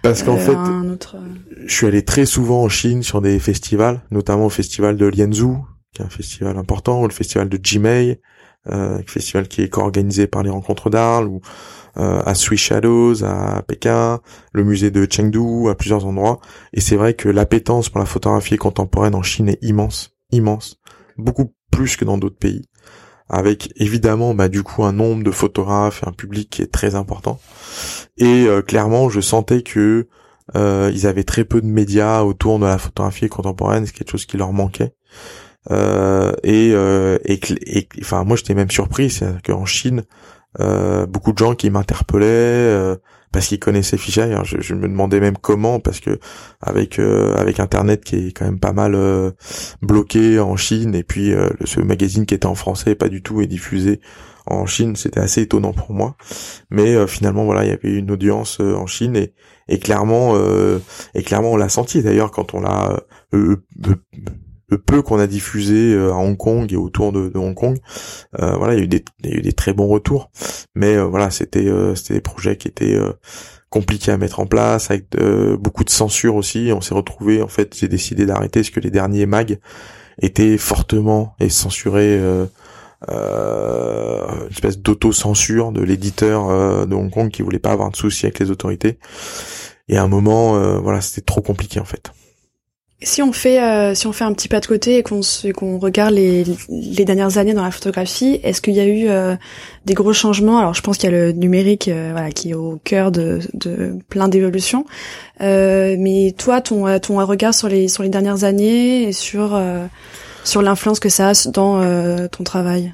Parce 0.03 0.25
qu'en 0.25 0.37
euh, 0.37 0.39
fait, 0.39 1.09
je 1.64 1.72
suis 1.72 1.87
allé 1.87 2.05
très 2.05 2.27
souvent 2.27 2.62
en 2.62 2.68
Chine 2.68 3.05
sur 3.05 3.20
des 3.20 3.39
festivals, 3.39 4.01
notamment 4.11 4.47
au 4.47 4.51
festival 4.51 4.97
de 4.97 5.07
Lianzhou, 5.07 5.64
qui 5.95 6.03
est 6.03 6.05
un 6.05 6.11
festival 6.11 6.57
important, 6.57 7.03
ou 7.03 7.07
le 7.07 7.14
festival 7.14 7.49
de 7.49 7.61
Jimei, 7.62 8.20
euh, 8.69 9.01
festival 9.07 9.49
qui 9.49 9.63
est 9.63 9.69
co-organisé 9.69 10.27
par 10.27 10.43
les 10.43 10.51
Rencontres 10.51 10.91
d'Arles, 10.91 11.27
ou 11.27 11.41
euh, 11.97 12.23
à 12.25 12.35
Swiss 12.35 12.61
Shadows, 12.61 13.25
à 13.25 13.63
Pékin, 13.63 14.21
le 14.53 14.65
musée 14.65 14.91
de 14.91 15.07
Chengdu, 15.11 15.69
à 15.69 15.75
plusieurs 15.75 16.07
endroits. 16.07 16.41
Et 16.73 16.81
c'est 16.81 16.97
vrai 16.97 17.15
que 17.15 17.29
l'appétence 17.29 17.89
pour 17.89 18.01
la 18.01 18.07
photographie 18.07 18.57
contemporaine 18.57 19.15
en 19.15 19.23
Chine 19.23 19.49
est 19.49 19.59
immense, 19.63 20.17
immense, 20.31 20.81
beaucoup 21.17 21.53
plus 21.71 21.97
que 21.97 22.05
dans 22.05 22.19
d'autres 22.19 22.39
pays, 22.39 22.63
avec 23.29 23.73
évidemment 23.77 24.35
bah 24.35 24.49
du 24.49 24.63
coup 24.63 24.85
un 24.85 24.93
nombre 24.93 25.23
de 25.23 25.31
photographes 25.31 26.03
et 26.03 26.09
un 26.09 26.13
public 26.13 26.51
qui 26.51 26.63
est 26.63 26.73
très 26.73 26.95
important. 26.95 27.41
Et 28.19 28.47
euh, 28.47 28.63
clairement, 28.63 29.09
je 29.09 29.21
sentais 29.21 29.63
que 29.63 30.09
euh, 30.57 30.91
ils 30.93 31.07
avaient 31.07 31.25
très 31.25 31.45
peu 31.45 31.61
de 31.61 31.67
médias 31.67 32.23
autour 32.23 32.59
de 32.59 32.67
la 32.67 32.79
photographie 32.79 33.29
contemporaine, 33.29 33.87
c'est 33.87 33.93
quelque 33.93 34.11
chose 34.11 34.27
qui 34.27 34.37
leur 34.37 34.53
manquait. 34.53 34.95
Et, 35.69 36.71
et, 36.71 37.89
enfin 38.01 38.25
moi 38.25 38.37
j'étais 38.37 38.55
même 38.55 38.71
surpris 38.71 39.11
c'est 39.11 39.43
qu'en 39.43 39.67
Chine 39.67 40.05
beaucoup 40.59 41.33
de 41.33 41.39
gens 41.39 41.55
qui 41.55 41.71
m'interpellaient 41.71 42.97
parce 43.33 43.47
qu'ils 43.47 43.61
connaissaient 43.61 43.97
Fisheye. 43.97 44.37
Je, 44.45 44.61
je, 44.61 44.75
me 44.75 44.89
demandais 44.89 45.21
même 45.21 45.37
comment, 45.37 45.81
parce 45.81 46.01
que 46.01 46.19
avec 46.61 46.99
euh, 46.99 47.35
avec 47.37 47.61
Internet 47.61 48.03
qui 48.05 48.29
est 48.29 48.33
quand 48.33 48.45
même 48.45 48.59
pas 48.59 48.73
mal 48.73 48.95
euh, 48.95 49.31
bloqué 49.83 50.41
en 50.41 50.57
Chine, 50.57 50.95
et 50.95 51.05
puis 51.05 51.33
euh, 51.33 51.49
ce 51.65 51.81
magazine 51.81 52.27
qui 52.27 52.35
était 52.35 52.47
en 52.47 52.55
français, 52.55 52.95
pas 52.95 53.09
du 53.09 53.23
tout, 53.23 53.41
est 53.41 53.47
diffusé 53.47 54.01
en 54.47 54.67
Chine, 54.67 54.97
c'était 54.97 55.21
assez 55.21 55.43
étonnant 55.43 55.73
pour 55.73 55.93
moi. 55.93 56.17
Mais 56.71 57.07
finalement, 57.07 57.45
voilà, 57.45 57.65
il 57.65 57.69
y 57.69 57.73
avait 57.73 57.93
une 57.93 58.11
audience 58.11 58.59
en 58.59 58.87
Chine 58.87 59.15
et, 59.15 59.35
et 59.69 59.79
clairement, 59.79 60.35
et 61.15 61.23
clairement, 61.23 61.53
on 61.53 61.57
l'a 61.57 61.69
senti 61.69 62.03
d'ailleurs 62.03 62.33
quand 62.33 62.55
on 62.55 62.61
l'a 62.61 63.01
le 64.71 64.79
peu 64.79 65.03
qu'on 65.03 65.18
a 65.18 65.27
diffusé 65.27 65.93
euh, 65.93 66.12
à 66.12 66.16
Hong 66.16 66.37
Kong 66.37 66.73
et 66.73 66.77
autour 66.77 67.12
de, 67.12 67.31
Hong 67.35 67.55
Kong, 67.55 67.79
euh, 68.41 68.57
voilà, 68.57 68.75
il 68.75 68.79
y, 68.79 68.83
a 68.83 69.37
eu 69.37 69.43
des, 69.43 69.53
très 69.53 69.75
bons 69.75 69.89
retours. 69.89 70.31
Mais 70.75 70.97
euh, 70.97 71.05
voilà, 71.05 71.31
c'était 71.31 71.68
c'était 71.95 72.14
des 72.14 72.21
projets 72.21 72.57
qui 72.57 72.68
étaient 72.68 72.99
compliqués 73.68 74.12
à 74.12 74.16
mettre 74.16 74.41
en 74.41 74.47
place, 74.47 74.91
avec 74.91 75.07
beaucoup 75.59 75.85
de 75.85 75.91
censure 75.91 76.37
aussi. 76.37 76.71
On 76.75 76.81
s'est 76.81 76.95
retrouvé, 76.95 77.43
en 77.43 77.49
fait, 77.49 77.77
j'ai 77.79 77.89
décidé 77.89 78.27
d'arrêter 78.27 78.61
parce 78.61 78.71
que 78.71 78.81
les 78.81 78.91
derniers 78.91 79.27
mags 79.27 79.59
étaient 80.21 80.57
fortement 80.57 81.35
et 81.41 81.49
censurés. 81.49 82.18
Euh, 82.18 82.47
une 84.43 84.51
espèce 84.51 84.79
d'auto-censure 84.79 85.73
de 85.73 85.81
l'éditeur 85.83 86.87
de 86.87 86.95
Hong 86.95 87.11
Kong 87.11 87.31
qui 87.31 87.43
voulait 87.43 87.59
pas 87.59 87.71
avoir 87.71 87.91
de 87.91 87.97
soucis 87.97 88.27
avec 88.27 88.39
les 88.39 88.51
autorités. 88.51 88.99
Et 89.89 89.97
à 89.97 90.03
un 90.03 90.09
moment, 90.09 90.81
voilà, 90.81 91.01
c'était 91.01 91.23
trop 91.23 91.41
compliqué 91.41 91.81
en 91.81 91.85
fait. 91.85 92.12
Si 93.03 93.23
on 93.23 93.33
fait 93.33 93.63
euh, 93.63 93.95
si 93.95 94.07
on 94.07 94.13
fait 94.13 94.25
un 94.25 94.33
petit 94.35 94.49
pas 94.49 94.61
de 94.61 94.67
côté 94.67 94.99
et 94.99 95.03
qu'on 95.03 95.21
qu'on 95.57 95.79
regarde 95.79 96.13
les, 96.13 96.45
les 96.69 97.05
dernières 97.07 97.39
années 97.39 97.55
dans 97.55 97.63
la 97.65 97.71
photographie, 97.71 98.39
est-ce 98.43 98.61
qu'il 98.61 98.75
y 98.75 98.81
a 98.81 98.87
eu 98.87 99.09
euh, 99.09 99.37
des 99.87 99.95
gros 99.95 100.13
changements? 100.13 100.59
Alors 100.59 100.75
je 100.75 100.83
pense 100.83 100.99
qu'il 100.99 101.11
y 101.11 101.15
a 101.15 101.17
le 101.17 101.33
numérique 101.33 101.89
euh, 101.89 102.11
voilà 102.13 102.31
qui 102.31 102.51
est 102.51 102.55
au 102.55 102.79
cœur 102.85 103.11
de, 103.11 103.39
de 103.55 103.97
plein 104.11 104.29
d'évolutions. 104.29 104.85
mais 105.41 106.35
toi 106.37 106.61
ton 106.61 106.99
ton 106.99 107.25
regard 107.25 107.55
sur 107.55 107.69
les 107.69 107.89
sur 107.89 108.03
les 108.03 108.11
dernières 108.11 108.45
années 108.45 109.05
et 109.05 109.13
sur 109.13 109.59
sur 110.45 110.61
l'influence 110.61 111.01
que 111.01 111.09
ça 111.09 111.31
a 111.31 111.49
dans 111.51 112.29
ton 112.29 112.45
travail? 112.45 112.93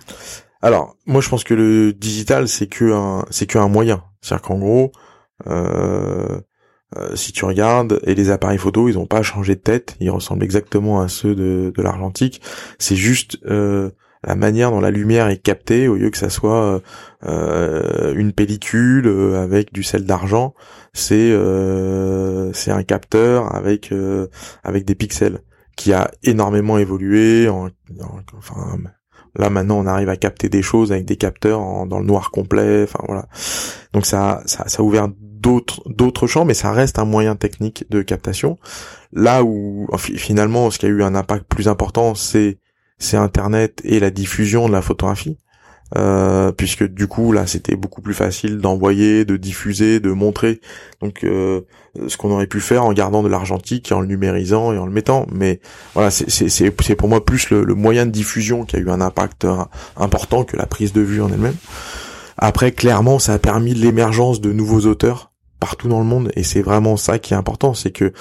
Alors 0.62 0.94
moi 1.06 1.20
je 1.20 1.28
pense 1.28 1.42
que 1.42 1.54
le 1.54 1.92
digital 1.92 2.46
c'est 2.46 2.68
que 2.68 2.92
un 2.92 3.24
c'est 3.30 3.46
que 3.46 3.58
un 3.58 3.68
moyen. 3.68 4.04
C'est-à-dire 4.20 4.42
qu'en 4.42 4.58
gros 4.58 4.92
euh, 5.46 6.40
euh, 6.96 7.16
si 7.16 7.32
tu 7.32 7.44
regardes, 7.44 7.98
et 8.04 8.14
les 8.14 8.30
appareils 8.30 8.58
photo, 8.58 8.88
ils 8.88 8.94
n'ont 8.94 9.06
pas 9.06 9.22
changé 9.22 9.56
de 9.56 9.60
tête, 9.60 9.96
ils 9.98 10.10
ressemblent 10.10 10.44
exactement 10.44 11.00
à 11.00 11.08
ceux 11.08 11.34
de, 11.34 11.72
de 11.74 11.82
l'argentique. 11.82 12.40
C'est 12.78 12.94
juste 12.94 13.38
euh, 13.46 13.90
la 14.22 14.36
manière 14.36 14.70
dont 14.70 14.80
la 14.80 14.92
lumière 14.92 15.28
est 15.28 15.42
captée, 15.42 15.88
au 15.88 15.96
lieu 15.96 16.10
que 16.10 16.18
ça 16.18 16.30
soit 16.30 16.80
euh, 17.26 18.14
une 18.14 18.32
pellicule 18.32 19.08
avec 19.36 19.72
du 19.72 19.82
sel 19.82 20.04
d'argent, 20.04 20.54
c'est 20.92 21.36
c'est 22.54 22.70
un 22.70 22.82
capteur 22.82 23.54
avec 23.54 23.92
avec 24.64 24.84
des 24.84 24.94
pixels 24.94 25.40
qui 25.76 25.92
a 25.92 26.10
énormément 26.22 26.78
évolué. 26.78 27.48
enfin, 27.48 28.78
là 29.36 29.50
maintenant, 29.50 29.78
on 29.78 29.86
arrive 29.86 30.08
à 30.08 30.16
capter 30.16 30.48
des 30.48 30.62
choses 30.62 30.92
avec 30.92 31.04
des 31.04 31.16
capteurs 31.16 31.86
dans 31.86 31.98
le 31.98 32.06
noir 32.06 32.30
complet. 32.30 32.84
Enfin 32.84 33.04
voilà. 33.06 33.28
Donc 33.92 34.06
ça 34.06 34.42
ça, 34.46 34.66
ça 34.68 34.82
a 34.82 34.84
ouvert 34.84 35.08
d'autres 35.40 35.82
d'autres 35.86 36.26
champs, 36.26 36.44
mais 36.44 36.54
ça 36.54 36.72
reste 36.72 36.98
un 36.98 37.04
moyen 37.04 37.36
technique 37.36 37.84
de 37.90 38.02
captation. 38.02 38.58
Là 39.12 39.44
où 39.44 39.88
finalement, 39.96 40.70
ce 40.70 40.78
qui 40.78 40.86
a 40.86 40.88
eu 40.88 41.02
un 41.02 41.14
impact 41.14 41.46
plus 41.46 41.68
important, 41.68 42.14
c'est 42.14 42.58
c'est 42.98 43.16
Internet 43.16 43.80
et 43.84 44.00
la 44.00 44.10
diffusion 44.10 44.68
de 44.68 44.72
la 44.72 44.82
photographie. 44.82 45.38
Euh, 45.94 46.50
puisque 46.50 46.82
du 46.82 47.06
coup 47.06 47.30
là 47.30 47.46
c'était 47.46 47.76
beaucoup 47.76 48.02
plus 48.02 48.12
facile 48.12 48.58
d'envoyer, 48.58 49.24
de 49.24 49.36
diffuser, 49.36 50.00
de 50.00 50.10
montrer 50.10 50.60
donc 51.00 51.22
euh, 51.22 51.60
ce 52.08 52.16
qu'on 52.16 52.32
aurait 52.32 52.48
pu 52.48 52.58
faire 52.58 52.84
en 52.84 52.92
gardant 52.92 53.22
de 53.22 53.28
l'argentique 53.28 53.92
en 53.92 54.00
le 54.00 54.08
numérisant 54.08 54.72
et 54.72 54.78
en 54.78 54.86
le 54.86 54.90
mettant 54.90 55.28
mais 55.32 55.60
voilà 55.94 56.10
c'est 56.10 56.96
pour 56.96 57.08
moi 57.08 57.24
plus 57.24 57.50
le, 57.50 57.62
le, 57.62 57.74
moyen 57.76 58.04
de 58.04 58.10
diffusion 58.10 58.64
qui 58.64 58.74
a 58.74 58.80
eu 58.80 58.90
un 58.90 59.00
impact 59.00 59.46
important 59.96 60.42
que 60.42 60.56
la 60.56 60.66
prise 60.66 60.92
de 60.92 61.02
vue 61.02 61.22
en 61.22 61.28
elle-même 61.28 61.54
après 62.38 62.72
clairement 62.72 63.18
ça 63.18 63.34
a 63.34 63.38
permis 63.38 63.74
l'émergence 63.74 64.40
de 64.40 64.52
nouveaux 64.52 64.86
auteurs 64.86 65.32
partout 65.60 65.88
dans 65.88 66.00
le 66.00 66.06
monde 66.06 66.30
et 66.34 66.42
c'est 66.42 66.62
vraiment 66.62 66.96
ça 66.96 67.18
qui 67.18 67.34
est 67.34 67.36
important 67.36 67.74
c'est 67.74 67.90
que 67.90 68.12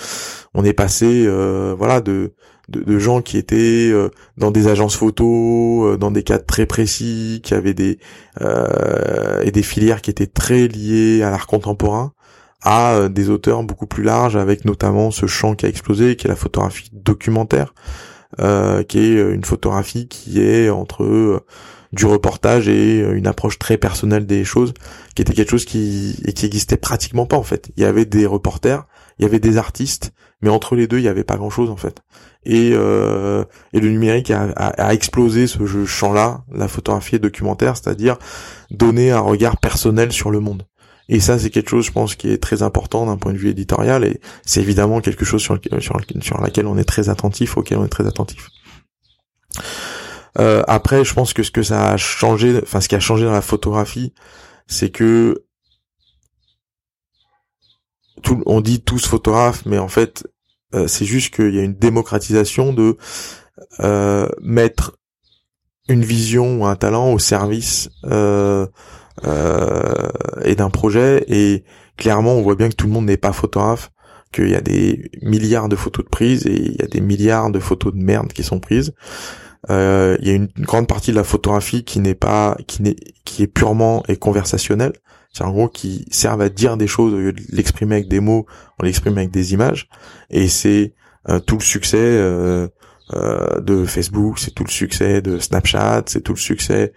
on 0.54 0.64
est 0.64 0.74
passé 0.74 1.26
euh, 1.28 1.76
voilà 1.78 2.02
de, 2.02 2.34
de, 2.70 2.98
gens 2.98 3.22
qui 3.22 3.38
étaient 3.38 3.90
euh, 3.92 4.10
dans 4.38 4.52
des 4.52 4.68
agences 4.68 4.96
photo 4.96 5.86
euh, 5.86 5.98
dans 5.98 6.12
des 6.12 6.24
cadres 6.24 6.46
très 6.46 6.66
précis 6.66 7.42
qui 7.44 7.54
avaient 7.54 7.74
des 7.74 8.00
et 9.44 9.52
des 9.52 9.64
filières 9.64 10.02
qui 10.02 10.10
étaient 10.10 10.28
très 10.28 10.68
liées 10.68 11.24
à 11.24 11.30
l'art 11.30 11.48
contemporain 11.48 12.14
à 12.62 13.10
des 13.10 13.30
auteurs 13.30 13.64
beaucoup 13.64 13.86
plus 13.86 14.04
larges 14.04 14.36
avec 14.36 14.66
notamment 14.66 15.12
ce 15.12 15.28
champ 15.28 15.56
qui 15.56 15.66
a 15.66 15.70
explosé 15.70 16.16
qui 16.16 16.28
est 16.28 16.30
la 16.30 16.36
photographie 16.36 16.90
documentaire 16.94 17.74
qui 18.38 19.00
est 19.00 19.34
une 19.34 19.46
photographie 19.46 20.08
qui 20.08 20.42
est 20.42 20.70
entre 20.70 21.44
du 21.96 22.06
reportage 22.06 22.68
et 22.68 23.02
euh, 23.02 23.16
une 23.16 23.26
approche 23.26 23.58
très 23.58 23.78
personnelle 23.78 24.26
des 24.26 24.44
choses, 24.44 24.74
qui 25.16 25.22
était 25.22 25.34
quelque 25.34 25.50
chose 25.50 25.66
qui 25.66 26.16
et 26.26 26.46
existait 26.46 26.78
pratiquement 26.78 27.26
pas 27.26 27.38
en 27.38 27.44
fait. 27.44 27.72
Il 27.78 27.84
y 27.84 27.86
avait 27.86 28.06
des 28.06 28.26
reporters, 28.26 28.86
il 29.18 29.24
y 29.24 29.26
avait 29.26 29.40
des 29.40 29.58
artistes, 29.58 30.12
mais 30.42 30.50
entre 30.50 30.76
les 30.76 30.88
deux, 30.88 30.98
il 31.00 31.04
y 31.04 31.08
avait 31.08 31.24
pas 31.24 31.38
grand 31.38 31.50
chose 31.50 31.70
en 31.70 31.78
fait. 31.78 32.02
Et 32.44 32.72
euh, 32.74 33.46
et 33.74 33.80
le 33.80 33.90
numérique 33.90 34.30
a, 34.30 34.94
explosé 34.94 35.48
ce 35.48 35.86
champ-là, 35.86 36.44
la 36.52 36.68
photographie 36.68 37.16
et 37.16 37.20
documentaire, 37.20 37.78
c'est-à-dire 37.78 38.18
donner 38.70 39.12
un 39.12 39.22
regard 39.22 39.58
personnel 39.58 40.12
sur 40.12 40.30
le 40.30 40.42
monde. 40.42 40.68
Et 41.08 41.20
ça, 41.20 41.38
c'est 41.38 41.52
quelque 41.52 41.70
chose, 41.70 41.86
je 41.86 41.92
pense, 41.92 42.16
qui 42.16 42.32
est 42.32 42.42
très 42.42 42.64
important 42.64 43.06
d'un 43.06 43.18
point 43.18 43.32
de 43.32 43.38
vue 43.38 43.50
éditorial, 43.50 44.04
et 44.04 44.20
c'est 44.44 44.60
évidemment 44.60 45.02
quelque 45.02 45.24
chose 45.24 45.42
sur, 45.42 45.58
sur 45.80 46.42
laquelle 46.42 46.66
on 46.66 46.78
est 46.78 46.84
très 46.84 47.10
attentif, 47.10 47.58
auquel 47.58 47.78
on 47.78 47.86
est 47.86 47.90
très 47.90 48.08
attentif. 48.08 48.50
Euh, 50.38 50.64
après, 50.68 51.04
je 51.06 51.14
pense 51.14 51.34
que 51.34 51.44
ce 51.44 51.52
que 51.52 51.64
ça 51.64 51.90
a 51.90 51.98
changé, 51.98 52.60
enfin 52.62 52.82
ce 52.82 52.88
qui 52.90 52.96
a 52.96 53.00
changé 53.00 53.26
dans 53.26 53.32
la 53.32 53.42
photographie, 53.42 54.14
c'est 54.68 54.90
que 54.90 55.46
tout, 58.22 58.42
on 58.46 58.62
dit 58.62 58.82
tous 58.82 59.06
photographes, 59.08 59.66
mais 59.66 59.78
en 59.78 59.88
fait, 59.88 60.28
euh, 60.74 60.88
c'est 60.88 61.06
juste 61.06 61.34
qu'il 61.34 61.54
y 61.54 61.60
a 61.60 61.64
une 61.64 61.76
démocratisation 61.76 62.74
de 62.74 62.98
euh, 63.80 64.28
mettre 64.42 64.98
une 65.88 66.04
vision 66.04 66.62
ou 66.62 66.66
un 66.66 66.76
talent 66.76 67.14
au 67.14 67.20
service 67.20 67.90
et 68.04 68.68
d'un 70.56 70.70
projet. 70.72 71.24
Et 71.28 71.64
clairement, 71.96 72.34
on 72.34 72.42
voit 72.42 72.56
bien 72.56 72.70
que 72.70 72.76
tout 72.76 72.88
le 72.88 72.94
monde 72.94 73.06
n'est 73.06 73.18
pas 73.18 73.34
photographe 73.34 73.92
qu'il 74.34 74.50
y 74.50 74.56
a 74.56 74.62
des 74.62 75.12
milliards 75.22 75.70
de 75.70 75.76
photos 75.76 76.04
de 76.04 76.10
prises 76.10 76.46
et 76.48 76.56
il 76.56 76.76
y 76.76 76.82
a 76.82 76.88
des 76.88 77.02
milliards 77.02 77.52
de 77.52 77.60
photos 77.60 77.94
de 77.94 78.00
merde 78.00 78.34
qui 78.34 78.44
sont 78.44 78.60
prises. 78.60 78.94
Euh, 79.70 80.18
il 80.22 80.28
y 80.28 80.32
a 80.32 80.34
une 80.34 80.50
grande 80.60 80.88
partie 80.88 81.12
de 81.12 81.16
la 81.16 81.24
photographie 81.24 81.84
qui 81.84 82.00
n'est 82.00 82.16
pas, 82.16 82.58
qui 82.68 82.82
n'est, 82.82 82.96
qui 83.24 83.44
est 83.44 83.48
purement 83.48 84.04
et 84.08 84.18
conversationnelle. 84.18 84.94
C'est 85.34 85.44
en 85.44 85.52
gros 85.52 85.68
qui 85.68 86.06
servent 86.12 86.42
à 86.42 86.50
dire 86.50 86.78
des 86.78 86.88
choses 86.88 87.14
au 87.14 87.18
lieu 87.18 87.34
de 87.34 87.42
l'exprimer 87.50 87.96
avec 87.96 88.08
des 88.08 88.20
mots, 88.20 88.46
on 88.80 88.86
l'exprime 88.86 89.18
avec 89.18 89.32
des 89.32 89.54
images. 89.54 89.90
Et 90.30 90.48
c'est 90.48 90.94
euh, 91.30 91.40
tout 91.40 91.58
le 91.58 91.64
succès 91.64 91.98
euh, 92.00 92.68
de 93.60 93.86
Facebook, 93.86 94.40
c'est 94.40 94.52
tout 94.52 94.64
le 94.64 94.72
succès 94.72 95.22
de 95.22 95.40
Snapchat, 95.40 96.04
c'est 96.08 96.22
tout 96.22 96.34
le 96.34 96.40
succès 96.40 96.94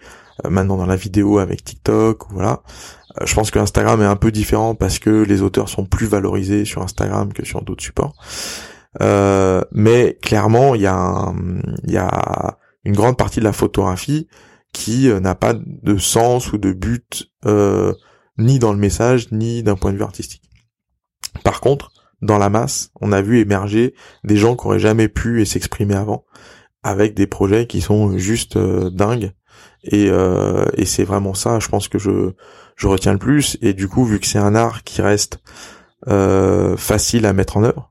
maintenant 0.47 0.77
dans 0.77 0.85
la 0.85 0.95
vidéo 0.95 1.37
avec 1.37 1.65
TikTok, 1.65 2.31
voilà. 2.31 2.63
je 3.25 3.35
pense 3.35 3.51
que 3.51 3.59
Instagram 3.59 4.01
est 4.01 4.05
un 4.05 4.15
peu 4.15 4.31
différent 4.31 4.73
parce 4.73 4.97
que 4.97 5.09
les 5.09 5.41
auteurs 5.41 5.67
sont 5.67 5.83
plus 5.85 6.07
valorisés 6.07 6.63
sur 6.63 6.81
Instagram 6.81 7.33
que 7.33 7.45
sur 7.45 7.61
d'autres 7.61 7.83
supports. 7.83 8.15
Euh, 9.01 9.61
mais 9.71 10.17
clairement, 10.21 10.75
il 10.75 10.81
y 10.81 10.87
a, 10.87 11.33
il 11.83 11.91
y 11.91 11.97
a 11.97 12.57
une 12.83 12.95
grande 12.95 13.17
partie 13.17 13.39
de 13.39 13.45
la 13.45 13.53
photographie 13.53 14.27
qui 14.73 15.09
euh, 15.09 15.19
n'a 15.19 15.35
pas 15.35 15.53
de 15.53 15.97
sens 15.97 16.53
ou 16.53 16.57
de 16.57 16.71
but 16.71 17.29
euh, 17.45 17.93
ni 18.37 18.59
dans 18.59 18.71
le 18.71 18.79
message 18.79 19.31
ni 19.31 19.63
d'un 19.63 19.75
point 19.75 19.91
de 19.91 19.97
vue 19.97 20.03
artistique. 20.03 20.43
Par 21.43 21.61
contre, 21.61 21.91
dans 22.21 22.37
la 22.37 22.49
masse, 22.49 22.91
on 23.01 23.11
a 23.11 23.21
vu 23.21 23.39
émerger 23.39 23.93
des 24.23 24.35
gens 24.35 24.55
qui 24.55 24.67
auraient 24.67 24.79
jamais 24.79 25.07
pu 25.07 25.45
s'exprimer 25.45 25.95
avant, 25.95 26.25
avec 26.83 27.13
des 27.13 27.27
projets 27.27 27.67
qui 27.67 27.81
sont 27.81 28.17
juste 28.17 28.57
dingues. 28.57 29.31
Et, 29.83 30.09
et 30.73 30.85
c'est 30.85 31.05
vraiment 31.05 31.33
ça, 31.33 31.59
je 31.59 31.69
pense 31.69 31.87
que 31.87 31.97
je, 31.97 32.33
je 32.75 32.87
retiens 32.87 33.13
le 33.13 33.19
plus. 33.19 33.57
Et 33.61 33.73
du 33.73 33.87
coup, 33.87 34.03
vu 34.03 34.19
que 34.19 34.27
c'est 34.27 34.39
un 34.39 34.53
art 34.53 34.83
qui 34.83 35.01
reste 35.01 35.39
facile 36.05 37.25
à 37.25 37.31
mettre 37.31 37.55
en 37.55 37.63
œuvre, 37.63 37.89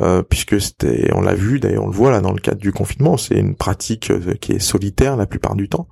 euh, 0.00 0.22
puisque 0.22 0.60
c'était, 0.60 1.10
on 1.14 1.22
l'a 1.22 1.34
vu, 1.34 1.60
d'ailleurs 1.60 1.84
on 1.84 1.86
le 1.86 1.94
voit 1.94 2.10
là 2.10 2.20
dans 2.20 2.32
le 2.32 2.40
cadre 2.40 2.60
du 2.60 2.72
confinement, 2.72 3.16
c'est 3.16 3.36
une 3.36 3.56
pratique 3.56 4.10
euh, 4.10 4.34
qui 4.34 4.52
est 4.52 4.58
solitaire 4.58 5.16
la 5.16 5.26
plupart 5.26 5.56
du 5.56 5.68
temps. 5.68 5.88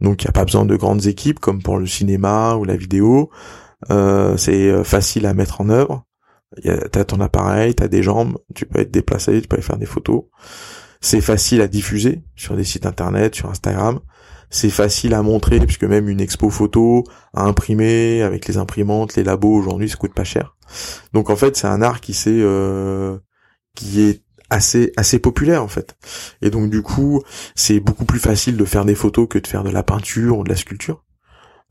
Donc 0.00 0.22
il 0.22 0.26
n'y 0.26 0.30
a 0.30 0.32
pas 0.32 0.44
besoin 0.44 0.64
de 0.64 0.76
grandes 0.76 1.06
équipes 1.06 1.40
comme 1.40 1.60
pour 1.60 1.78
le 1.78 1.86
cinéma 1.86 2.54
ou 2.54 2.64
la 2.64 2.76
vidéo. 2.76 3.30
Euh, 3.90 4.36
c'est 4.36 4.84
facile 4.84 5.26
à 5.26 5.34
mettre 5.34 5.60
en 5.60 5.70
œuvre. 5.70 6.04
T'as 6.92 7.04
ton 7.04 7.20
appareil, 7.20 7.74
t'as 7.74 7.88
des 7.88 8.02
jambes, 8.02 8.36
tu 8.54 8.66
peux 8.66 8.80
être 8.80 8.90
déplacé, 8.90 9.40
tu 9.40 9.48
peux 9.48 9.56
aller 9.56 9.62
faire 9.62 9.78
des 9.78 9.86
photos. 9.86 10.24
c'est 11.00 11.22
facile 11.22 11.62
à 11.62 11.66
diffuser 11.66 12.22
sur 12.36 12.56
des 12.56 12.64
sites 12.64 12.86
internet, 12.86 13.34
sur 13.34 13.50
Instagram. 13.50 14.00
C'est 14.50 14.70
facile 14.70 15.14
à 15.14 15.22
montrer 15.22 15.58
puisque 15.60 15.84
même 15.84 16.10
une 16.10 16.20
expo 16.20 16.50
photo 16.50 17.04
à 17.34 17.44
imprimer 17.44 18.22
avec 18.22 18.46
les 18.46 18.58
imprimantes, 18.58 19.16
les 19.16 19.24
labos 19.24 19.54
aujourd'hui, 19.54 19.88
ça 19.88 19.96
coûte 19.96 20.14
pas 20.14 20.24
cher. 20.24 20.56
Donc 21.14 21.30
en 21.30 21.36
fait, 21.36 21.56
c'est 21.56 21.66
un 21.66 21.80
art 21.80 22.02
qui 22.02 22.12
s'est 22.12 22.30
euh, 22.30 23.16
qui 23.74 24.02
est 24.02 24.22
assez 24.50 24.92
assez 24.96 25.18
populaire 25.18 25.62
en 25.62 25.68
fait. 25.68 25.96
Et 26.42 26.50
donc 26.50 26.70
du 26.70 26.82
coup, 26.82 27.22
c'est 27.54 27.80
beaucoup 27.80 28.04
plus 28.04 28.18
facile 28.18 28.56
de 28.56 28.64
faire 28.64 28.84
des 28.84 28.94
photos 28.94 29.26
que 29.28 29.38
de 29.38 29.46
faire 29.46 29.64
de 29.64 29.70
la 29.70 29.82
peinture 29.82 30.38
ou 30.38 30.44
de 30.44 30.50
la 30.50 30.56
sculpture. 30.56 31.04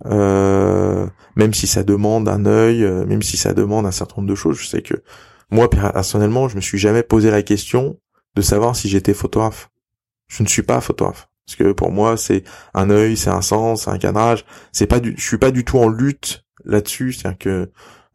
Euh, 0.08 1.06
même 1.36 1.54
si 1.54 1.68
ça 1.68 1.84
demande 1.84 2.28
un 2.28 2.46
œil, 2.48 2.84
euh, 2.84 3.06
même 3.06 3.22
si 3.22 3.38
ça 3.38 3.54
demande 3.54 3.86
un 3.86 3.92
certain 3.92 4.16
nombre 4.18 4.30
de 4.30 4.36
choses, 4.36 4.58
je 4.60 4.68
sais 4.68 4.82
que 4.82 4.96
moi 5.52 5.70
personnellement, 5.70 6.48
je 6.48 6.56
me 6.56 6.62
suis 6.62 6.80
jamais 6.80 7.04
posé 7.04 7.30
la 7.30 7.44
question 7.44 8.00
de 8.36 8.42
savoir 8.42 8.76
si 8.76 8.90
j'étais 8.90 9.14
photographe. 9.14 9.70
Je 10.28 10.42
ne 10.44 10.48
suis 10.48 10.64
pas 10.64 10.82
photographe 10.82 11.28
parce 11.46 11.58
que 11.58 11.72
pour 11.74 11.92
moi, 11.92 12.18
c'est 12.18 12.44
un 12.74 12.90
œil, 12.90 13.18
c'est 13.18 13.30
un 13.30 13.42
sens, 13.42 13.84
c'est 13.84 13.90
un 13.90 13.98
cadrage. 13.98 14.46
C'est 14.72 14.88
pas 14.88 15.00
du, 15.00 15.14
je 15.18 15.24
suis 15.24 15.38
pas 15.38 15.52
du 15.52 15.66
tout 15.66 15.78
en 15.78 15.90
lutte 15.90 16.46
là-dessus, 16.64 17.14
c'est-à-dire 17.14 17.38
que 17.38 17.72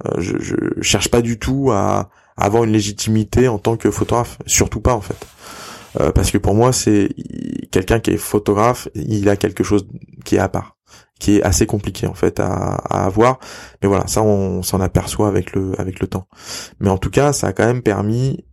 euh, 0.06 0.10
je, 0.18 0.38
je 0.38 0.56
cherche 0.82 1.10
pas 1.10 1.22
du 1.22 1.38
tout 1.38 1.70
à, 1.70 2.10
avoir 2.36 2.64
une 2.64 2.72
légitimité 2.72 3.48
en 3.48 3.58
tant 3.58 3.76
que 3.76 3.90
photographe, 3.90 4.38
surtout 4.46 4.80
pas 4.80 4.94
en 4.94 5.00
fait. 5.00 5.26
Euh, 6.00 6.12
parce 6.12 6.30
que 6.30 6.38
pour 6.38 6.54
moi, 6.54 6.72
c'est 6.72 7.08
quelqu'un 7.70 8.00
qui 8.00 8.10
est 8.10 8.16
photographe, 8.18 8.88
il 8.94 9.28
a 9.28 9.36
quelque 9.36 9.64
chose 9.64 9.86
qui 10.24 10.36
est 10.36 10.40
à 10.40 10.48
part, 10.48 10.76
qui 11.18 11.36
est 11.36 11.42
assez 11.42 11.66
compliqué 11.66 12.06
en 12.06 12.14
fait 12.14 12.40
à, 12.40 12.46
à 12.48 13.04
avoir. 13.06 13.38
Mais 13.82 13.88
voilà, 13.88 14.06
ça 14.06 14.22
on 14.22 14.62
s'en 14.62 14.80
aperçoit 14.80 15.28
avec 15.28 15.54
le 15.54 15.80
avec 15.80 16.00
le 16.00 16.06
temps. 16.06 16.28
Mais 16.80 16.90
en 16.90 16.98
tout 16.98 17.10
cas, 17.10 17.32
ça 17.32 17.48
a 17.48 17.52
quand 17.52 17.66
même 17.66 17.82
permis 17.82 18.44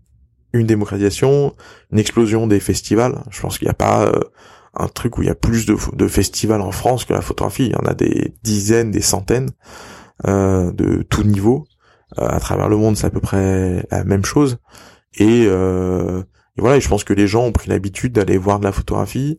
une 0.53 0.67
démocratisation, 0.67 1.53
une 1.91 1.99
explosion 1.99 2.47
des 2.47 2.59
festivals. 2.59 3.23
Je 3.31 3.41
pense 3.41 3.57
qu'il 3.57 3.65
n'y 3.65 3.71
a 3.71 3.75
pas 3.75 4.05
euh, 4.05 4.19
un 4.75 4.87
truc 4.87 5.17
où 5.17 5.23
il 5.23 5.27
y 5.27 5.31
a 5.31 5.35
plus 5.35 5.65
de, 5.65 5.75
de, 5.93 6.07
festivals 6.07 6.61
en 6.61 6.71
France 6.71 7.05
que 7.05 7.13
la 7.13 7.21
photographie. 7.21 7.65
Il 7.65 7.71
y 7.71 7.75
en 7.75 7.89
a 7.89 7.93
des 7.93 8.33
dizaines, 8.43 8.91
des 8.91 9.01
centaines 9.01 9.49
euh, 10.27 10.71
de 10.71 11.03
tout 11.03 11.23
niveau. 11.23 11.65
Euh, 12.19 12.27
à 12.27 12.39
travers 12.39 12.69
le 12.69 12.77
monde, 12.77 12.97
c'est 12.97 13.07
à 13.07 13.09
peu 13.09 13.19
près 13.19 13.85
la 13.91 14.03
même 14.03 14.25
chose. 14.25 14.57
Et, 15.15 15.45
euh, 15.47 16.21
et 16.57 16.61
voilà, 16.61 16.79
je 16.79 16.87
pense 16.87 17.03
que 17.03 17.13
les 17.13 17.27
gens 17.27 17.45
ont 17.45 17.51
pris 17.51 17.69
l'habitude 17.69 18.13
d'aller 18.13 18.37
voir 18.37 18.59
de 18.59 18.65
la 18.65 18.71
photographie. 18.71 19.37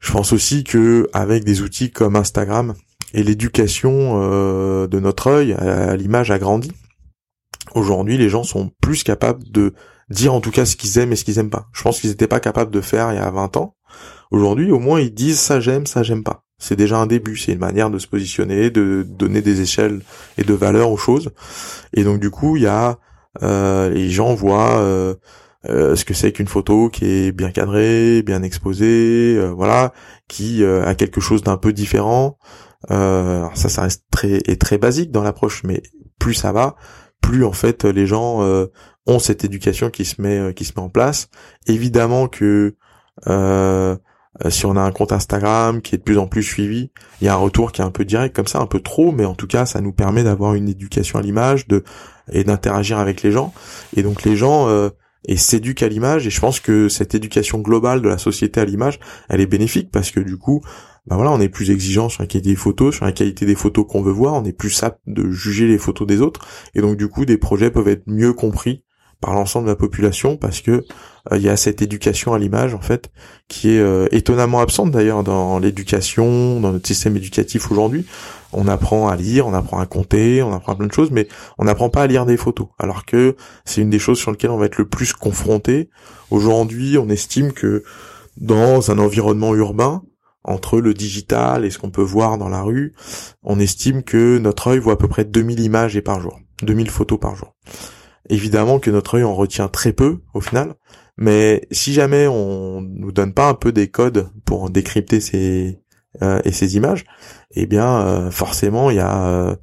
Je 0.00 0.12
pense 0.12 0.32
aussi 0.32 0.64
que 0.64 1.08
avec 1.12 1.44
des 1.44 1.62
outils 1.62 1.90
comme 1.90 2.16
Instagram 2.16 2.74
et 3.14 3.22
l'éducation 3.22 4.20
euh, 4.22 4.86
de 4.86 5.00
notre 5.00 5.28
œil 5.28 5.52
à 5.54 5.96
l'image 5.96 6.30
a 6.30 6.38
grandi 6.38 6.72
aujourd'hui, 7.74 8.16
les 8.16 8.28
gens 8.28 8.44
sont 8.44 8.70
plus 8.80 9.02
capables 9.02 9.44
de 9.50 9.74
dire 10.10 10.34
en 10.34 10.40
tout 10.40 10.50
cas 10.50 10.64
ce 10.64 10.76
qu'ils 10.76 10.98
aiment 10.98 11.12
et 11.12 11.16
ce 11.16 11.24
qu'ils 11.24 11.38
aiment 11.38 11.50
pas. 11.50 11.68
Je 11.72 11.82
pense 11.82 12.00
qu'ils 12.00 12.10
n'étaient 12.10 12.28
pas 12.28 12.40
capables 12.40 12.70
de 12.70 12.80
faire 12.80 13.12
il 13.12 13.16
y 13.16 13.18
a 13.18 13.30
20 13.30 13.56
ans. 13.56 13.73
Aujourd'hui, 14.34 14.72
au 14.72 14.80
moins, 14.80 15.00
ils 15.00 15.14
disent 15.14 15.38
ça 15.38 15.60
j'aime, 15.60 15.86
ça 15.86 16.02
j'aime 16.02 16.24
pas. 16.24 16.44
C'est 16.58 16.76
déjà 16.76 16.98
un 16.98 17.06
début, 17.06 17.36
c'est 17.36 17.52
une 17.52 17.58
manière 17.58 17.90
de 17.90 17.98
se 17.98 18.08
positionner, 18.08 18.70
de 18.70 19.06
donner 19.08 19.42
des 19.42 19.60
échelles 19.60 20.00
et 20.38 20.44
de 20.44 20.54
valeurs 20.54 20.90
aux 20.90 20.96
choses. 20.96 21.30
Et 21.92 22.02
donc 22.02 22.18
du 22.20 22.30
coup, 22.30 22.56
il 22.56 22.62
y 22.62 22.66
a 22.66 22.98
euh, 23.42 23.90
les 23.90 24.10
gens 24.10 24.34
voient 24.34 24.78
euh, 24.78 25.14
euh, 25.68 25.94
ce 25.94 26.04
que 26.04 26.14
c'est 26.14 26.32
qu'une 26.32 26.48
photo 26.48 26.88
qui 26.88 27.04
est 27.04 27.32
bien 27.32 27.50
cadrée, 27.50 28.22
bien 28.22 28.42
exposée, 28.42 29.38
voilà, 29.54 29.92
qui 30.28 30.64
a 30.64 30.94
quelque 30.94 31.20
chose 31.20 31.42
d'un 31.42 31.56
peu 31.56 31.72
différent. 31.72 32.38
ça, 32.88 33.50
ça 33.54 33.82
reste 33.82 34.04
très 34.10 34.40
et 34.46 34.56
très 34.56 34.78
basique 34.78 35.12
dans 35.12 35.22
l'approche, 35.22 35.62
mais 35.64 35.82
plus 36.18 36.34
ça 36.34 36.52
va, 36.52 36.76
plus 37.24 37.44
en 37.44 37.52
fait 37.52 37.84
les 37.84 38.06
gens 38.06 38.42
euh, 38.42 38.66
ont 39.06 39.18
cette 39.18 39.44
éducation 39.44 39.90
qui 39.90 40.04
se 40.04 40.20
met 40.20 40.38
euh, 40.38 40.52
qui 40.52 40.64
se 40.64 40.72
met 40.76 40.82
en 40.82 40.90
place. 40.90 41.28
Évidemment 41.66 42.28
que 42.28 42.76
euh, 43.26 43.96
si 44.48 44.66
on 44.66 44.76
a 44.76 44.80
un 44.80 44.90
compte 44.90 45.12
Instagram 45.12 45.80
qui 45.80 45.94
est 45.94 45.98
de 45.98 46.02
plus 46.02 46.18
en 46.18 46.26
plus 46.26 46.42
suivi, 46.42 46.90
il 47.20 47.24
y 47.24 47.28
a 47.28 47.34
un 47.34 47.38
retour 47.38 47.72
qui 47.72 47.80
est 47.80 47.84
un 47.84 47.90
peu 47.90 48.04
direct 48.04 48.34
comme 48.34 48.46
ça, 48.46 48.58
un 48.58 48.66
peu 48.66 48.80
trop, 48.80 49.12
mais 49.12 49.24
en 49.24 49.34
tout 49.34 49.46
cas 49.46 49.66
ça 49.66 49.80
nous 49.80 49.92
permet 49.92 50.24
d'avoir 50.24 50.54
une 50.54 50.68
éducation 50.68 51.18
à 51.18 51.22
l'image, 51.22 51.68
de 51.68 51.84
et 52.32 52.42
d'interagir 52.44 52.98
avec 52.98 53.22
les 53.22 53.30
gens. 53.30 53.52
Et 53.96 54.02
donc 54.02 54.24
les 54.24 54.36
gens 54.36 54.68
et 55.26 55.36
s'éduquent 55.36 55.82
à 55.82 55.88
l'image. 55.88 56.26
Et 56.26 56.30
je 56.30 56.40
pense 56.40 56.60
que 56.60 56.88
cette 56.88 57.14
éducation 57.14 57.58
globale 57.58 58.02
de 58.02 58.08
la 58.08 58.18
société 58.18 58.60
à 58.60 58.64
l'image, 58.64 59.00
elle 59.28 59.40
est 59.40 59.46
bénéfique 59.46 59.90
parce 59.90 60.10
que 60.10 60.20
du 60.20 60.36
coup, 60.36 60.62
bah 61.06 61.16
voilà, 61.16 61.32
on 61.32 61.40
est 61.40 61.48
plus 61.48 61.70
exigeant 61.70 62.08
sur 62.08 62.22
la 62.22 62.26
qualité 62.26 62.50
des 62.50 62.56
photos, 62.56 62.94
sur 62.94 63.04
la 63.04 63.12
qualité 63.12 63.44
des 63.44 63.54
photos 63.54 63.84
qu'on 63.86 64.02
veut 64.02 64.12
voir, 64.12 64.34
on 64.34 64.44
est 64.44 64.52
plus 64.52 64.82
apte 64.82 65.00
de 65.06 65.30
juger 65.30 65.66
les 65.66 65.78
photos 65.78 66.06
des 66.06 66.22
autres, 66.22 66.46
et 66.74 66.80
donc 66.80 66.96
du 66.96 67.08
coup 67.08 67.26
des 67.26 67.36
projets 67.36 67.70
peuvent 67.70 67.88
être 67.88 68.04
mieux 68.06 68.32
compris 68.32 68.83
par 69.20 69.34
l'ensemble 69.34 69.66
de 69.66 69.70
la 69.70 69.76
population 69.76 70.36
parce 70.36 70.60
que 70.60 70.70
euh, 71.32 71.36
il 71.36 71.42
y 71.42 71.48
a 71.48 71.56
cette 71.56 71.82
éducation 71.82 72.34
à 72.34 72.38
l'image 72.38 72.74
en 72.74 72.80
fait 72.80 73.10
qui 73.48 73.70
est 73.70 73.80
euh, 73.80 74.06
étonnamment 74.10 74.60
absente 74.60 74.90
d'ailleurs 74.90 75.22
dans 75.22 75.58
l'éducation, 75.58 76.60
dans 76.60 76.72
notre 76.72 76.86
système 76.86 77.16
éducatif 77.16 77.70
aujourd'hui. 77.70 78.06
On 78.52 78.68
apprend 78.68 79.08
à 79.08 79.16
lire, 79.16 79.46
on 79.46 79.54
apprend 79.54 79.80
à 79.80 79.86
compter, 79.86 80.42
on 80.42 80.54
apprend 80.54 80.76
plein 80.76 80.86
de 80.86 80.92
choses, 80.92 81.10
mais 81.10 81.26
on 81.58 81.64
n'apprend 81.64 81.88
pas 81.88 82.02
à 82.02 82.06
lire 82.06 82.26
des 82.26 82.36
photos. 82.36 82.68
Alors 82.78 83.04
que 83.04 83.36
c'est 83.64 83.80
une 83.80 83.90
des 83.90 83.98
choses 83.98 84.18
sur 84.18 84.30
lesquelles 84.30 84.50
on 84.50 84.58
va 84.58 84.66
être 84.66 84.78
le 84.78 84.88
plus 84.88 85.12
confronté. 85.12 85.90
Aujourd'hui, 86.30 86.98
on 86.98 87.08
estime 87.08 87.52
que 87.52 87.82
dans 88.36 88.90
un 88.90 88.98
environnement 88.98 89.54
urbain, 89.54 90.02
entre 90.44 90.78
le 90.80 90.94
digital 90.94 91.64
et 91.64 91.70
ce 91.70 91.78
qu'on 91.78 91.90
peut 91.90 92.02
voir 92.02 92.38
dans 92.38 92.48
la 92.48 92.62
rue, 92.62 92.92
on 93.42 93.58
estime 93.58 94.02
que 94.02 94.38
notre 94.38 94.68
œil 94.68 94.78
voit 94.78 94.92
à 94.92 94.96
peu 94.96 95.08
près 95.08 95.24
2000 95.24 95.60
images 95.60 95.98
par 96.00 96.20
jour, 96.20 96.38
2000 96.62 96.90
photos 96.90 97.18
par 97.18 97.34
jour. 97.34 97.54
Évidemment 98.30 98.78
que 98.78 98.90
notre 98.90 99.16
œil 99.16 99.24
en 99.24 99.34
retient 99.34 99.68
très 99.68 99.92
peu 99.92 100.20
au 100.32 100.40
final, 100.40 100.74
mais 101.16 101.66
si 101.70 101.92
jamais 101.92 102.26
on 102.26 102.80
nous 102.80 103.12
donne 103.12 103.34
pas 103.34 103.48
un 103.48 103.54
peu 103.54 103.70
des 103.70 103.88
codes 103.88 104.30
pour 104.44 104.70
décrypter 104.70 105.20
ces 105.20 105.80
euh, 106.22 106.40
et 106.44 106.52
ces 106.52 106.76
images, 106.76 107.04
eh 107.52 107.66
bien 107.66 108.00
euh, 108.00 108.30
forcément 108.30 108.90
il 108.90 108.96
y 108.96 109.00
a 109.00 109.56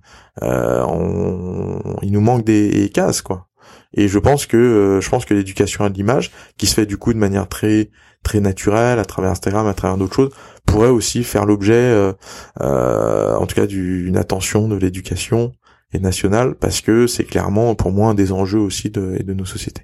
euh, 0.43 0.85
on, 0.87 1.97
il 2.01 2.11
nous 2.11 2.21
manque 2.21 2.45
des 2.45 2.89
cases 2.93 3.21
quoi. 3.21 3.47
Et 3.93 4.07
je 4.07 4.19
pense 4.19 4.45
que 4.45 4.99
je 5.01 5.09
pense 5.09 5.25
que 5.25 5.33
l'éducation 5.33 5.83
à 5.83 5.89
l'image, 5.89 6.31
qui 6.57 6.67
se 6.67 6.75
fait 6.75 6.85
du 6.85 6.97
coup 6.97 7.13
de 7.13 7.19
manière 7.19 7.47
très 7.47 7.89
très 8.23 8.39
naturelle 8.39 8.99
à 8.99 9.05
travers 9.05 9.31
Instagram, 9.31 9.67
à 9.67 9.73
travers 9.73 9.97
d'autres 9.97 10.15
choses, 10.15 10.31
pourrait 10.65 10.89
aussi 10.89 11.23
faire 11.23 11.45
l'objet, 11.45 11.73
euh, 11.73 12.13
euh, 12.61 13.35
en 13.35 13.45
tout 13.45 13.55
cas, 13.55 13.65
d'une 13.65 14.17
attention 14.17 14.67
de 14.67 14.75
l'éducation 14.75 15.51
et 15.93 15.99
nationale, 15.99 16.55
parce 16.55 16.81
que 16.81 17.07
c'est 17.07 17.23
clairement 17.23 17.75
pour 17.75 17.91
moi 17.91 18.09
un 18.09 18.13
des 18.13 18.31
enjeux 18.31 18.59
aussi 18.59 18.89
de, 18.89 19.21
de 19.23 19.33
nos 19.33 19.45
sociétés. 19.45 19.83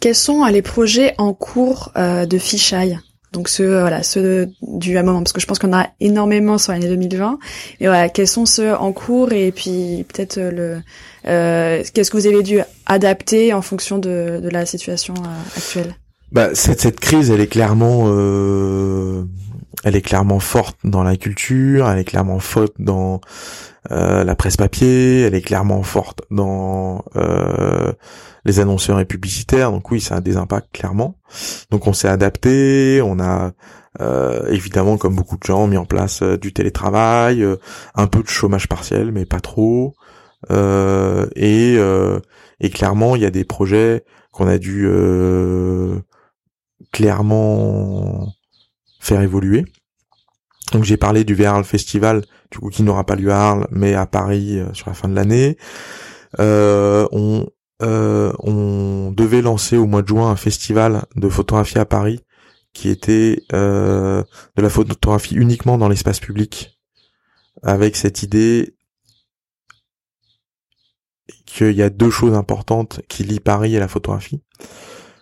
Quels 0.00 0.14
sont 0.14 0.44
les 0.46 0.62
projets 0.62 1.14
en 1.18 1.34
cours 1.34 1.92
euh, 1.96 2.26
de 2.26 2.38
fichaille? 2.38 2.98
Donc 3.32 3.48
ceux 3.48 3.80
voilà 3.80 4.02
ceux 4.02 4.48
du 4.62 4.94
moment 4.94 5.18
parce 5.18 5.32
que 5.32 5.40
je 5.40 5.46
pense 5.46 5.58
qu'on 5.58 5.76
a 5.76 5.88
énormément 6.00 6.58
sur 6.58 6.72
l'année 6.72 6.88
2020 6.88 7.38
et 7.80 7.86
voilà 7.86 8.08
quels 8.08 8.28
sont 8.28 8.46
ceux 8.46 8.74
en 8.74 8.92
cours 8.92 9.32
et 9.32 9.52
puis 9.52 10.06
peut-être 10.08 10.38
le 10.38 10.78
euh, 11.26 11.82
qu'est-ce 11.92 12.10
que 12.10 12.16
vous 12.16 12.28
avez 12.28 12.42
dû 12.42 12.60
adapter 12.86 13.52
en 13.52 13.62
fonction 13.62 13.98
de, 13.98 14.40
de 14.42 14.48
la 14.48 14.64
situation 14.64 15.12
actuelle? 15.56 15.96
Bah 16.32 16.54
cette, 16.54 16.80
cette 16.80 17.00
crise 17.00 17.30
elle 17.30 17.40
est 17.40 17.48
clairement 17.48 18.04
euh, 18.06 19.24
elle 19.84 19.96
est 19.96 20.02
clairement 20.02 20.40
forte 20.40 20.78
dans 20.84 21.02
la 21.02 21.16
culture, 21.16 21.90
elle 21.90 21.98
est 21.98 22.04
clairement 22.04 22.38
forte 22.38 22.74
dans 22.78 23.20
euh, 23.90 24.24
la 24.24 24.34
presse 24.34 24.56
papier, 24.56 25.22
elle 25.22 25.34
est 25.34 25.42
clairement 25.42 25.82
forte 25.82 26.22
dans 26.30 27.04
euh, 27.16 27.92
les 28.44 28.60
annonceurs 28.60 29.00
et 29.00 29.04
publicitaires. 29.04 29.70
Donc 29.70 29.90
oui, 29.90 30.00
ça 30.00 30.16
a 30.16 30.20
des 30.20 30.36
impacts 30.36 30.72
clairement. 30.72 31.18
Donc 31.70 31.86
on 31.86 31.92
s'est 31.92 32.08
adapté, 32.08 33.00
on 33.04 33.20
a 33.20 33.52
euh, 34.00 34.46
évidemment 34.48 34.96
comme 34.98 35.14
beaucoup 35.14 35.36
de 35.36 35.44
gens 35.44 35.66
mis 35.66 35.76
en 35.76 35.86
place 35.86 36.22
du 36.22 36.52
télétravail, 36.52 37.46
un 37.94 38.06
peu 38.06 38.22
de 38.22 38.28
chômage 38.28 38.68
partiel, 38.68 39.12
mais 39.12 39.24
pas 39.24 39.40
trop. 39.40 39.94
et, 40.50 41.78
et 42.60 42.70
clairement, 42.70 43.16
il 43.16 43.22
y 43.22 43.26
a 43.26 43.30
des 43.30 43.44
projets 43.44 44.04
qu'on 44.32 44.48
a 44.48 44.58
dû 44.58 44.88
clairement 46.92 48.28
faire 49.00 49.20
évoluer. 49.20 49.64
Donc 50.72 50.84
j'ai 50.84 50.96
parlé 50.96 51.24
du 51.24 51.34
VRL 51.34 51.64
Festival, 51.64 52.22
du 52.50 52.58
coup 52.58 52.70
qui 52.70 52.82
n'aura 52.82 53.04
pas 53.04 53.16
lieu 53.16 53.30
à 53.30 53.40
Arles, 53.40 53.66
mais 53.70 53.94
à 53.94 54.06
Paris 54.06 54.58
euh, 54.58 54.72
sur 54.72 54.88
la 54.88 54.94
fin 54.94 55.08
de 55.08 55.14
l'année. 55.14 55.56
Euh, 56.38 57.06
on, 57.12 57.46
euh, 57.82 58.32
on 58.40 59.12
devait 59.12 59.42
lancer 59.42 59.76
au 59.76 59.86
mois 59.86 60.02
de 60.02 60.08
juin 60.08 60.30
un 60.30 60.36
festival 60.36 61.04
de 61.14 61.28
photographie 61.28 61.78
à 61.78 61.84
Paris 61.84 62.20
qui 62.72 62.90
était 62.90 63.42
de 63.52 64.24
la 64.62 64.68
photographie 64.68 65.34
uniquement 65.34 65.78
dans 65.78 65.88
l'espace 65.88 66.20
public, 66.20 66.78
avec 67.62 67.96
cette 67.96 68.22
idée 68.22 68.76
qu'il 71.46 71.72
y 71.72 71.82
a 71.82 71.88
deux 71.88 72.10
choses 72.10 72.34
importantes 72.34 73.00
qui 73.08 73.24
lient 73.24 73.40
Paris 73.40 73.74
et 73.74 73.78
la 73.78 73.88
photographie. 73.88 74.42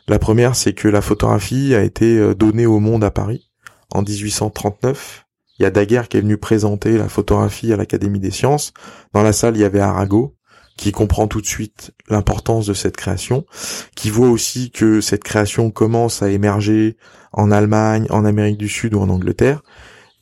La 0.09 0.19
première, 0.19 0.57
c'est 0.57 0.73
que 0.73 0.89
la 0.89 1.01
photographie 1.01 1.77
a 1.77 1.85
été 1.85 2.35
donnée 2.35 2.67
au 2.67 2.81
monde 2.81 3.05
à 3.05 3.13
Paris 3.13 3.53
en 3.93 4.03
1839. 4.03 5.24
Il 5.59 5.63
y 5.63 5.67
a 5.67 5.71
Daguerre 5.71 6.09
qui 6.09 6.17
est 6.17 6.21
venu 6.21 6.37
présenter 6.37 6.99
la 6.99 7.09
photographie 7.09 7.73
à 7.73 7.77
l'Académie 7.77 8.21
des 8.21 8.31
sciences. 8.31 8.73
Dans 9.13 9.23
la 9.23 9.33
salle, 9.33 9.57
il 9.57 9.61
y 9.61 9.65
avait 9.65 9.81
Arago, 9.81 10.37
qui 10.77 10.91
comprend 10.91 11.29
tout 11.29 11.41
de 11.41 11.47
suite 11.47 11.93
l'importance 12.09 12.67
de 12.67 12.75
cette 12.75 12.97
création, 12.97 13.47
qui 13.95 14.11
voit 14.11 14.29
aussi 14.29 14.71
que 14.71 15.01
cette 15.01 15.23
création 15.23 15.71
commence 15.71 16.23
à 16.23 16.31
émerger 16.31 16.97
en 17.33 17.51
Allemagne, 17.51 18.07
en 18.11 18.25
Amérique 18.25 18.59
du 18.59 18.69
Sud 18.69 18.95
ou 18.95 19.01
en 19.01 19.09
Angleterre, 19.09 19.63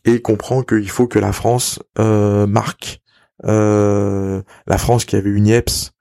et 0.05 0.21
comprend 0.21 0.63
qu'il 0.63 0.91
faut 0.91 1.07
que 1.07 1.19
la 1.19 1.33
France 1.33 1.79
euh, 1.99 2.47
marque 2.47 3.03
euh, 3.45 4.43
la 4.67 4.79
France 4.79 5.05
qui 5.05 5.17
avait 5.17 5.31
eu 5.31 5.41
Niepce, 5.41 5.93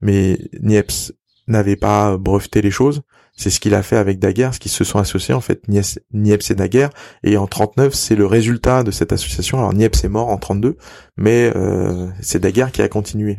mais 0.00 0.38
Niepce 0.60 1.12
n'avait 1.46 1.76
pas 1.76 2.16
breveté 2.16 2.62
les 2.62 2.70
choses. 2.70 3.02
C'est 3.36 3.50
ce 3.50 3.60
qu'il 3.60 3.74
a 3.74 3.82
fait 3.82 3.96
avec 3.96 4.18
Daguerre, 4.18 4.54
ce 4.54 4.60
qui 4.60 4.68
se 4.68 4.84
sont 4.84 4.98
associés 4.98 5.34
en 5.34 5.40
fait 5.40 5.62
Niepce 5.68 6.50
et 6.50 6.54
Daguerre. 6.54 6.90
Et 7.24 7.36
en 7.36 7.46
39, 7.46 7.94
c'est 7.94 8.16
le 8.16 8.26
résultat 8.26 8.82
de 8.82 8.90
cette 8.90 9.12
association. 9.12 9.58
Alors 9.58 9.72
Niepce 9.72 10.04
est 10.04 10.08
mort 10.08 10.28
en 10.28 10.36
32, 10.36 10.76
mais 11.16 11.52
euh, 11.56 12.08
c'est 12.20 12.40
Daguerre 12.40 12.72
qui 12.72 12.82
a 12.82 12.88
continué. 12.88 13.38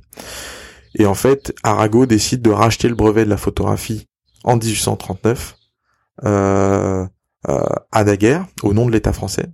Et 0.95 1.05
en 1.05 1.13
fait, 1.13 1.53
Arago 1.63 2.05
décide 2.05 2.41
de 2.41 2.49
racheter 2.49 2.89
le 2.89 2.95
brevet 2.95 3.25
de 3.25 3.29
la 3.29 3.37
photographie 3.37 4.07
en 4.43 4.57
1839 4.57 5.55
euh, 6.25 7.05
euh, 7.49 7.63
à 7.91 8.03
Daguerre 8.03 8.45
au 8.63 8.73
nom 8.73 8.85
de 8.85 8.91
l'État 8.91 9.13
français. 9.13 9.47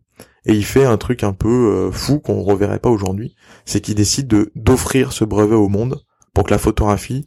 Et 0.46 0.54
il 0.54 0.66
fait 0.66 0.86
un 0.86 0.98
truc 0.98 1.24
un 1.24 1.34
peu 1.34 1.48
euh, 1.88 1.92
fou 1.92 2.20
qu'on 2.20 2.42
reverrait 2.42 2.80
pas 2.80 2.90
aujourd'hui, 2.90 3.36
c'est 3.66 3.82
qu'il 3.82 3.96
décide 3.96 4.28
de 4.28 4.52
d'offrir 4.56 5.12
ce 5.12 5.26
brevet 5.26 5.56
au 5.56 5.68
monde 5.68 6.02
pour 6.34 6.46
que 6.46 6.52
la 6.52 6.58
photographie 6.58 7.26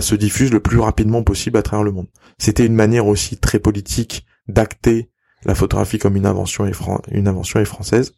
se 0.00 0.14
diffuse 0.14 0.50
le 0.50 0.60
plus 0.60 0.78
rapidement 0.78 1.22
possible 1.22 1.58
à 1.58 1.62
travers 1.62 1.84
le 1.84 1.92
monde. 1.92 2.06
C'était 2.38 2.66
une 2.66 2.74
manière 2.74 3.06
aussi 3.06 3.36
très 3.36 3.58
politique 3.58 4.24
d'acter 4.48 5.10
la 5.44 5.54
photographie 5.54 5.98
comme 5.98 6.16
une 6.16 6.26
invention, 6.26 6.70
une 7.10 7.28
invention 7.28 7.62
française. 7.64 8.14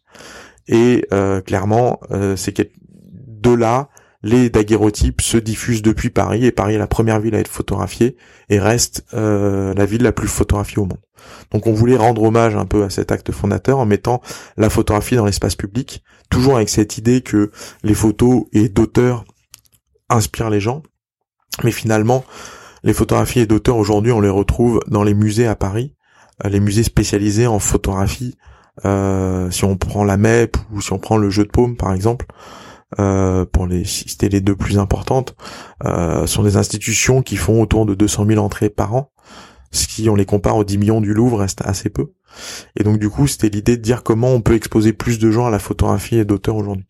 Et 0.67 1.05
euh, 1.13 1.41
clairement, 1.41 1.99
c'est 2.35 2.53
que 2.53 2.63
de 2.93 3.51
là, 3.51 3.89
les 4.23 4.49
daguerreotypes 4.49 5.21
se 5.21 5.37
diffusent 5.37 5.81
depuis 5.81 6.09
Paris 6.09 6.45
et 6.45 6.51
Paris 6.51 6.75
est 6.75 6.79
la 6.79 6.87
première 6.87 7.19
ville 7.19 7.35
à 7.35 7.39
être 7.39 7.47
photographiée 7.49 8.15
et 8.49 8.59
reste 8.59 9.05
la 9.11 9.85
ville 9.85 10.03
la 10.03 10.11
plus 10.11 10.27
photographiée 10.27 10.79
au 10.79 10.85
monde. 10.85 11.01
Donc 11.51 11.67
on 11.67 11.73
voulait 11.73 11.95
rendre 11.95 12.23
hommage 12.23 12.55
un 12.55 12.65
peu 12.65 12.83
à 12.83 12.89
cet 12.89 13.11
acte 13.11 13.31
fondateur 13.31 13.79
en 13.79 13.85
mettant 13.85 14.21
la 14.57 14.69
photographie 14.69 15.15
dans 15.15 15.25
l'espace 15.25 15.55
public, 15.55 16.03
toujours 16.29 16.55
avec 16.57 16.69
cette 16.69 16.97
idée 16.97 17.21
que 17.21 17.51
les 17.83 17.93
photos 17.93 18.45
et 18.53 18.69
d'auteurs 18.69 19.25
inspirent 20.09 20.49
les 20.49 20.59
gens. 20.59 20.83
Mais 21.63 21.71
finalement, 21.71 22.23
les 22.83 22.93
photographies 22.93 23.39
et 23.39 23.45
d'auteurs 23.45 23.77
aujourd'hui, 23.77 24.11
on 24.11 24.21
les 24.21 24.29
retrouve 24.29 24.79
dans 24.87 25.03
les 25.03 25.13
musées 25.13 25.47
à 25.47 25.55
Paris, 25.55 25.95
euh, 26.45 26.49
les 26.49 26.59
musées 26.59 26.83
spécialisés 26.83 27.47
en 27.47 27.59
photographie. 27.59 28.35
Euh, 28.85 29.49
si 29.49 29.65
on 29.65 29.75
prend 29.75 30.03
la 30.03 30.17
MEP 30.17 30.55
ou 30.71 30.81
si 30.81 30.93
on 30.93 30.99
prend 30.99 31.17
le 31.17 31.31
jeu 31.31 31.43
de 31.43 31.49
paume 31.49 31.75
par 31.75 31.93
exemple, 31.93 32.27
euh, 32.99 33.43
pour 33.45 33.65
les 33.65 33.83
citer 33.85 34.29
les 34.29 34.39
deux 34.39 34.55
plus 34.55 34.77
importantes, 34.77 35.35
sont 36.25 36.43
des 36.43 36.57
institutions 36.57 37.21
qui 37.21 37.37
font 37.37 37.61
autour 37.61 37.85
de 37.85 37.95
200 37.95 38.25
000 38.27 38.43
entrées 38.43 38.69
par 38.69 38.95
an 38.95 39.11
si 39.71 40.09
on 40.09 40.15
les 40.15 40.25
compare 40.25 40.57
aux 40.57 40.63
10 40.63 40.77
millions 40.77 41.01
du 41.01 41.13
Louvre, 41.13 41.39
reste 41.39 41.61
assez 41.65 41.89
peu. 41.89 42.11
Et 42.75 42.83
donc 42.83 42.99
du 42.99 43.09
coup, 43.09 43.27
c'était 43.27 43.49
l'idée 43.49 43.77
de 43.77 43.81
dire 43.81 44.03
comment 44.03 44.29
on 44.29 44.41
peut 44.41 44.53
exposer 44.53 44.93
plus 44.93 45.19
de 45.19 45.31
gens 45.31 45.47
à 45.47 45.49
la 45.49 45.59
photographie 45.59 46.17
et 46.17 46.25
d'auteurs 46.25 46.55
aujourd'hui. 46.55 46.85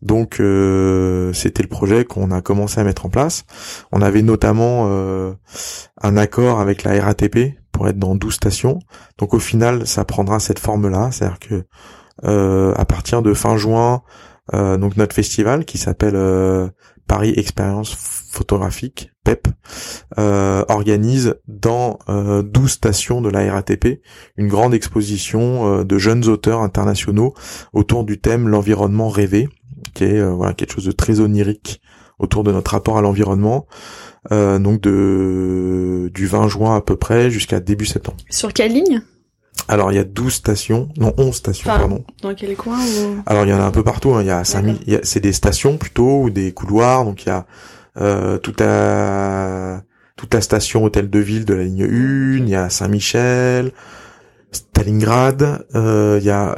Donc 0.00 0.40
euh, 0.40 1.32
c'était 1.32 1.62
le 1.62 1.68
projet 1.68 2.04
qu'on 2.04 2.30
a 2.30 2.40
commencé 2.40 2.80
à 2.80 2.84
mettre 2.84 3.06
en 3.06 3.08
place. 3.08 3.44
On 3.90 4.02
avait 4.02 4.22
notamment 4.22 4.86
euh, 4.88 5.32
un 6.00 6.16
accord 6.16 6.60
avec 6.60 6.82
la 6.84 7.02
RATP 7.02 7.54
pour 7.72 7.88
être 7.88 7.98
dans 7.98 8.14
12 8.14 8.34
stations. 8.34 8.78
Donc 9.18 9.34
au 9.34 9.38
final, 9.38 9.86
ça 9.86 10.04
prendra 10.04 10.40
cette 10.40 10.58
forme-là, 10.58 11.10
c'est-à-dire 11.10 11.38
que 11.38 11.64
euh, 12.24 12.74
à 12.76 12.84
partir 12.84 13.22
de 13.22 13.34
fin 13.34 13.56
juin, 13.56 14.02
donc 14.52 14.98
notre 14.98 15.14
festival 15.14 15.64
qui 15.64 15.78
s'appelle 15.78 16.18
Paris 17.06 17.32
Expérience 17.36 18.21
Photographique, 18.32 19.12
PEP, 19.24 19.48
euh, 20.18 20.64
organise 20.70 21.34
dans 21.48 21.98
euh, 22.08 22.42
12 22.42 22.70
stations 22.70 23.20
de 23.20 23.28
la 23.28 23.52
RATP 23.52 24.00
une 24.38 24.48
grande 24.48 24.72
exposition 24.72 25.80
euh, 25.80 25.84
de 25.84 25.98
jeunes 25.98 26.26
auteurs 26.28 26.60
internationaux 26.62 27.34
autour 27.74 28.04
du 28.04 28.18
thème 28.18 28.48
l'environnement 28.48 29.10
rêvé, 29.10 29.50
qui 29.92 30.04
est 30.04 30.18
euh, 30.18 30.30
voilà 30.30 30.54
quelque 30.54 30.72
chose 30.72 30.86
de 30.86 30.92
très 30.92 31.20
onirique 31.20 31.82
autour 32.18 32.42
de 32.42 32.52
notre 32.52 32.70
rapport 32.70 32.96
à 32.96 33.02
l'environnement. 33.02 33.66
donc 34.30 34.80
de 34.80 36.10
du 36.14 36.26
20 36.26 36.48
juin 36.48 36.76
à 36.76 36.80
peu 36.80 36.96
près 36.96 37.30
jusqu'à 37.30 37.60
début 37.60 37.86
septembre. 37.86 38.16
Sur 38.30 38.54
quelle 38.54 38.72
ligne? 38.72 39.02
Alors 39.68 39.92
il 39.92 39.96
y 39.96 39.98
a 39.98 40.04
12 40.04 40.32
stations, 40.32 40.88
non 40.96 41.12
11 41.18 41.34
stations 41.34 41.68
pardon. 41.68 42.04
Dans 42.22 42.34
quel 42.34 42.56
coin 42.56 42.78
ou... 42.78 43.22
Alors 43.26 43.44
il 43.44 43.50
y 43.50 43.52
en 43.52 43.60
a 43.60 43.64
un 43.64 43.70
peu 43.70 43.82
partout, 43.82 44.14
hein. 44.14 44.22
il 44.22 44.28
y 44.28 44.30
a 44.30 44.42
5000 44.44 45.00
c'est 45.02 45.20
des 45.20 45.32
stations 45.32 45.76
plutôt 45.76 46.22
ou 46.22 46.30
des 46.30 46.52
couloirs 46.52 47.04
donc 47.04 47.24
il 47.24 47.28
y 47.28 47.32
a 47.32 47.46
euh, 48.00 48.38
toute 48.38 48.60
la 48.60 49.82
toute 50.16 50.34
la 50.34 50.40
station 50.40 50.84
hôtel 50.84 51.10
de 51.10 51.18
ville 51.18 51.44
de 51.44 51.54
la 51.54 51.64
ligne 51.64 51.84
1, 51.84 51.86
il 52.38 52.48
y 52.48 52.54
a 52.54 52.70
Saint-Michel, 52.70 53.72
Stalingrad, 54.52 55.66
euh, 55.74 56.18
il 56.20 56.26
y 56.26 56.30
a 56.30 56.54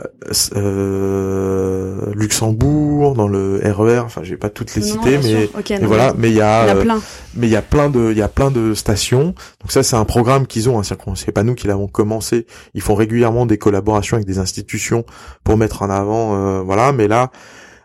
euh, 0.57 2.13
Luxembourg 2.15 3.15
dans 3.15 3.29
le 3.29 3.61
RER. 3.65 3.95
E 3.95 4.01
enfin, 4.01 4.23
j'ai 4.25 4.37
pas 4.37 4.51
toutes 4.51 4.75
les 4.75 4.83
citer, 4.83 5.19
mais, 5.23 5.49
voilà. 5.83 6.13
Mais 6.19 6.31
il 6.31 6.37
y 6.37 6.41
a, 6.41 6.65
euh, 6.65 6.83
plein. 6.83 7.01
mais 7.35 7.47
il 7.47 7.51
y 7.51 7.57
a 7.57 7.63
plein 7.63 7.91
de, 7.91 8.11
il 8.11 8.19
y 8.19 8.23
a 8.23 8.29
plein 8.29 8.51
de 8.51 8.75
stations. 8.75 9.35
Donc 9.61 9.71
ça, 9.71 9.85
c'est 9.85 9.97
un 9.97 10.05
programme 10.05 10.47
qu'ils 10.49 10.69
ont. 10.69 10.81
Hein, 10.81 11.15
c'est 11.15 11.33
pas 11.33 11.45
nous 11.45 11.55
qui 11.55 11.69
l'avons 11.69 11.87
commencé. 11.87 12.47
Ils 12.75 12.83
font 12.83 12.97
régulièrement 12.97 13.47
des 13.47 13.59
collaborations 13.59 14.17
avec 14.17 14.27
des 14.27 14.39
institutions 14.39 15.05
pour 15.45 15.57
mettre 15.57 15.83
en 15.83 15.91
avant, 15.91 16.35
euh, 16.35 16.63
voilà. 16.63 16.93
Mais 16.93 17.07
là, 17.07 17.31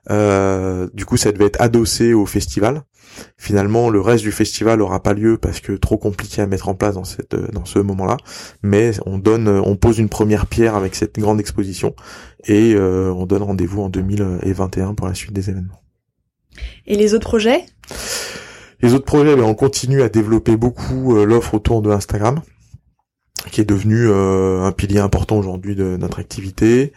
euh, 0.10 0.88
du 0.94 1.06
coup, 1.06 1.18
ça 1.18 1.32
devait 1.32 1.46
être 1.46 1.62
adossé 1.62 2.14
au 2.14 2.26
festival. 2.26 2.82
Finalement, 3.38 3.90
le 3.90 4.02
reste 4.02 4.24
du 4.24 4.32
festival 4.32 4.82
aura 4.82 5.02
pas 5.02 5.14
lieu 5.14 5.38
parce 5.38 5.60
que 5.60 5.74
trop 5.74 5.98
compliqué 5.98 6.42
à 6.42 6.48
mettre 6.48 6.70
en 6.70 6.76
place 6.76 6.96
dans 6.96 7.04
cette 7.04 7.36
dans 7.36 7.66
ce 7.66 7.80
moment-là. 7.80 8.18
Mais 8.64 8.92
on 9.06 9.18
donne, 9.18 9.48
on 9.48 9.76
pose 9.76 10.00
une 10.00 10.10
première 10.10 10.46
pierre 10.46 10.76
avec 10.76 10.96
cette 10.96 11.20
grande 11.20 11.40
exposition 11.40 11.96
et 12.46 12.74
euh, 12.76 13.12
on 13.14 13.26
donne 13.26 13.44
rendez-vous 13.44 13.82
en 13.82 13.90
2021 13.90 14.94
pour 14.94 15.08
la 15.08 15.14
suite 15.14 15.34
des 15.34 15.50
événements. 15.50 15.82
Et 16.88 16.96
les 16.96 17.14
autres 17.14 17.28
projets? 17.28 17.66
Les 18.82 18.94
autres 18.94 19.06
projets, 19.06 19.36
ben, 19.36 19.44
on 19.44 19.56
continue 19.56 20.02
à 20.02 20.10
développer 20.10 20.56
beaucoup 20.56 21.18
euh, 21.18 21.26
l'offre 21.26 21.54
autour 21.56 21.82
de 21.82 21.92
Instagram, 21.92 22.42
qui 23.52 23.62
est 23.62 23.66
devenu 23.66 24.08
euh, 24.08 24.64
un 24.64 24.72
pilier 24.72 25.00
important 25.00 25.38
aujourd'hui 25.38 25.76
de 25.76 25.98
notre 25.98 26.20
activité. 26.20 26.94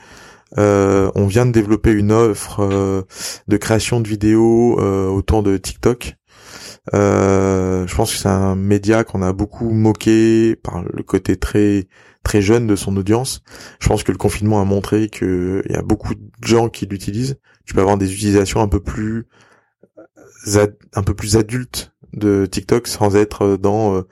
Euh, 0.59 1.11
on 1.14 1.26
vient 1.26 1.46
de 1.46 1.53
développer 1.53 1.92
une 1.92 2.12
offre 2.12 2.61
euh, 2.61 3.03
de 3.48 3.57
création 3.57 4.00
de 4.00 4.09
vidéos 4.09 4.78
euh, 4.80 5.09
autour 5.09 5.42
de 5.42 5.57
TikTok. 5.57 6.16
je 6.92 7.94
pense 7.94 8.12
que 8.12 8.18
c'est 8.18 8.28
un 8.28 8.55
média 8.55 9.05
qu'on 9.05 9.22
a 9.22 9.32
beaucoup 9.32 9.70
moqué 9.70 10.57
par 10.57 10.82
le 10.82 11.03
côté 11.03 11.36
très 11.36 11.86
très 12.22 12.42
jeune 12.42 12.66
de 12.66 12.76
son 12.76 12.96
audience. 12.96 13.42
Je 13.80 13.88
pense 13.88 14.05
que 14.05 14.12
le 14.12 14.18
confinement 14.18 14.61
a 14.61 14.64
montré 14.64 15.09
qu'il 15.09 15.62
y 15.68 15.74
a 15.74 15.82
beaucoup 15.82 16.14
de 16.14 16.46
gens 16.46 16.68
qui 16.68 16.86
l'utilisent. 16.86 17.36
Tu 17.64 17.74
peux 17.74 17.80
avoir 17.80 17.96
des 17.96 18.12
utilisations 18.12 18.61
un 18.61 18.68
peu 18.68 18.80
plus 18.80 19.26
un 20.94 21.03
peu 21.03 21.14
plus 21.14 21.36
adultes 21.36 21.92
de 22.12 22.46
TikTok 22.46 22.88
sans 22.88 23.16
être 23.16 23.57
dans 23.57 24.05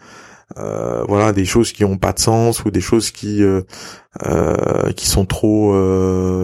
euh, 0.58 1.04
voilà 1.06 1.32
des 1.32 1.44
choses 1.44 1.72
qui 1.72 1.84
ont 1.84 1.96
pas 1.96 2.12
de 2.12 2.18
sens 2.18 2.64
ou 2.64 2.70
des 2.70 2.80
choses 2.80 3.10
qui 3.10 3.42
euh, 3.42 3.62
euh, 4.26 4.92
qui 4.92 5.06
sont 5.06 5.24
trop 5.24 5.74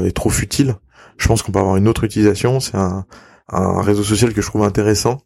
et 0.05 0.13
trop 0.13 0.31
futiles. 0.31 0.77
Je 1.19 1.29
pense 1.29 1.43
qu'on 1.43 1.53
peut 1.53 1.59
avoir 1.59 1.77
une 1.77 1.89
autre 1.89 2.05
utilisation. 2.05 2.61
C'est 2.61 2.77
un, 2.77 3.07
un 3.49 3.81
réseau 3.81 4.03
social 4.03 4.33
que 4.33 4.43
je 4.43 4.47
trouve 4.47 4.63
intéressant. 4.63 5.23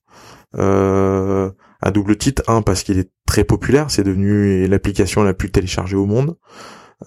à 0.55 1.91
double 1.93 2.17
titre, 2.17 2.43
un 2.49 2.63
parce 2.63 2.83
qu'il 2.83 2.99
est 2.99 3.11
très 3.27 3.45
populaire, 3.45 3.91
c'est 3.91 4.03
devenu 4.03 4.67
l'application 4.67 5.23
la 5.23 5.35
plus 5.35 5.51
téléchargée 5.51 5.97
au 5.97 6.07
monde. 6.07 6.37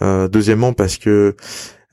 deuxièmement 0.01 0.74
parce 0.74 0.97
que 0.97 1.36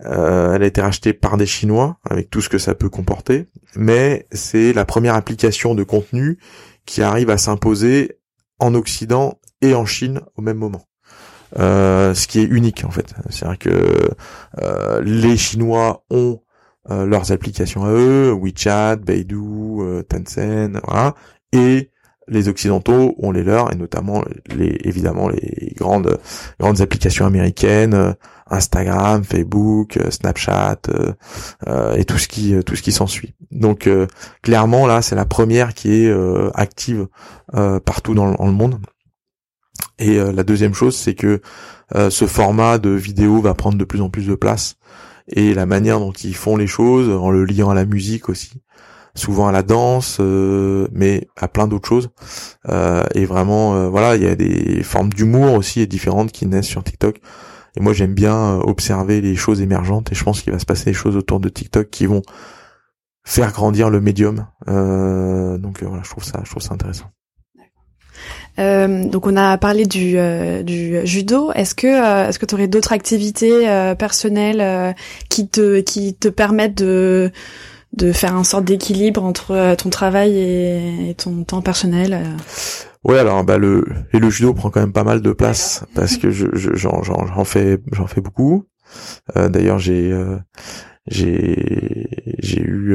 elle 0.01 0.63
a 0.63 0.67
été 0.67 0.81
rachetée 0.81 1.13
par 1.13 1.37
des 1.37 1.47
Chinois 1.47 1.99
avec 2.09 2.31
tout 2.31 2.41
ce 2.41 2.49
que 2.49 2.59
ça 2.59 2.75
peut 2.75 2.89
comporter, 2.89 3.49
mais 3.77 4.27
c'est 4.33 4.73
la 4.73 4.85
première 4.85 5.15
application 5.15 5.75
de 5.75 5.85
contenu 5.85 6.39
qui 6.87 7.03
arrive 7.03 7.31
à 7.31 7.39
s'imposer 7.39 8.20
en 8.61 8.75
Occident 8.75 9.39
et 9.61 9.75
en 9.75 9.87
Chine 9.87 10.21
au 10.37 10.43
même 10.43 10.59
moment. 10.59 10.83
Euh, 11.59 12.15
ce 12.15 12.29
qui 12.29 12.39
est 12.39 12.45
unique 12.45 12.85
en 12.85 12.91
fait. 12.91 13.13
C'est-à-dire 13.29 13.59
que 13.59 14.11
euh, 14.61 15.03
les 15.03 15.37
Chinois 15.37 16.05
ont 16.11 16.41
euh, 16.91 17.05
leurs 17.07 17.33
applications 17.33 17.85
à 17.85 17.91
eux, 17.91 18.33
WeChat, 18.33 18.97
Baidu, 18.97 19.81
Tencent, 20.09 20.81
voilà, 20.87 21.15
et 21.53 21.91
les 22.29 22.49
occidentaux 22.49 23.17
ont 23.19 23.33
les 23.33 23.43
leurs 23.43 23.73
et 23.73 23.75
notamment 23.75 24.23
les 24.55 24.79
évidemment 24.85 25.29
les 25.29 25.75
grandes 25.77 26.19
grandes 26.61 26.81
applications 26.81 27.27
américaines 27.27 28.15
Instagram, 28.51 29.25
Facebook, 29.25 29.99
Snapchat 30.11 30.81
et 31.97 32.05
tout 32.05 32.19
ce 32.19 32.29
qui 32.29 32.55
tout 32.65 32.77
ce 32.77 32.83
qui 32.83 32.93
s'ensuit. 32.93 33.35
Donc 33.51 33.89
clairement 34.43 34.87
là, 34.87 35.03
c'est 35.03 35.17
la 35.17 35.25
première 35.25 35.75
qui 35.75 36.05
est 36.05 36.13
active 36.55 37.07
partout 37.85 38.15
dans 38.15 38.27
le 38.27 38.53
monde 38.53 38.81
et 40.01 40.19
euh, 40.19 40.33
la 40.33 40.43
deuxième 40.43 40.75
chose, 40.75 40.97
c'est 40.97 41.15
que 41.15 41.41
euh, 41.95 42.11
ce 42.11 42.27
format 42.27 42.79
de 42.79 42.91
vidéo 42.91 43.41
va 43.41 43.55
prendre 43.55 43.79
de 43.79 43.85
plus 43.85 44.01
en 44.01 44.09
plus 44.09 44.27
de 44.27 44.35
place 44.35 44.77
et 45.29 45.55
la 45.55 45.67
manière 45.67 46.01
dont 46.01 46.13
ils 46.13 46.35
font 46.35 46.57
les 46.57 46.67
choses, 46.67 47.09
en 47.09 47.31
le 47.31 47.45
liant 47.45 47.71
à 47.71 47.75
la 47.75 47.85
musique 47.85 48.29
aussi, 48.29 48.63
souvent 49.15 49.47
à 49.47 49.53
la 49.53 49.63
danse, 49.63 50.17
euh, 50.21 50.89
mais 50.93 51.29
à 51.37 51.47
plein 51.49 51.69
d'autres 51.69 51.89
choses. 51.89 52.11
Euh, 52.69 53.05
et 53.15 53.27
vraiment, 53.27 53.77
euh, 53.77 53.89
voilà, 53.89 54.17
il 54.17 54.23
y 54.23 54.27
a 54.27 54.35
des 54.35 54.83
formes 54.83 55.13
d'humour 55.13 55.55
aussi 55.55 55.87
différentes 55.87 56.33
qui 56.33 56.47
naissent 56.47 56.67
sur 56.67 56.83
TikTok. 56.83 57.21
Et 57.77 57.81
moi, 57.81 57.93
j'aime 57.93 58.15
bien 58.15 58.57
observer 58.59 59.21
les 59.21 59.37
choses 59.37 59.61
émergentes. 59.61 60.13
Et 60.13 60.15
je 60.15 60.25
pense 60.25 60.43
qu'il 60.43 60.53
va 60.53 60.59
se 60.59 60.67
passer 60.67 60.87
des 60.87 60.95
choses 60.95 61.17
autour 61.17 61.41
de 61.41 61.49
TikTok 61.49 61.91
qui 61.91 62.07
vont 62.07 62.23
faire 63.25 63.53
grandir 63.53 63.91
le 63.91 64.01
médium. 64.01 64.47
donc 64.67 65.83
voilà, 65.83 66.03
je 66.03 66.11
trouve 66.11 66.25
ça, 66.25 66.41
je 66.45 66.51
trouve 66.51 66.63
ça 66.63 66.75
intéressant. 66.75 67.11
Euh, 68.59 69.05
donc 69.05 69.27
on 69.27 69.37
a 69.37 69.57
parlé 69.59 69.87
du, 69.87 70.15
euh, 70.17 70.63
du 70.63 71.07
judo. 71.07 71.53
Est-ce 71.53 71.75
que 71.75 71.87
euh, 71.87 72.29
est-ce 72.29 72.39
que 72.39 72.47
tu 72.47 72.55
aurais 72.55 72.69
d'autres 72.69 72.93
activités 72.93 73.67
personnelles 73.99 74.95
qui 75.29 75.49
te 75.49 75.81
qui 75.81 76.15
te 76.15 76.29
permettent 76.29 76.79
de 76.79 77.31
de 77.93 78.13
faire 78.13 78.35
un 78.35 78.45
sorte 78.45 78.65
d'équilibre 78.65 79.25
entre 79.25 79.75
ton 79.77 79.91
travail 79.91 80.37
et, 80.39 81.15
ton 81.19 81.45
temps 81.45 81.63
personnel 81.63 82.37
Ouais, 83.03 83.19
alors 83.19 83.43
bah 83.45 83.57
le 83.57 83.85
et 84.13 84.19
le 84.19 84.29
judo 84.29 84.53
prend 84.53 84.71
quand 84.71 84.81
même 84.81 84.93
pas 84.93 85.05
mal 85.05 85.23
de 85.23 85.33
place 85.33 85.85
parce 85.95 86.19
que 86.19 86.31
je 86.31 86.47
j'en 86.53 87.03
j'en 87.03 87.45
fais 87.45 87.79
j'en 87.93 88.07
fais 88.07 88.21
beaucoup. 88.21 88.67
D'ailleurs 89.35 89.79
j'ai 89.79 90.15
j'ai 91.07 92.07
j'ai 92.39 92.61
eu 92.61 92.95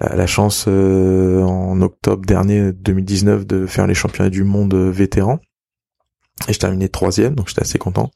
la, 0.00 0.26
chance 0.26 0.64
euh, 0.68 1.42
en 1.42 1.80
octobre 1.82 2.24
dernier 2.24 2.72
2019 2.72 3.46
de 3.46 3.66
faire 3.66 3.86
les 3.86 3.94
championnats 3.94 4.30
du 4.30 4.44
monde 4.44 4.74
vétérans 4.74 5.40
et 6.48 6.52
je 6.52 6.58
terminais 6.58 6.88
troisième 6.88 7.34
donc 7.34 7.48
j'étais 7.48 7.62
assez 7.62 7.78
content. 7.78 8.10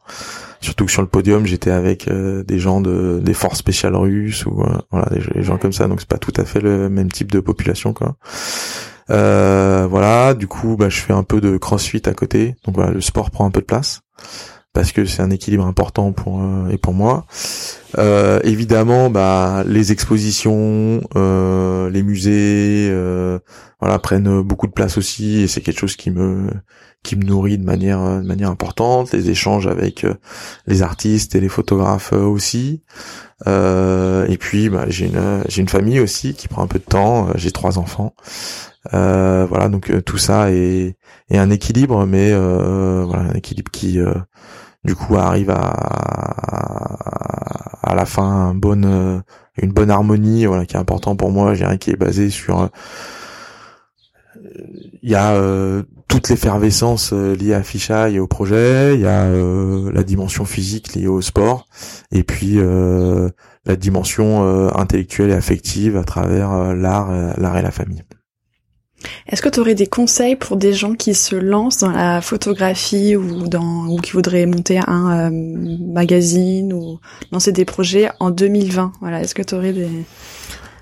Surtout 0.61 0.87
que 0.87 0.93
sur 0.93 1.03
le 1.03 1.09
podium 1.09 1.47
j'étais 1.47 1.71
avec 1.71 2.09
euh, 2.09 2.43
des 2.43 2.59
gens 2.59 2.81
de 2.81 3.21
des 3.23 3.35
forces 3.35 3.59
spéciales 3.59 3.97
russes 3.97 4.47
ou 4.47 4.63
euh, 4.63 4.79
voilà 4.91 5.09
des, 5.11 5.43
gens 5.43 5.59
comme 5.59 5.73
ça. 5.73 5.89
Donc 5.89 6.01
c'est 6.01 6.09
pas 6.09 6.19
tout 6.19 6.33
à 6.37 6.45
fait 6.45 6.61
le 6.61 6.89
même 6.89 7.11
type 7.11 7.31
de 7.31 7.41
population 7.41 7.93
quoi. 7.93 8.17
Voilà. 9.09 10.35
Du 10.35 10.47
coup 10.47 10.77
bah 10.77 10.89
je 10.89 11.01
fais 11.01 11.13
un 11.13 11.25
peu 11.25 11.41
de 11.41 11.57
crossfit 11.57 12.03
à 12.07 12.15
côté. 12.15 12.57
Donc 12.65 12.77
voilà 12.77 12.93
le 12.93 13.01
sport 13.01 13.31
prend 13.31 13.47
un 13.47 13.51
peu 13.51 13.61
de 13.61 13.67
place 13.67 14.01
parce 14.75 14.93
que 14.93 15.07
c'est 15.07 15.23
un 15.23 15.31
équilibre 15.31 15.65
important 15.65 16.13
pour 16.13 16.43
euh, 16.43 16.69
et 16.69 16.77
pour 16.77 16.93
moi. 16.93 17.25
Euh, 17.97 18.41
évidemment, 18.43 19.09
bah 19.09 19.63
les 19.67 19.93
expositions, 19.93 21.01
euh, 21.17 21.89
les 21.91 22.03
musées, 22.03 22.89
euh, 22.91 23.39
voilà 23.81 23.99
prennent 24.01 24.43
beaucoup 24.43 24.67
de 24.67 24.73
place 24.73 24.99
aussi 24.99 25.41
et 25.41 25.47
c'est 25.49 25.61
quelque 25.61 25.79
chose 25.79 25.97
qui 25.97 26.11
me 26.11 26.49
qui 27.05 27.17
me 27.17 27.25
nourrit 27.25 27.59
de 27.59 27.65
manière 27.65 28.21
de 28.21 28.27
manière 28.27 28.51
importante. 28.51 29.13
Les 29.13 29.31
échanges 29.31 29.69
avec 29.69 30.05
les 30.67 30.83
artistes 30.83 31.37
et 31.37 31.41
les 31.41 31.49
photographes 31.49 32.13
aussi. 32.13 32.83
et 33.47 34.37
puis 34.41 34.71
bah, 34.71 34.87
j'ai 34.89 35.07
une 35.07 35.45
j'ai 35.49 35.61
une 35.63 35.69
famille 35.69 36.01
aussi 36.01 36.35
qui 36.35 36.49
prend 36.49 36.63
un 36.63 36.67
peu 36.67 36.81
de 36.81 36.85
temps. 36.85 37.29
J'ai 37.37 37.53
trois 37.53 37.79
enfants. 37.79 38.15
voilà 38.91 39.69
donc 39.69 39.93
tout 40.05 40.19
ça 40.19 40.51
est, 40.51 40.97
est 41.31 41.39
un 41.39 41.51
équilibre, 41.51 42.07
mais 42.07 42.33
voilà 42.33 43.23
un 43.31 43.35
équilibre 43.35 43.71
qui 43.71 44.01
du 44.85 44.95
coup 44.95 45.17
arrive 45.17 45.51
à 45.51 45.73
à 47.83 47.95
la 47.95 48.07
fin 48.07 48.53
une 48.53 48.61
bonne 48.61 49.23
une 49.61 49.73
bonne 49.73 49.91
harmonie 49.91 50.47
voilà 50.47 50.67
qui 50.67 50.77
est 50.77 50.81
important 50.81 51.17
pour 51.17 51.31
moi. 51.31 51.55
J'ai 51.55 51.67
qui 51.79 51.91
est 51.91 51.97
basé 51.97 52.31
sur 52.31 52.71
il 55.03 55.11
y 55.11 55.15
a 55.15 55.35
euh, 55.35 55.83
toute 56.09 56.29
l'effervescence 56.29 57.13
euh, 57.13 57.35
liée 57.35 57.55
à 57.55 57.63
Ficha 57.63 58.09
et 58.09 58.19
au 58.19 58.27
projet, 58.27 58.95
il 58.95 59.01
y 59.01 59.07
a 59.07 59.25
euh, 59.25 59.91
la 59.93 60.03
dimension 60.03 60.45
physique 60.45 60.95
liée 60.95 61.07
au 61.07 61.21
sport, 61.21 61.67
et 62.11 62.23
puis 62.23 62.59
la 63.67 63.77
dimension 63.77 64.77
intellectuelle 64.77 65.31
et 65.31 65.35
affective 65.35 65.97
à 65.97 66.05
travers 66.05 66.75
l'art, 66.75 67.11
l'art 67.39 67.57
et 67.57 67.63
la 67.63 67.71
famille. 67.71 68.03
Est-ce 69.27 69.43
que 69.43 69.49
tu 69.49 69.61
aurais 69.61 69.75
des 69.75 69.87
conseils 69.87 70.37
pour 70.37 70.57
des 70.57 70.73
gens 70.73 70.95
qui 70.95 71.15
se 71.15 71.37
lancent 71.37 71.79
dans 71.79 71.91
la 71.91 72.21
photographie 72.21 73.17
ou 73.17 73.49
dans 73.49 73.87
ou 73.87 73.97
qui 73.97 74.13
voudraient 74.13 74.47
monter 74.47 74.81
un 74.87 75.31
euh, 75.31 75.77
magazine 75.93 76.73
ou 76.73 77.01
lancer 77.33 77.53
des 77.53 77.65
projets 77.65 78.11
en 78.21 78.31
2020 78.31 78.93
Voilà, 79.01 79.21
est-ce 79.21 79.35
que 79.35 79.43
tu 79.43 79.55
aurais 79.55 79.73
des 79.73 79.89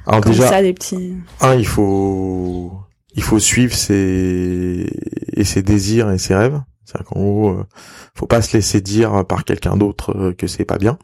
Alors 0.06 0.20
déjà 0.20 0.48
ça, 0.48 0.62
des 0.62 0.72
petits 0.72 1.14
un 1.40 1.54
il 1.54 1.66
faut 1.66 2.72
il 3.14 3.22
faut 3.22 3.38
suivre 3.38 3.74
ses 3.74 4.86
et 5.34 5.44
ses 5.44 5.62
désirs 5.62 6.10
et 6.10 6.18
ses 6.18 6.34
rêves. 6.34 6.60
C'est-à-dire 6.84 7.06
qu'en 7.06 7.20
gros, 7.20 7.50
euh, 7.50 7.66
faut 8.14 8.26
pas 8.26 8.42
se 8.42 8.56
laisser 8.56 8.80
dire 8.80 9.24
par 9.26 9.44
quelqu'un 9.44 9.76
d'autre 9.76 10.16
euh, 10.16 10.32
que 10.32 10.46
c'est 10.46 10.64
pas 10.64 10.78
bien. 10.78 10.98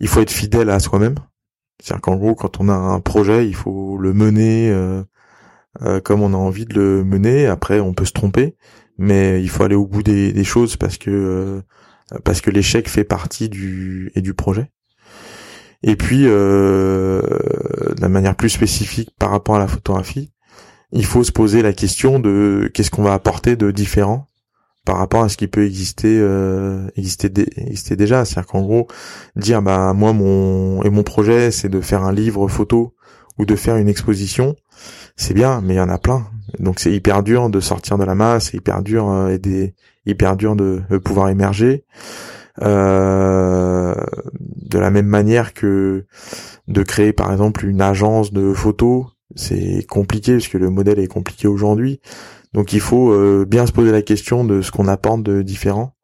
Il 0.00 0.08
faut 0.08 0.20
être 0.20 0.30
fidèle 0.30 0.70
à 0.70 0.78
soi-même. 0.78 1.16
C'est-à-dire 1.80 2.02
qu'en 2.02 2.16
gros, 2.16 2.34
quand 2.34 2.60
on 2.60 2.68
a 2.68 2.74
un 2.74 3.00
projet, 3.00 3.46
il 3.46 3.54
faut 3.54 3.98
le 3.98 4.12
mener 4.12 4.70
euh, 4.70 5.02
comme 6.04 6.22
on 6.22 6.34
a 6.34 6.36
envie 6.36 6.66
de 6.66 6.74
le 6.74 7.04
mener. 7.04 7.46
Après, 7.46 7.80
on 7.80 7.94
peut 7.94 8.04
se 8.04 8.12
tromper, 8.12 8.56
mais 8.98 9.40
il 9.40 9.48
faut 9.48 9.62
aller 9.62 9.76
au 9.76 9.86
bout 9.86 10.02
des, 10.02 10.44
choses 10.44 10.76
parce 10.76 10.98
que 10.98 11.10
euh, 11.10 12.18
parce 12.24 12.40
que 12.40 12.50
l'échec 12.50 12.88
fait 12.88 13.04
partie 13.04 13.48
du 13.48 14.10
et 14.14 14.20
du 14.20 14.34
projet. 14.34 14.70
Et 15.84 15.94
puis, 15.94 16.24
euh, 16.26 17.22
de 17.96 18.06
manière 18.08 18.34
plus 18.34 18.48
spécifique 18.48 19.10
par 19.18 19.30
rapport 19.30 19.54
à 19.54 19.58
la 19.60 19.68
photographie, 19.68 20.32
il 20.90 21.04
faut 21.04 21.22
se 21.22 21.30
poser 21.30 21.62
la 21.62 21.72
question 21.72 22.18
de 22.18 22.70
qu'est-ce 22.74 22.90
qu'on 22.90 23.02
va 23.04 23.12
apporter 23.12 23.54
de 23.56 23.70
différent 23.70 24.28
par 24.84 24.96
rapport 24.96 25.22
à 25.22 25.28
ce 25.28 25.36
qui 25.36 25.46
peut 25.48 25.66
exister 25.66 26.18
euh, 26.18 26.88
exister, 26.96 27.30
exister 27.58 27.94
déjà 27.94 28.24
c'est 28.24 28.38
à 28.38 28.42
dire 28.42 28.50
qu'en 28.50 28.62
gros 28.62 28.86
dire 29.36 29.60
bah 29.60 29.92
moi 29.92 30.14
mon 30.14 30.82
et 30.82 30.88
mon 30.88 31.02
projet 31.02 31.50
c'est 31.50 31.68
de 31.68 31.82
faire 31.82 32.04
un 32.04 32.12
livre 32.12 32.48
photo 32.48 32.94
ou 33.38 33.44
de 33.44 33.54
faire 33.54 33.76
une 33.76 33.88
exposition 33.88 34.56
c'est 35.18 35.34
bien, 35.34 35.60
mais 35.60 35.74
il 35.74 35.76
y 35.76 35.80
en 35.80 35.88
a 35.90 35.98
plein. 35.98 36.26
Donc 36.60 36.78
c'est 36.78 36.92
hyper 36.92 37.22
dur 37.22 37.50
de 37.50 37.60
sortir 37.60 37.98
de 37.98 38.04
la 38.04 38.14
masse, 38.14 38.54
hyper 38.54 38.82
dur 38.82 39.10
euh, 39.10 39.28
et 39.30 39.38
des, 39.38 39.74
hyper 40.06 40.36
dur 40.36 40.56
de, 40.56 40.80
pouvoir 41.04 41.28
émerger. 41.28 41.84
Euh, 42.62 43.94
de 44.32 44.78
la 44.78 44.90
même 44.90 45.06
manière 45.06 45.54
que 45.54 46.06
de 46.68 46.82
créer 46.82 47.12
par 47.12 47.30
exemple 47.32 47.66
une 47.66 47.82
agence 47.82 48.32
de 48.32 48.52
photos, 48.54 49.06
c'est 49.34 49.84
compliqué 49.88 50.34
parce 50.34 50.48
que 50.48 50.58
le 50.58 50.70
modèle 50.70 51.00
est 51.00 51.08
compliqué 51.08 51.48
aujourd'hui. 51.48 52.00
Donc 52.54 52.72
il 52.72 52.80
faut 52.80 53.12
euh, 53.12 53.44
bien 53.44 53.66
se 53.66 53.72
poser 53.72 53.90
la 53.90 54.02
question 54.02 54.44
de 54.44 54.62
ce 54.62 54.70
qu'on 54.70 54.88
apporte 54.88 55.22
de 55.24 55.42
différent. 55.42 55.94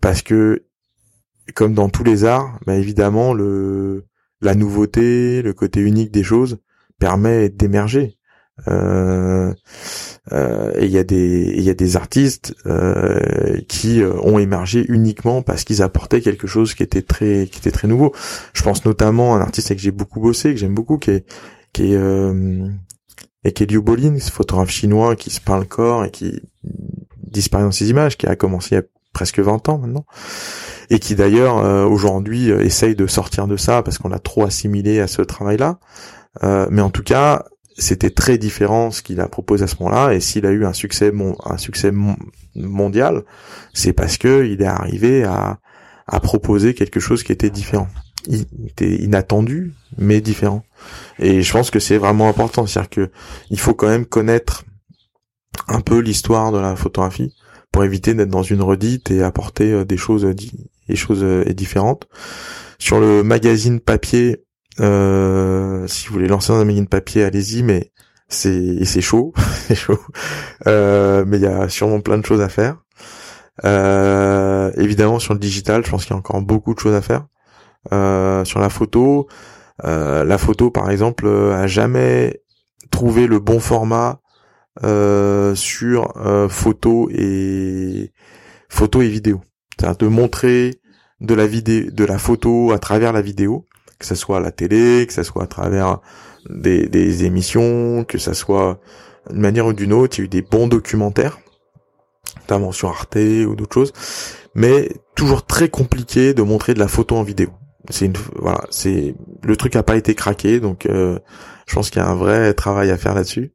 parce 0.00 0.22
que 0.22 0.64
comme 1.54 1.74
dans 1.74 1.88
tous 1.88 2.04
les 2.04 2.24
arts, 2.24 2.58
bah 2.66 2.76
évidemment 2.76 3.34
le 3.34 4.06
la 4.42 4.54
nouveauté, 4.54 5.40
le 5.40 5.52
côté 5.52 5.80
unique 5.80 6.10
des 6.10 6.24
choses 6.24 6.58
permet 6.98 7.48
d'émerger. 7.48 8.18
Euh, 8.68 9.52
euh, 10.30 10.72
et 10.76 10.84
il 10.84 10.92
y 10.92 10.98
a 11.70 11.74
des 11.74 11.96
artistes 11.96 12.54
euh, 12.66 13.58
qui 13.68 14.02
ont 14.02 14.38
émergé 14.38 14.84
uniquement 14.88 15.42
parce 15.42 15.64
qu'ils 15.64 15.82
apportaient 15.82 16.20
quelque 16.20 16.46
chose 16.46 16.74
qui 16.74 16.82
était 16.82 17.02
très 17.02 17.88
nouveau. 17.88 18.12
Je 18.52 18.62
pense 18.62 18.84
notamment 18.84 19.34
à 19.34 19.38
un 19.38 19.40
artiste 19.40 19.68
avec 19.68 19.78
qui 19.78 19.84
j'ai 19.84 19.90
beaucoup 19.90 20.20
bossé, 20.20 20.52
que 20.52 20.60
j'aime 20.60 20.74
beaucoup, 20.74 20.98
qui 20.98 21.10
est 21.12 21.26
qui 21.72 21.94
est 21.94 23.70
Liu 23.70 23.80
Bolin, 23.80 24.18
ce 24.20 24.30
photographe 24.30 24.70
chinois 24.70 25.16
qui 25.16 25.30
se 25.30 25.40
peint 25.40 25.58
le 25.58 25.64
corps 25.64 26.04
et 26.04 26.10
qui 26.10 26.40
disparaît 27.16 27.64
dans 27.64 27.72
ses 27.72 27.90
images, 27.90 28.16
qui 28.16 28.26
a 28.26 28.36
commencé 28.36 28.68
il 28.72 28.74
y 28.74 28.78
a 28.78 28.84
presque 29.12 29.40
20 29.40 29.68
ans 29.68 29.78
maintenant 29.78 30.04
et 30.92 30.98
qui 30.98 31.14
d'ailleurs 31.14 31.56
euh, 31.56 31.86
aujourd'hui 31.86 32.50
euh, 32.50 32.60
essaye 32.60 32.94
de 32.94 33.06
sortir 33.06 33.46
de 33.46 33.56
ça 33.56 33.82
parce 33.82 33.96
qu'on 33.96 34.12
a 34.12 34.18
trop 34.18 34.44
assimilé 34.44 35.00
à 35.00 35.06
ce 35.06 35.22
travail-là. 35.22 35.78
Euh, 36.44 36.66
mais 36.70 36.82
en 36.82 36.90
tout 36.90 37.02
cas, 37.02 37.46
c'était 37.78 38.10
très 38.10 38.36
différent 38.36 38.90
ce 38.90 39.00
qu'il 39.00 39.18
a 39.22 39.26
proposé 39.26 39.64
à 39.64 39.66
ce 39.68 39.76
moment-là 39.80 40.12
et 40.12 40.20
s'il 40.20 40.44
a 40.44 40.50
eu 40.50 40.66
un 40.66 40.74
succès 40.74 41.10
un 41.46 41.56
succès 41.56 41.92
mondial, 42.54 43.22
c'est 43.72 43.94
parce 43.94 44.18
que 44.18 44.44
il 44.44 44.60
est 44.60 44.66
arrivé 44.66 45.24
à 45.24 45.58
à 46.06 46.20
proposer 46.20 46.74
quelque 46.74 47.00
chose 47.00 47.22
qui 47.22 47.32
était 47.32 47.48
différent. 47.48 47.88
Il 48.26 48.44
était 48.68 48.96
inattendu 48.96 49.72
mais 49.96 50.20
différent. 50.20 50.62
Et 51.18 51.40
je 51.40 51.52
pense 51.52 51.70
que 51.70 51.80
c'est 51.80 51.96
vraiment 51.96 52.28
important, 52.28 52.66
c'est-à-dire 52.66 52.90
que 52.90 53.10
il 53.48 53.58
faut 53.58 53.72
quand 53.72 53.88
même 53.88 54.04
connaître 54.04 54.64
un 55.68 55.80
peu 55.80 56.00
l'histoire 56.00 56.52
de 56.52 56.58
la 56.58 56.76
photographie 56.76 57.34
pour 57.70 57.82
éviter 57.82 58.12
d'être 58.12 58.28
dans 58.28 58.42
une 58.42 58.60
redite 58.60 59.10
et 59.10 59.22
apporter 59.22 59.86
des 59.86 59.96
choses 59.96 60.26
les 60.88 60.96
choses 60.96 61.22
euh, 61.22 61.44
est 61.46 61.54
différentes. 61.54 62.08
Sur 62.78 63.00
le 63.00 63.22
magazine 63.22 63.80
papier, 63.80 64.44
euh, 64.80 65.86
si 65.86 66.06
vous 66.06 66.14
voulez 66.14 66.28
lancer 66.28 66.52
un 66.52 66.64
magazine 66.64 66.88
papier, 66.88 67.24
allez-y, 67.24 67.62
mais 67.62 67.92
c'est 68.28 68.84
c'est 68.84 69.00
chaud, 69.00 69.32
c'est 69.66 69.74
chaud. 69.74 70.00
Euh, 70.66 71.24
mais 71.26 71.38
il 71.38 71.42
y 71.42 71.46
a 71.46 71.68
sûrement 71.68 72.00
plein 72.00 72.18
de 72.18 72.26
choses 72.26 72.40
à 72.40 72.48
faire. 72.48 72.78
évidemment, 73.64 75.18
sur 75.18 75.34
le 75.34 75.40
digital, 75.40 75.84
je 75.84 75.90
pense 75.90 76.04
qu'il 76.04 76.12
y 76.12 76.16
a 76.16 76.18
encore 76.18 76.42
beaucoup 76.42 76.74
de 76.74 76.80
choses 76.80 76.94
à 76.94 77.02
faire. 77.02 77.26
sur 78.46 78.60
la 78.60 78.68
photo, 78.68 79.28
la 79.84 80.38
photo, 80.38 80.70
par 80.70 80.90
exemple, 80.90 81.28
a 81.28 81.66
jamais 81.66 82.40
trouvé 82.90 83.26
le 83.26 83.38
bon 83.38 83.60
format 83.60 84.20
sur 85.54 86.12
photo 86.48 87.08
et 87.12 88.12
photo 88.68 89.02
et 89.02 89.08
vidéo. 89.08 89.42
C'est-à-dire 89.78 89.96
de 89.96 90.06
montrer 90.06 90.80
de 91.20 91.34
la 91.34 91.46
vidéo, 91.46 91.90
de 91.90 92.04
la 92.04 92.18
photo 92.18 92.72
à 92.72 92.78
travers 92.78 93.12
la 93.12 93.22
vidéo. 93.22 93.66
que 93.98 94.06
ce 94.06 94.14
soit 94.16 94.38
à 94.38 94.40
la 94.40 94.50
télé, 94.50 95.06
que 95.06 95.12
ce 95.12 95.22
soit 95.22 95.44
à 95.44 95.46
travers 95.46 96.00
des, 96.50 96.88
des 96.88 97.24
émissions, 97.24 98.04
que 98.04 98.18
ça 98.18 98.34
soit 98.34 98.80
d'une 99.30 99.40
manière 99.40 99.66
ou 99.66 99.72
d'une 99.72 99.92
autre, 99.92 100.18
il 100.18 100.20
y 100.20 100.22
a 100.22 100.24
eu 100.24 100.28
des 100.28 100.42
bons 100.42 100.66
documentaires, 100.66 101.38
notamment 102.40 102.72
sur 102.72 102.88
Arte 102.88 103.16
ou 103.16 103.54
d'autres 103.54 103.74
choses, 103.74 103.92
mais 104.54 104.88
toujours 105.14 105.46
très 105.46 105.68
compliqué 105.68 106.34
de 106.34 106.42
montrer 106.42 106.74
de 106.74 106.78
la 106.80 106.88
photo 106.88 107.16
en 107.16 107.22
vidéo. 107.22 107.50
C'est 107.90 108.06
une 108.06 108.14
voilà, 108.36 108.64
c'est 108.70 109.14
le 109.42 109.56
truc 109.56 109.76
a 109.76 109.82
pas 109.82 109.96
été 109.96 110.14
craqué, 110.14 110.60
donc 110.60 110.86
euh, 110.86 111.18
je 111.66 111.74
pense 111.74 111.90
qu'il 111.90 112.00
y 112.00 112.04
a 112.04 112.08
un 112.08 112.14
vrai 112.14 112.54
travail 112.54 112.90
à 112.90 112.96
faire 112.96 113.14
là-dessus. 113.14 113.52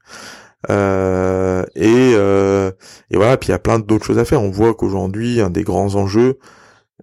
Euh, 0.70 1.63
et, 1.76 2.13
euh, 2.15 2.72
et 3.09 3.18
voilà, 3.18 3.38
puis 3.38 3.49
il 3.49 3.51
y 3.51 3.55
a 3.55 3.59
plein 3.59 3.80
d'autres 3.80 4.05
choses 4.05 4.20
à 4.20 4.26
faire. 4.26 4.41
On 4.41 4.51
voit 4.51 4.74
qu'aujourd'hui, 4.74 5.41
un 5.41 5.49
des 5.49 5.63
grands 5.63 5.95
enjeux 5.95 6.39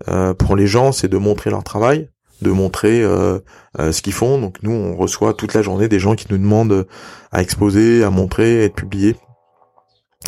euh, 0.09 0.35
pour 0.35 0.57
les 0.57 0.67
gens, 0.67 0.93
c'est 0.93 1.09
de 1.09 1.17
montrer 1.17 1.51
leur 1.51 1.65
travail, 1.65 2.11
de 2.43 2.51
montrer 2.51 3.03
ce 3.03 4.03
qu'ils 4.03 4.13
font. 4.13 4.39
Donc 4.39 4.59
nous, 4.63 4.73
on 4.73 4.97
reçoit 4.97 5.35
toute 5.35 5.55
la 5.55 5.63
journée 5.63 5.89
des 5.89 5.99
gens 5.99 6.15
qui 6.15 6.27
nous 6.31 6.39
demandent 6.39 6.87
à 7.33 7.43
exposer, 7.43 8.05
à 8.05 8.11
montrer, 8.11 8.63
à 8.63 8.65
être 8.65 8.75
publiés. 8.75 9.17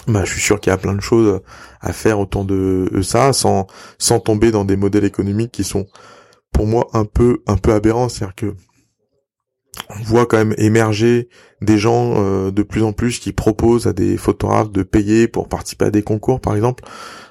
Bah, 0.09 0.25
je 0.25 0.33
suis 0.33 0.41
sûr 0.41 0.61
qu'il 0.61 0.71
y 0.71 0.75
a 0.75 0.79
plein 0.79 0.95
de 0.95 1.01
choses 1.01 1.41
à 1.81 1.93
faire 1.93 2.21
autour 2.21 2.45
de 2.45 3.01
ça, 3.03 3.33
sans 3.33 3.67
sans 3.99 4.21
tomber 4.21 4.51
dans 4.51 4.65
des 4.65 4.77
modèles 4.77 5.05
économiques 5.05 5.53
qui 5.53 5.65
sont, 5.65 5.87
pour 6.53 6.67
moi, 6.67 6.87
un 6.93 7.05
peu 7.07 7.43
un 7.47 7.57
peu 7.57 7.73
aberrants. 7.73 8.09
C'est-à-dire 8.09 8.35
que 8.35 8.55
on 9.91 10.03
voit 10.03 10.27
quand 10.27 10.39
même 10.39 10.55
émerger 10.59 11.29
des 11.63 11.79
gens 11.79 12.15
euh, 12.17 12.51
de 12.51 12.63
plus 12.63 12.83
en 12.83 12.93
plus 12.93 13.19
qui 13.19 13.33
proposent 13.33 13.87
à 13.87 13.93
des 13.93 14.17
photographes 14.17 14.71
de 14.71 14.83
payer 14.83 15.29
pour 15.29 15.49
participer 15.49 15.87
à 15.87 15.91
des 15.91 16.03
concours, 16.03 16.41
par 16.41 16.55
exemple. 16.55 16.85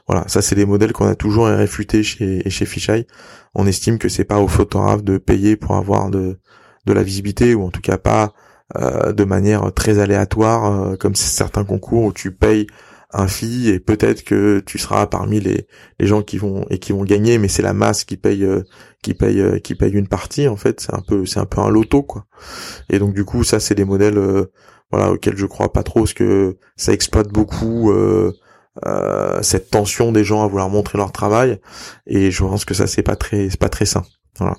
Voilà, 0.08 0.28
ça 0.28 0.42
c'est 0.42 0.56
des 0.56 0.66
modèles 0.66 0.94
qu'on 0.94 1.08
a 1.08 1.16
toujours 1.16 1.48
réfutés 1.48 2.04
chez 2.04 2.48
chez 2.50 2.66
Fisheye. 2.66 3.08
On 3.56 3.66
estime 3.66 3.98
que 3.98 4.10
c'est 4.10 4.24
pas 4.24 4.40
aux 4.40 4.48
photographes 4.48 5.04
de 5.04 5.18
payer 5.18 5.56
pour 5.56 5.76
avoir 5.76 6.10
de 6.10 6.40
de 6.86 6.94
la 6.94 7.04
visibilité 7.04 7.56
ou 7.56 7.64
en 7.64 7.72
tout 7.72 7.82
cas 7.82 7.98
pas 7.98 8.34
euh, 8.78 9.14
de 9.14 9.24
manière 9.24 9.72
très 9.74 10.00
aléatoire 10.00 10.66
euh, 10.66 10.96
comme 10.96 11.16
certains 11.16 11.64
concours 11.64 12.06
où 12.06 12.14
tu 12.14 12.32
payes 12.32 12.68
fee 13.28 13.70
et 13.70 13.80
peut-être 13.80 14.24
que 14.24 14.60
tu 14.66 14.78
seras 14.78 15.08
parmi 15.08 15.40
les 15.40 15.68
les 16.00 16.08
gens 16.08 16.22
qui 16.22 16.38
vont 16.38 16.66
et 16.70 16.80
qui 16.80 16.92
vont 16.92 17.04
gagner 17.04 17.38
mais 17.38 17.48
c'est 17.48 17.62
la 17.62 17.74
masse 17.74 18.04
qui 18.04 18.18
paye 18.18 18.44
euh, 18.44 18.64
qui 19.02 19.14
paye 19.14 19.40
euh, 19.42 19.60
qui 19.60 19.76
paye 19.76 19.94
une 19.94 20.08
partie 20.08 20.48
en 20.48 20.58
fait. 20.58 20.82
C'est 20.82 20.94
un 20.94 21.02
peu 21.02 21.26
c'est 21.26 21.40
un 21.40 21.46
peu 21.46 21.62
un 21.62 21.70
loto 21.70 22.04
quoi. 22.04 22.26
Et 22.90 23.00
donc 23.00 23.14
du 23.14 23.26
coup 23.26 23.44
ça 23.44 23.60
c'est 23.60 23.76
des 23.76 23.86
modèles 23.86 24.18
euh, 24.18 24.52
voilà 24.92 25.12
auxquels 25.12 25.38
je 25.38 25.46
crois 25.46 25.72
pas 25.74 25.84
trop 25.84 26.02
parce 26.02 26.14
que 26.14 26.58
ça 26.76 26.94
exploite 26.94 27.30
beaucoup 27.30 27.92
cette 29.42 29.70
tension 29.72 30.12
des 30.12 30.24
gens 30.24 30.44
à 30.44 30.48
vouloir 30.48 30.70
montrer 30.70 30.98
leur 30.98 31.12
travail. 31.12 31.60
Et 32.08 32.32
je 32.32 32.44
pense 32.44 32.66
que 32.66 32.74
ça 32.74 32.88
c'est 32.88 33.04
pas 33.04 33.16
très 33.16 33.50
c'est 33.50 33.60
pas 33.60 33.70
très 33.70 33.86
sain 33.86 34.04
voilà. 34.38 34.56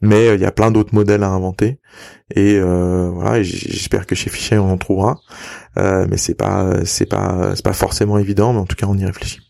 Mais 0.00 0.34
il 0.34 0.40
y 0.40 0.44
a 0.44 0.52
plein 0.52 0.70
d'autres 0.70 0.94
modèles 0.94 1.22
à 1.22 1.28
inventer 1.28 1.78
et 2.34 2.58
voilà. 2.60 3.42
J'espère 3.42 4.06
que 4.06 4.14
chez 4.14 4.30
Fischer 4.30 4.58
on 4.58 4.70
en 4.70 4.78
trouvera. 4.78 5.18
Euh, 5.78 6.06
mais 6.10 6.16
c'est 6.16 6.34
pas 6.34 6.84
c'est 6.84 7.06
pas 7.06 7.54
c'est 7.54 7.64
pas 7.64 7.72
forcément 7.72 8.18
évident, 8.18 8.52
mais 8.52 8.58
en 8.58 8.66
tout 8.66 8.76
cas 8.76 8.86
on 8.88 8.96
y 8.96 9.04
réfléchit. 9.04 9.40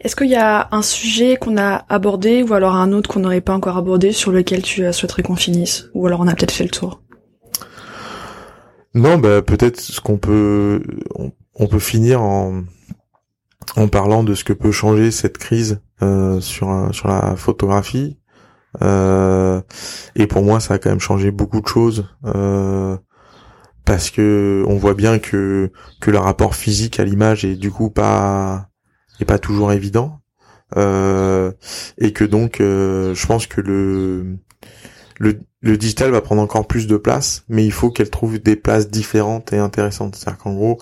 Est-ce 0.00 0.16
qu'il 0.16 0.28
y 0.28 0.36
a 0.36 0.68
un 0.72 0.82
sujet 0.82 1.36
qu'on 1.36 1.56
a 1.56 1.84
abordé 1.88 2.42
ou 2.42 2.52
alors 2.54 2.74
un 2.74 2.92
autre 2.92 3.10
qu'on 3.10 3.20
n'aurait 3.20 3.40
pas 3.40 3.54
encore 3.54 3.76
abordé 3.76 4.12
sur 4.12 4.30
lequel 4.30 4.62
tu 4.62 4.90
souhaiterais 4.92 5.22
qu'on 5.22 5.36
finisse 5.36 5.86
ou 5.94 6.06
alors 6.06 6.20
on 6.20 6.28
a 6.28 6.34
peut-être 6.34 6.52
fait 6.52 6.64
le 6.64 6.70
tour? 6.70 7.02
Non, 8.94 9.18
bah 9.18 9.42
peut-être 9.42 9.80
ce 9.80 10.00
qu'on 10.00 10.18
peut 10.18 10.82
on, 11.54 11.66
peut 11.66 11.78
finir 11.78 12.22
en 12.22 12.62
en 13.76 13.88
parlant 13.88 14.22
de 14.22 14.34
ce 14.34 14.44
que 14.44 14.52
peut 14.52 14.70
changer 14.70 15.10
cette 15.10 15.38
crise 15.38 15.80
euh, 16.02 16.40
sur 16.40 16.90
sur 16.92 17.08
la 17.08 17.34
photographie. 17.36 18.18
Euh, 18.82 19.60
et 20.16 20.26
pour 20.26 20.42
moi, 20.42 20.60
ça 20.60 20.74
a 20.74 20.78
quand 20.78 20.90
même 20.90 21.00
changé 21.00 21.30
beaucoup 21.30 21.60
de 21.60 21.68
choses. 21.68 22.06
Euh, 22.26 22.96
parce 23.84 24.10
que 24.10 24.64
on 24.66 24.76
voit 24.76 24.94
bien 24.94 25.18
que 25.18 25.70
que 26.00 26.10
le 26.10 26.18
rapport 26.18 26.54
physique 26.54 26.98
à 27.00 27.04
l'image 27.04 27.44
est 27.44 27.56
du 27.56 27.70
coup 27.70 27.90
pas 27.90 28.68
est 29.20 29.24
pas 29.24 29.38
toujours 29.38 29.72
évident 29.72 30.20
euh, 30.76 31.52
et 31.98 32.12
que 32.12 32.24
donc 32.24 32.60
euh, 32.60 33.14
je 33.14 33.26
pense 33.26 33.46
que 33.46 33.60
le, 33.60 34.38
le 35.18 35.38
le 35.60 35.76
digital 35.76 36.10
va 36.10 36.20
prendre 36.20 36.42
encore 36.42 36.66
plus 36.66 36.86
de 36.86 36.96
place 36.96 37.44
mais 37.48 37.64
il 37.64 37.72
faut 37.72 37.90
qu'elle 37.90 38.10
trouve 38.10 38.38
des 38.38 38.56
places 38.56 38.88
différentes 38.90 39.52
et 39.52 39.58
intéressantes 39.58 40.16
c'est-à-dire 40.16 40.42
qu'en 40.42 40.54
gros 40.54 40.78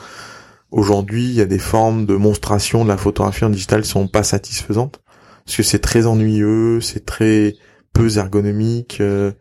aujourd'hui 0.71 1.25
il 1.25 1.35
y 1.35 1.41
a 1.41 1.47
des 1.47 1.59
formes 1.59 2.07
de 2.07 2.15
monstration 2.15 2.85
de 2.85 2.89
la 2.89 2.97
photographie 2.97 3.45
en 3.45 3.51
digital 3.51 3.83
qui 3.83 3.89
sont 3.89 4.09
pas 4.09 4.23
satisfaisantes 4.23 5.03
parce 5.45 5.57
que 5.57 5.63
c'est 5.65 5.81
très 5.81 6.07
ennuyeux 6.07 6.81
c'est 6.81 7.05
très 7.05 7.55
peu 7.93 8.17
ergonomique 8.17 8.99
euh, 9.01 9.33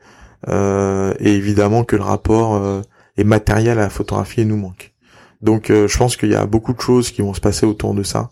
euh 0.47 1.13
et 1.19 1.33
évidemment 1.33 1.83
que 1.83 1.95
le 1.95 2.03
rapport 2.03 2.55
euh, 2.55 2.81
et 3.17 3.23
matériel 3.23 3.77
à 3.79 3.83
la 3.83 3.89
photographie 3.89 4.45
nous 4.45 4.57
manque. 4.57 4.93
Donc 5.41 5.69
euh, 5.69 5.87
je 5.87 5.97
pense 5.97 6.17
qu'il 6.17 6.29
y 6.29 6.35
a 6.35 6.45
beaucoup 6.45 6.73
de 6.73 6.81
choses 6.81 7.11
qui 7.11 7.21
vont 7.21 7.33
se 7.33 7.41
passer 7.41 7.65
autour 7.65 7.93
de 7.93 8.03
ça. 8.03 8.29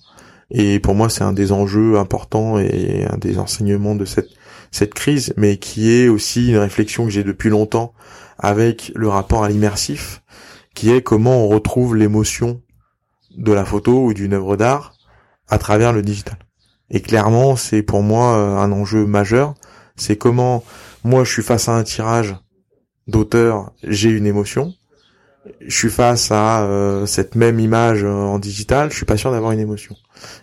Et 0.51 0.79
pour 0.79 0.95
moi, 0.95 1.09
c'est 1.09 1.23
un 1.23 1.33
des 1.33 1.51
enjeux 1.51 1.99
importants 1.99 2.57
et 2.57 3.05
un 3.07 3.17
des 3.17 3.37
enseignements 3.37 3.93
de 3.95 4.05
cette 4.05 4.29
cette 4.71 4.93
crise, 4.93 5.33
mais 5.37 5.57
qui 5.57 5.91
est 5.91 6.07
aussi 6.07 6.49
une 6.49 6.57
réflexion 6.57 7.05
que 7.05 7.11
j'ai 7.11 7.23
depuis 7.23 7.49
longtemps 7.49 7.93
avec 8.37 8.91
le 8.95 9.09
rapport 9.09 9.43
à 9.43 9.49
l'immersif, 9.49 10.21
qui 10.73 10.91
est 10.91 11.01
comment 11.01 11.43
on 11.43 11.47
retrouve 11.47 11.95
l'émotion 11.95 12.61
de 13.37 13.51
la 13.51 13.65
photo 13.65 14.05
ou 14.05 14.13
d'une 14.13 14.33
œuvre 14.33 14.55
d'art 14.55 14.93
à 15.47 15.57
travers 15.57 15.93
le 15.93 16.01
digital. 16.01 16.37
Et 16.89 17.01
clairement, 17.01 17.55
c'est 17.55 17.83
pour 17.83 18.01
moi 18.01 18.35
euh, 18.37 18.57
un 18.57 18.71
enjeu 18.71 19.05
majeur. 19.05 19.55
C'est 19.99 20.17
comment 20.17 20.63
moi 21.03 21.23
je 21.23 21.31
suis 21.31 21.43
face 21.43 21.69
à 21.69 21.75
un 21.75 21.83
tirage 21.83 22.35
d'auteur, 23.07 23.71
j'ai 23.83 24.09
une 24.09 24.25
émotion. 24.25 24.73
Je 25.61 25.75
suis 25.75 25.89
face 25.89 26.31
à 26.31 26.63
euh, 26.63 27.05
cette 27.05 27.35
même 27.35 27.59
image 27.59 28.03
euh, 28.03 28.11
en 28.11 28.39
digital, 28.39 28.91
je 28.91 28.95
suis 28.95 29.05
pas 29.05 29.17
sûr 29.17 29.31
d'avoir 29.31 29.51
une 29.51 29.59
émotion. 29.59 29.95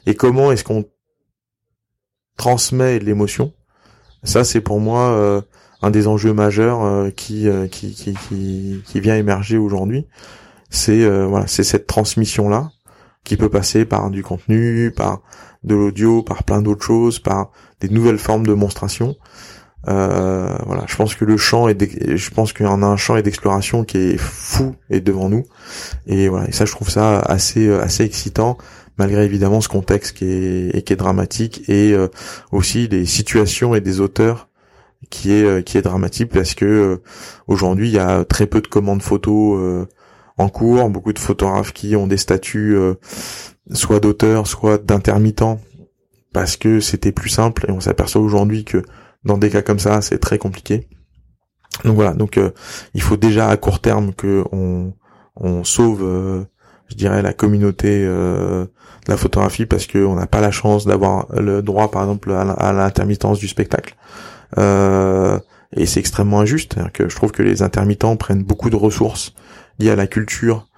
Et 0.07 0.15
comment 0.15 0.53
est-ce 0.53 0.65
qu'on 0.65 0.85
transmet 2.37 2.99
l'émotion? 2.99 3.53
Ça, 4.25 4.45
c'est 4.45 4.61
pour 4.61 4.81
moi 4.81 5.11
euh, 5.11 5.41
un 5.83 5.91
des 5.91 6.07
enjeux 6.07 6.33
majeurs 6.33 7.13
qui, 7.15 7.49
qui, 7.71 7.95
qui, 7.95 8.15
qui, 8.15 8.83
qui 8.85 9.01
vient 9.01 9.17
émerger 9.17 9.59
aujourd'hui. 9.59 10.07
C'est 10.71 11.07
voilà, 11.27 11.47
c'est 11.47 11.63
cette 11.63 11.87
transmission 11.87 12.49
là 12.49 12.71
qui 13.23 13.37
peut 13.37 13.51
passer 13.51 13.85
par 13.85 14.11
du 14.11 14.23
contenu, 14.23 14.91
par 14.91 15.21
de 15.65 15.75
l'audio, 15.75 16.23
par 16.23 16.45
plein 16.45 16.63
d'autres 16.63 16.85
choses, 16.85 17.19
par 17.19 17.51
des 17.81 17.89
nouvelles 17.89 18.19
formes 18.19 18.47
de 18.47 18.55
monstration. 18.55 19.17
Euh, 19.89 20.57
voilà, 20.67 20.85
je 20.89 20.97
pense 20.97 21.15
que 21.15 21.25
le 21.25 21.37
champ 21.37 21.69
est, 21.69 22.17
je 22.17 22.31
pense 22.31 22.53
en 22.61 22.83
a 22.83 22.87
un 22.87 22.97
champ 22.97 23.17
et 23.17 23.23
d'exploration 23.23 23.85
qui 23.85 23.99
est 23.99 24.17
fou 24.19 24.75
et 24.91 25.01
devant 25.01 25.29
nous. 25.29 25.45
Et 26.07 26.29
voilà, 26.29 26.49
et 26.49 26.53
ça, 26.53 26.65
je 26.65 26.73
trouve 26.73 26.91
ça 26.91 27.21
assez 27.21 27.69
euh, 27.69 27.83
assez 27.83 28.03
excitant, 28.03 28.59
malgré 28.99 29.25
évidemment 29.25 29.61
ce 29.61 29.69
contexte 29.69 30.17
qui 30.17 30.25
est 30.25 30.85
qui 30.85 30.93
est 30.93 30.97
dramatique 30.97 31.69
et 31.69 31.93
euh, 31.93 32.09
aussi 32.51 32.89
des 32.89 33.07
situations 33.07 33.75
et 33.75 33.81
des 33.81 34.01
auteurs 34.01 34.49
qui 35.09 35.33
est 35.33 35.65
qui 35.65 35.79
est 35.79 35.83
dramatique 35.83 36.31
parce 36.33 36.55
que 36.55 37.01
aujourd'hui 37.47 37.89
il 37.89 37.95
y 37.95 37.99
a 37.99 38.25
très 38.25 38.47
peu 38.47 38.61
de 38.61 38.67
commandes 38.67 39.03
photos 39.03 39.87
en 40.37 40.49
cours, 40.49 40.89
beaucoup 40.89 41.13
de 41.13 41.19
photographes 41.19 41.73
qui 41.73 41.95
ont 41.95 42.09
des 42.09 42.17
statuts 42.17 42.77
soit 43.73 44.01
d'auteurs, 44.01 44.49
soit 44.49 44.79
d'intermittents 44.79 45.61
parce 46.33 46.57
que 46.57 46.81
c'était 46.81 47.13
plus 47.13 47.29
simple 47.29 47.67
et 47.69 47.73
on 47.73 47.81
s'aperçoit 47.81 48.21
aujourd'hui 48.21 48.65
que 48.65 48.83
dans 49.27 49.39
des 49.39 49.51
cas 49.51 49.63
comme 49.63 49.79
ça, 49.79 50.01
c'est 50.01 50.19
très 50.19 50.39
compliqué. 50.39 50.89
Donc 51.85 51.95
voilà, 51.95 52.15
donc 52.15 52.39
euh, 52.39 52.53
il 52.95 53.03
faut 53.03 53.17
déjà 53.17 53.49
à 53.49 53.57
court 53.57 53.81
terme 53.81 54.15
que 54.15 54.45
on, 54.53 55.65
sauve, 55.65 56.03
euh, 56.03 56.45
je 56.89 56.95
dirais, 56.95 57.21
la 57.21 57.35
communauté 57.35 58.05
euh, 58.07 58.65
de 58.65 59.11
la 59.11 59.17
photographie 59.19 59.67
parce 59.67 59.87
qu'on 59.87 60.15
n'a 60.15 60.27
pas 60.27 60.41
la 60.41 60.51
chance 60.51 60.87
d'avoir 60.87 61.27
le 61.35 61.61
droit, 61.61 61.91
par 61.91 62.03
exemple, 62.03 62.33
à 62.33 62.73
l'intermittence 62.73 63.39
du 63.39 63.49
spectacle. 63.49 63.95
et 64.57 65.87
c'est 65.87 66.01
extrêmement 66.01 66.41
injuste. 66.41 66.77
Que 66.93 67.09
je 67.09 67.17
trouve 67.17 67.33
que 67.33 67.43
les 67.43 67.63
intermittents 67.63 68.17
prennent 68.17 68.45
beaucoup 68.45 68.71
de 68.71 68.77
ressources 68.77 69.35
liées 69.79 69.91
à 69.91 69.97
la 69.97 70.07
culture, 70.07 70.69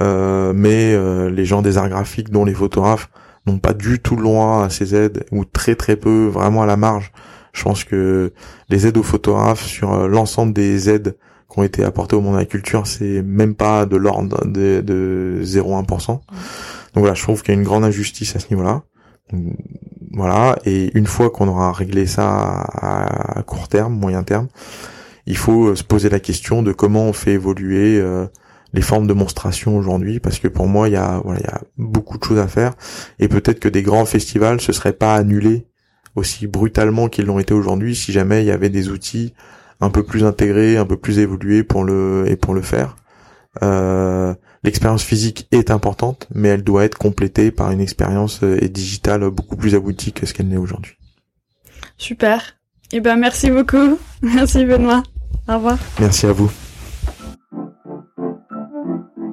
mais 0.00 0.96
les 1.28 1.44
gens 1.44 1.60
des 1.60 1.76
arts 1.76 1.90
graphiques, 1.90 2.30
dont 2.30 2.46
les 2.46 2.54
photographes, 2.54 3.10
n'ont 3.46 3.58
pas 3.58 3.74
du 3.74 4.00
tout 4.00 4.16
le 4.16 4.22
droit 4.22 4.64
à 4.64 4.70
ces 4.70 4.94
aides 4.94 5.26
ou 5.30 5.44
très 5.44 5.74
très 5.74 5.96
peu, 5.96 6.26
vraiment 6.26 6.62
à 6.62 6.66
la 6.66 6.76
marge. 6.76 7.12
Je 7.58 7.64
pense 7.64 7.82
que 7.82 8.32
les 8.68 8.86
aides 8.86 8.96
aux 8.96 9.02
photographes 9.02 9.64
sur 9.64 9.92
euh, 9.92 10.06
l'ensemble 10.06 10.52
des 10.52 10.88
aides 10.88 11.16
qui 11.50 11.58
ont 11.58 11.64
été 11.64 11.82
apportées 11.82 12.14
au 12.14 12.20
monde 12.20 12.34
de 12.34 12.38
la 12.38 12.44
culture, 12.44 12.86
c'est 12.86 13.20
même 13.22 13.56
pas 13.56 13.84
de 13.84 13.96
l'ordre 13.96 14.46
de, 14.46 14.80
de 14.80 15.40
0,1%. 15.42 16.06
Donc 16.06 16.20
voilà, 16.94 17.14
je 17.14 17.22
trouve 17.22 17.42
qu'il 17.42 17.52
y 17.52 17.56
a 17.56 17.60
une 17.60 17.66
grande 17.66 17.82
injustice 17.82 18.36
à 18.36 18.38
ce 18.38 18.46
niveau-là. 18.50 18.82
Voilà, 20.12 20.56
et 20.64 20.96
une 20.96 21.06
fois 21.06 21.30
qu'on 21.30 21.48
aura 21.48 21.72
réglé 21.72 22.06
ça 22.06 22.62
à, 22.62 23.42
court 23.42 23.66
terme, 23.66 23.98
moyen 23.98 24.22
terme, 24.22 24.46
il 25.26 25.36
faut 25.36 25.70
euh, 25.70 25.74
se 25.74 25.82
poser 25.82 26.08
la 26.08 26.20
question 26.20 26.62
de 26.62 26.72
comment 26.72 27.06
on 27.06 27.12
fait 27.12 27.32
évoluer 27.32 27.98
euh, 27.98 28.26
les 28.72 28.82
formes 28.82 29.08
de 29.08 29.12
monstration 29.14 29.76
aujourd'hui, 29.76 30.20
parce 30.20 30.38
que 30.38 30.46
pour 30.46 30.68
moi, 30.68 30.88
il 30.88 30.92
y 30.92 30.96
a, 30.96 31.20
voilà, 31.24 31.40
il 31.40 31.44
y 31.44 31.50
a 31.50 31.60
beaucoup 31.76 32.18
de 32.18 32.24
choses 32.24 32.38
à 32.38 32.46
faire, 32.46 32.74
et 33.18 33.26
peut-être 33.26 33.58
que 33.58 33.68
des 33.68 33.82
grands 33.82 34.06
festivals 34.06 34.60
se 34.60 34.72
seraient 34.72 34.92
pas 34.92 35.16
annulés 35.16 35.67
aussi 36.18 36.46
brutalement 36.46 37.08
qu'ils 37.08 37.26
l'ont 37.26 37.38
été 37.38 37.54
aujourd'hui 37.54 37.96
si 37.96 38.12
jamais 38.12 38.42
il 38.42 38.46
y 38.46 38.50
avait 38.50 38.68
des 38.68 38.90
outils 38.90 39.32
un 39.80 39.90
peu 39.90 40.02
plus 40.02 40.24
intégré, 40.24 40.76
un 40.76 40.84
peu 40.84 40.96
plus 40.96 41.18
évolué 41.18 41.62
pour 41.62 41.84
le 41.84 42.24
et 42.28 42.36
pour 42.36 42.54
le 42.54 42.62
faire. 42.62 42.96
Euh, 43.62 44.34
l'expérience 44.64 45.02
physique 45.02 45.48
est 45.52 45.70
importante, 45.70 46.28
mais 46.34 46.48
elle 46.48 46.62
doit 46.62 46.84
être 46.84 46.98
complétée 46.98 47.50
par 47.50 47.70
une 47.70 47.80
expérience 47.80 48.42
euh, 48.42 48.58
digitale 48.68 49.30
beaucoup 49.30 49.56
plus 49.56 49.74
aboutie 49.74 50.12
que 50.12 50.26
ce 50.26 50.34
qu'elle 50.34 50.48
n'est 50.48 50.56
aujourd'hui. 50.56 50.96
Super. 51.96 52.56
Eh 52.92 53.00
ben 53.00 53.16
merci 53.16 53.50
beaucoup. 53.50 53.98
Merci 54.22 54.64
Benoît. 54.64 55.02
Au 55.46 55.54
revoir. 55.56 55.78
Merci 56.00 56.26
à 56.26 56.32
vous. 56.32 56.50